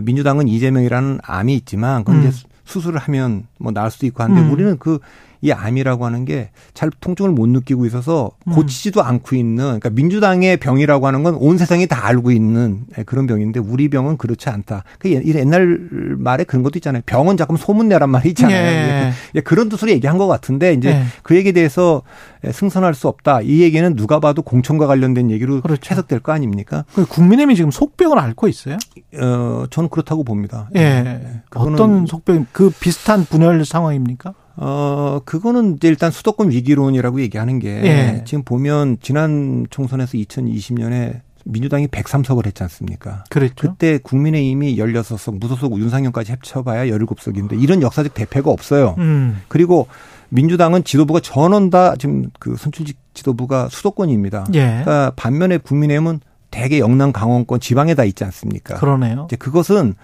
[0.03, 2.27] 민주당은 이재명이라는 암이 있지만 그건 음.
[2.27, 4.51] 이제 수술을 하면 뭐 나을 수도 있고 한데 음.
[4.51, 4.99] 우리는 그
[5.43, 8.53] 이 암이라고 하는 게 잘 통증을 못 느끼고 있어서 음.
[8.53, 13.59] 고치지도 않고 있는 그러니까 민주당의 병이라고 하는 건 온 세상이 다 알고 있는 그런 병인데
[13.59, 14.83] 우리 병은 그렇지 않다.
[14.99, 15.77] 그 옛- 옛날
[16.17, 17.01] 말에 그런 것도 있잖아요.
[17.05, 18.55] 병은 자꾸 소문내란 말이 있잖아요.
[18.55, 19.11] 예.
[19.35, 21.03] 예, 그런 뜻으로 얘기한 것 같은데 이제 예.
[21.23, 22.01] 그 얘기에 대해서
[22.49, 23.41] 승선할 수 없다.
[23.41, 25.91] 이 얘기는 누가 봐도 공천과 관련된 얘기로 그렇죠.
[25.91, 26.85] 해석될 거 아닙니까?
[26.93, 28.77] 그 국민의힘이 지금 속병을 앓고 있어요.
[29.19, 30.69] 어, 저는 그렇다고 봅니다.
[30.75, 31.41] 예.
[31.55, 34.33] 어떤 속병 그 비슷한 분열 상황입니까?
[34.55, 38.23] 어, 그거는 이제 일단 수도권 위기론이라고 얘기하는 게 예.
[38.25, 43.23] 지금 보면 지난 총선에서 2020년에 민주당이 103석을 했지 않습니까?
[43.29, 43.55] 그랬죠.
[43.55, 48.95] 그때 국민의힘이 16석, 무소속 윤상현까지 합쳐봐야 17석인데 이런 역사적 대패가 없어요.
[48.99, 49.41] 음.
[49.47, 49.87] 그리고
[50.29, 54.45] 민주당은 지도부가 전원 다 지금 그 선출직 지도부가 수도권입니다.
[54.53, 54.59] 예.
[54.59, 58.75] 그러니까 반면에 국민의힘은 대개 영남 강원권 지방에 다 있지 않습니까?
[58.75, 59.25] 그러네요.
[59.27, 59.95] 이제 그것은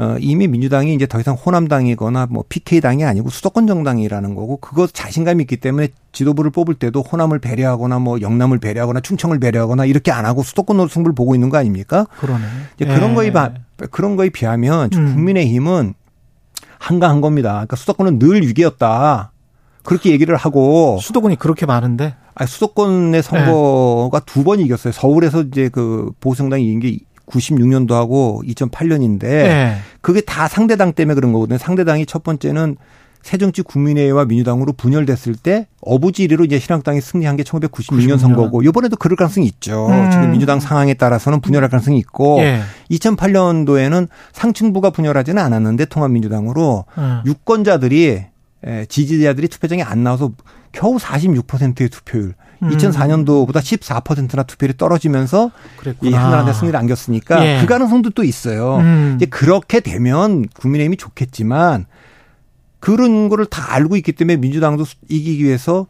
[0.00, 5.42] 어, 이미 민주당이 이제 더 이상 호남당이거나 뭐 PK당이 아니고 수도권 정당이라는 거고 그것 자신감이
[5.42, 10.42] 있기 때문에 지도부를 뽑을 때도 호남을 배려하거나 뭐 영남을 배려하거나 충청을 배려하거나 이렇게 안 하고
[10.42, 12.06] 수도권 승부를 보고 있는 거 아닙니까?
[12.18, 12.44] 그러네.
[12.76, 12.94] 이제 예.
[12.94, 13.52] 그런 거에 바,
[13.90, 15.14] 그런 거에 비하면 음.
[15.14, 15.92] 국민의힘은
[16.78, 17.50] 한가한 겁니다.
[17.52, 19.32] 그러니까 수도권은 늘 위기였다.
[19.82, 24.94] 그렇게 얘기를 하고 수도권이 그렇게 많은데 아니, 수도권의 선거가 두번 이겼어요.
[24.94, 26.98] 서울에서 이제 그 보수정당이 이긴 게
[27.30, 29.76] 96년도 하고 2008년인데 예.
[30.00, 31.58] 그게 다 상대당 때문에 그런 거거든요.
[31.58, 32.76] 상대당이 첫 번째는
[33.22, 38.18] 새정치 국민회의와 민주당으로 분열됐을 때 어부지 1위로 이제 신한당이 승리한 게 1996년 96년.
[38.18, 39.88] 선거고 이번에도 그럴 가능성이 있죠.
[39.88, 40.10] 음.
[40.10, 42.60] 지금 민주당 상황에 따라서는 분열할 가능성이 있고 예.
[42.90, 47.22] 2008년도에는 상층부가 분열하지는 않았는데 통합민주당으로 어.
[47.26, 48.24] 유권자들이
[48.64, 50.32] 에, 지지자들이 투표장에 안 나와서
[50.72, 52.34] 겨우 46%의 투표율.
[52.62, 52.68] 음.
[52.70, 56.24] 2004년도보다 14%나 투표율이 떨어지면서 이 그랬구나.
[56.24, 57.60] 한나라당 승리를 안겼으니까 예.
[57.60, 58.76] 그 가능성도 또 있어요.
[58.78, 59.14] 음.
[59.16, 61.86] 이제 그렇게 되면 국민의힘이 좋겠지만
[62.78, 65.86] 그런 거를 다 알고 있기 때문에 민주당도 이기기 위해서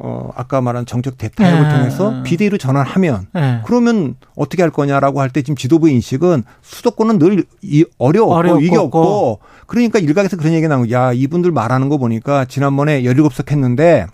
[0.00, 1.74] 어 아까 말한 정책 대타협을 네.
[1.74, 3.62] 통해서 비대위로 전환하면 네.
[3.64, 8.76] 그러면 어떻게 할 거냐라고 할 때 지금 지도부 인식은 수도권은 늘 이, 어려웠고 어렵고 이게
[8.76, 14.06] 없고 그러니까 일각에서 그런 얘기가 나오고 야 이분들 말하는 거 보니까 지난번에 17석 했는데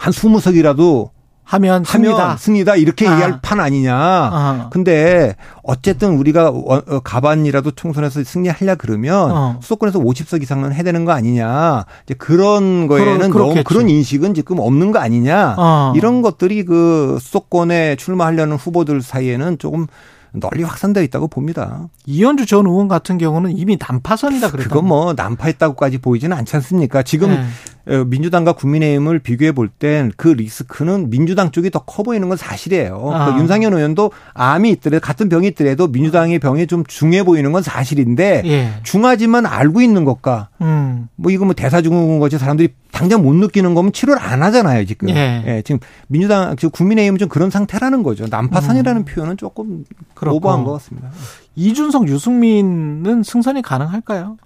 [0.00, 1.10] 한 20석이라도
[1.44, 2.22] 하면 승리다.
[2.24, 3.12] 하면 승리다 이렇게 아.
[3.12, 3.92] 얘기할 판 아니냐.
[3.94, 4.68] 아.
[4.72, 9.58] 근데 어쨌든 우리가 어, 어, 가반이라도 총선에서 승리하려 그러면 어.
[9.60, 11.84] 수도권에서 50석 이상은 해야 되는 거 아니냐.
[12.04, 13.62] 이제 그런 거에는 그러- 너무.
[13.64, 15.56] 그런 인식은 지금 없는 거 아니냐.
[15.58, 15.92] 어.
[15.96, 19.86] 이런 것들이 그 수도권에 출마하려는 후보들 사이에는 조금
[20.32, 21.88] 널리 확산되어 있다고 봅니다.
[22.06, 24.68] 이현주 전 의원 같은 경우는 이미 난파선이다 그랬다.
[24.68, 27.02] 그건 뭐 난파했다고까지 보이지는 않지 않습니까?
[27.02, 27.44] 지금 네.
[27.86, 33.10] 어, 민주당과 국민의힘을 비교해 볼 땐 그 리스크는 민주당 쪽이 더 커 보이는 건 사실이에요.
[33.12, 33.32] 아.
[33.32, 38.42] 그 윤상현 의원도 암이 있더라도 같은 병이 있더라도 민주당의 병이 좀 중해 보이는 건 사실인데
[38.44, 38.70] 예.
[38.82, 41.08] 중하지만 알고 있는 것과 음.
[41.16, 45.08] 뭐 이거 뭐 대사 중은 거지 사람들이 당장 못 느끼는 거면 치료를 안 하잖아요 지금.
[45.08, 45.62] 예.
[45.64, 45.78] 지금
[46.08, 48.26] 민주당 지금 국민의힘은 좀 그런 상태라는 거죠.
[48.28, 49.84] 난파선이라는 표현은 조금 음.
[50.20, 50.36] 그렇고.
[50.36, 51.10] 오버한 것 같습니다.
[51.56, 54.36] 이준석, 유승민은 승선이 가능할까요?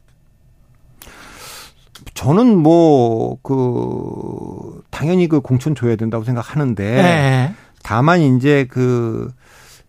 [2.15, 7.55] 저는 뭐 그 당연히 그 공천 줘야 된다고 생각하는데 네.
[7.83, 9.31] 다만 이제 그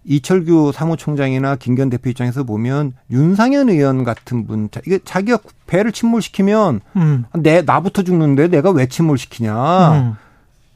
[0.04, 6.82] 이철규 사무총장이나 김기현 대표 입장에서 보면 윤상현 의원 같은 분 자, 이게 자기가 배를 침몰시키면
[6.96, 7.26] 음.
[7.34, 9.92] 내 나부터 죽는데 내가 왜 침몰시키냐?
[9.94, 10.16] 음.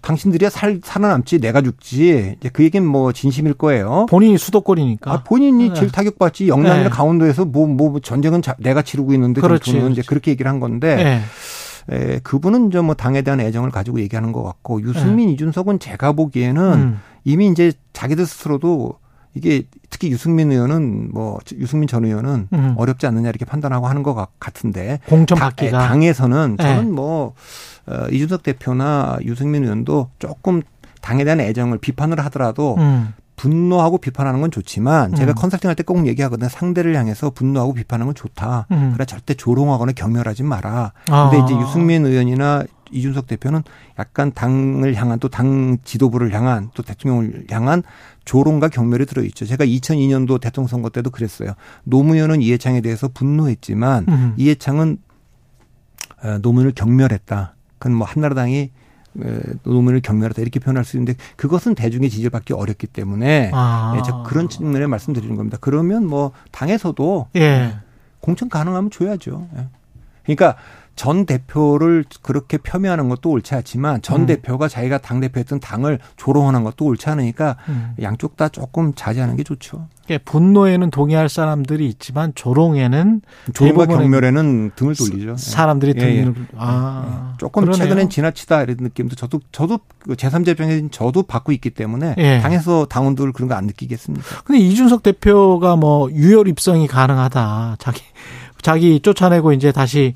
[0.02, 2.36] 당신들이야 살 살아남지 내가 죽지.
[2.40, 4.06] 이제 그 얘기는 뭐 진심일 거예요.
[4.10, 5.12] 본인이 수도권이니까.
[5.12, 5.74] 아, 본인이 네.
[5.74, 6.90] 제일 타격받지 영남이나 네.
[6.90, 10.02] 강원도에서 뭐, 뭐 전쟁은 자- 내가 치르고 있는데 그렇지, 전투는 이제.
[10.06, 11.22] 그렇게 얘기를 한 건데 네.
[11.92, 16.70] 에, 그분은 이제 뭐 당에 대한 애정을 가지고 얘기하는 것 같고 유승민 이준석은 제가 보기에는
[16.72, 16.76] 네.
[16.78, 17.00] 음.
[17.26, 18.94] 이미 이제 자기들 스스로도
[19.36, 22.74] 이게 특히 유승민 의원은 뭐 유승민 전 의원은 음.
[22.78, 25.88] 어렵지 않느냐 이렇게 판단하고 하는 것 같- 같은데 공천 다- 받기가.
[25.88, 26.64] 당에서는 네.
[26.64, 27.34] 저는 뭐 어,
[28.12, 30.62] 이준석 대표나 유승민 의원도 조금
[31.02, 33.14] 당에 대한 애정을 비판을 하더라도 음.
[33.36, 35.36] 분노하고 비판하는 건 좋지만 제가 음.
[35.36, 36.50] 컨설팅할 때 꼭 얘기하거든요.
[36.50, 38.68] 상대를 향해서 분노하고 비판하는 건 좋다.
[38.72, 38.92] 음.
[38.94, 40.92] 그래 절대 조롱하거나 경멸하지 마라.
[41.10, 41.30] 아.
[41.30, 43.64] 근데 이제 유승민 의원이나 이준석 대표는
[43.98, 47.82] 약간 당을 향한 또 당 지도부를 향한 또 대통령을 향한
[48.26, 49.46] 조롱과 경멸이 들어있죠.
[49.46, 51.54] 제가 2002년도 대통령 선거 때도 그랬어요.
[51.86, 54.34] 노무현은 이해창에 대해서 분노했지만 음.
[54.38, 54.98] 이해창은
[56.24, 57.56] 어, 노무현을 경멸했다.
[57.80, 58.72] 그건 뭐 한나라당이
[59.22, 63.96] 에, 노무현을 경멸했다 이렇게 표현할 수 있는데 그것은 대중의 지지를 받기 어렵기 때문에 아.
[63.98, 65.58] 예, 제가 그런 측면에 말씀드리는 겁니다.
[65.60, 67.76] 그러면 뭐 당에서도 예.
[68.20, 69.48] 공천 가능하면 줘야죠.
[69.58, 69.68] 예.
[70.24, 70.58] 그러니까
[71.00, 74.26] 전 대표를 그렇게 폄훼하는 것도 옳지 않지만 전 음.
[74.26, 77.94] 대표가 자기가 당 대표했던 당을 조롱하는 것도 옳지 않으니까 음.
[78.02, 79.88] 양쪽 다 조금 자제하는 게 좋죠.
[80.10, 83.22] 예, 분노에는 동의할 사람들이 있지만 조롱에는
[83.54, 85.32] 조롱과 경멸에는 등을 돌리죠.
[85.32, 85.36] 예.
[85.38, 86.24] 사람들이 예, 예.
[86.26, 87.82] 등을 아 조금 그러네요.
[87.82, 92.40] 최근엔 지나치다 이런 느낌도 저도 저도 그 제3자 입장에서 저도 받고 있기 때문에 예.
[92.42, 94.42] 당에서 당원들 그런 거 안 느끼겠습니까?
[94.44, 97.78] 근데 이준석 대표가 뭐 유혈 입성이 가능하다.
[97.80, 98.02] 자기
[98.62, 100.14] 자기 쫓아내고 이제 다시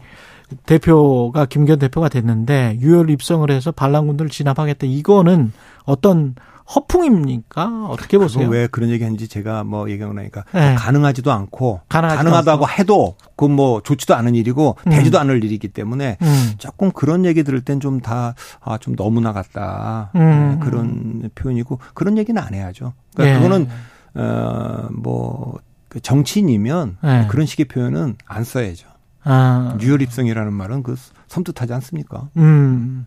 [0.66, 4.88] 대표가 김기현 대표가 됐는데 유혈 입성을 해서 반란군들 을 진압하겠다.
[4.88, 5.52] 이거는
[5.86, 6.36] 어떤
[6.74, 7.88] 허풍입니까?
[7.90, 8.48] 어떻게 보세요?
[8.48, 10.76] 왜 그런 얘기 했는지 제가 뭐 얘기하고 나니까 네.
[10.76, 12.80] 가능하지도 않고 가능하지도 가능하다고 않고.
[12.80, 14.90] 해도 그건 뭐 좋지도 않은 일이고 음.
[14.90, 16.54] 되지도 않을 일이기 때문에 음.
[16.58, 20.58] 조금 그런 얘기 들을 땐 좀다아좀 너무 나갔다 음.
[20.60, 22.94] 네, 그런 표현이고 그런 얘기는 안 해야죠.
[23.14, 23.42] 그러니까 예.
[23.42, 23.68] 그거는
[24.16, 25.60] 어뭐
[26.02, 27.28] 정치인이면 예.
[27.30, 28.93] 그런 식의 표현은 안 써야죠.
[29.24, 29.78] 아.
[29.80, 30.96] 유혈입성이라는 말은 그
[31.28, 32.30] 섬뜩하지 않습니까?
[32.38, 33.06] 음.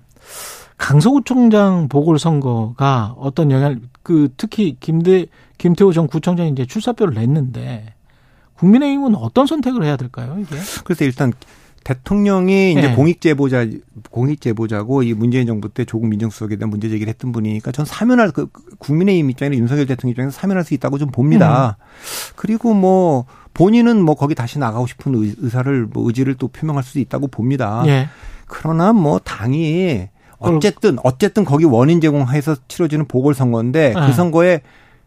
[0.78, 5.26] 강서구청장 보궐선거가 어떤 영향, 그, 특히 김대,
[5.58, 7.94] 김태호 전 구청장이 이제 출사표를 냈는데,
[8.54, 10.56] 국민의힘은 어떤 선택을 해야 될까요, 이게?
[10.84, 11.32] 그래서 일단
[11.86, 12.94] 대통령이 이제 네.
[12.96, 13.64] 공익 제보자
[14.10, 18.32] 공익 제보자고 이 문재인 정부 때 조국 민정수석에 대한 문제 제기를 했던 분이니까 전 사면할
[18.32, 18.48] 그
[18.78, 21.76] 국민의힘 입장에는 윤석열 대통령 입장에서 사면할 수 있다고 좀 봅니다.
[22.34, 26.98] 그리고 뭐 본인은 뭐 거기 다시 나가고 싶은 의- 의사를 뭐 의지를 또 표명할 수도
[26.98, 27.84] 있다고 봅니다.
[27.86, 28.08] 예.
[28.48, 30.08] 그러나 뭐 당이
[30.38, 34.06] 어쨌든 어쨌든 거기 원인 제공해서 치러지는 보궐선거인데 네.
[34.06, 34.60] 그 선거에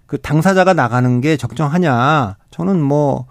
[0.05, 2.37] 그 당사자가 나가는 게 적정하냐?
[2.51, 3.27] 저는 뭐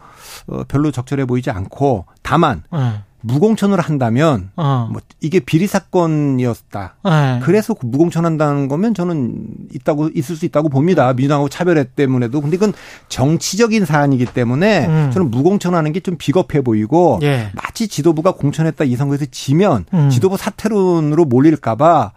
[0.48, 3.07] 어, 별로 적절해 보이지 않고 다만 예.
[3.20, 4.88] 무공천을 한다면 어.
[4.90, 6.96] 뭐 이게 비리 사건이었다.
[7.06, 7.40] 예.
[7.44, 11.12] 그래서 그 무공천한다는 거면 저는 있다고 있을 수 있다고 봅니다.
[11.12, 12.40] 민주당하고 차별화 때문에도.
[12.40, 12.72] 근데 이건
[13.08, 15.10] 정치적인 사안이기 때문에 음.
[15.12, 17.50] 저는 무공천하는 게 좀 비겁해 보이고 예.
[17.54, 20.08] 마치 지도부가 공천했다 이 선거에서 지면 음.
[20.10, 22.12] 지도부 사퇴론으로 몰릴까봐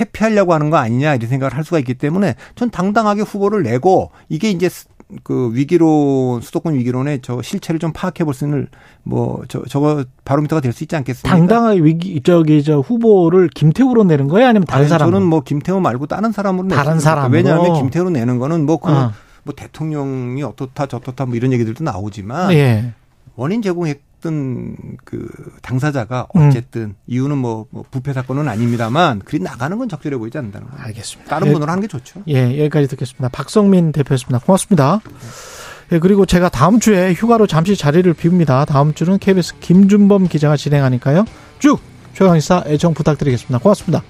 [0.00, 4.50] 회피하려고 하는 거 아니냐 이런 생각을 할 수가 있기 때문에 전 당당하게 후보를 내고 이게
[4.50, 4.68] 이제
[5.22, 8.66] 그 위기론 수도권 위기론의 저 실체를 좀 파악해 볼수 있는
[9.04, 11.36] 뭐 저 저거 바로미터가 될 수 있지 않겠습니까?
[11.36, 15.10] 당당하게 위기 저기 저 후보를 김태우로 내는 거예요, 아니면 다른 아니, 사람?
[15.12, 17.32] 저는 뭐 김태우 말고 다른 사람으로 다른 사람으로?
[17.36, 19.12] 왜냐하면 김태우로 내는 거는 뭐그 어.
[19.44, 22.92] 뭐 대통령이 어떻다 저떻다 뭐 이런 얘기들도 나오지만 예.
[23.36, 23.86] 원인 제공
[24.26, 25.28] 했던 그
[25.62, 26.48] 당사자가 음.
[26.48, 30.84] 어쨌든 이유는 뭐, 뭐 부패 사건은 아닙니다만 그리 나가는 건 적절해 보이지 않는다는 거예요.
[30.84, 31.30] 알겠습니다.
[31.30, 31.52] 다른 예.
[31.52, 32.22] 분으로 하는 게 좋죠.
[32.28, 33.28] 예, 여기까지 듣겠습니다.
[33.28, 34.44] 박성민 대표였습니다.
[34.44, 35.00] 고맙습니다.
[35.92, 38.64] 예, 그리고 제가 다음 주에 휴가로 잠시 자리를 비웁니다.
[38.64, 41.24] 다음 주는 KBS 김준범 기자가 진행하니까요.
[41.58, 41.80] 쭉
[42.14, 43.58] 최강의사 애청 부탁드리겠습니다.
[43.58, 44.02] 고맙습니다.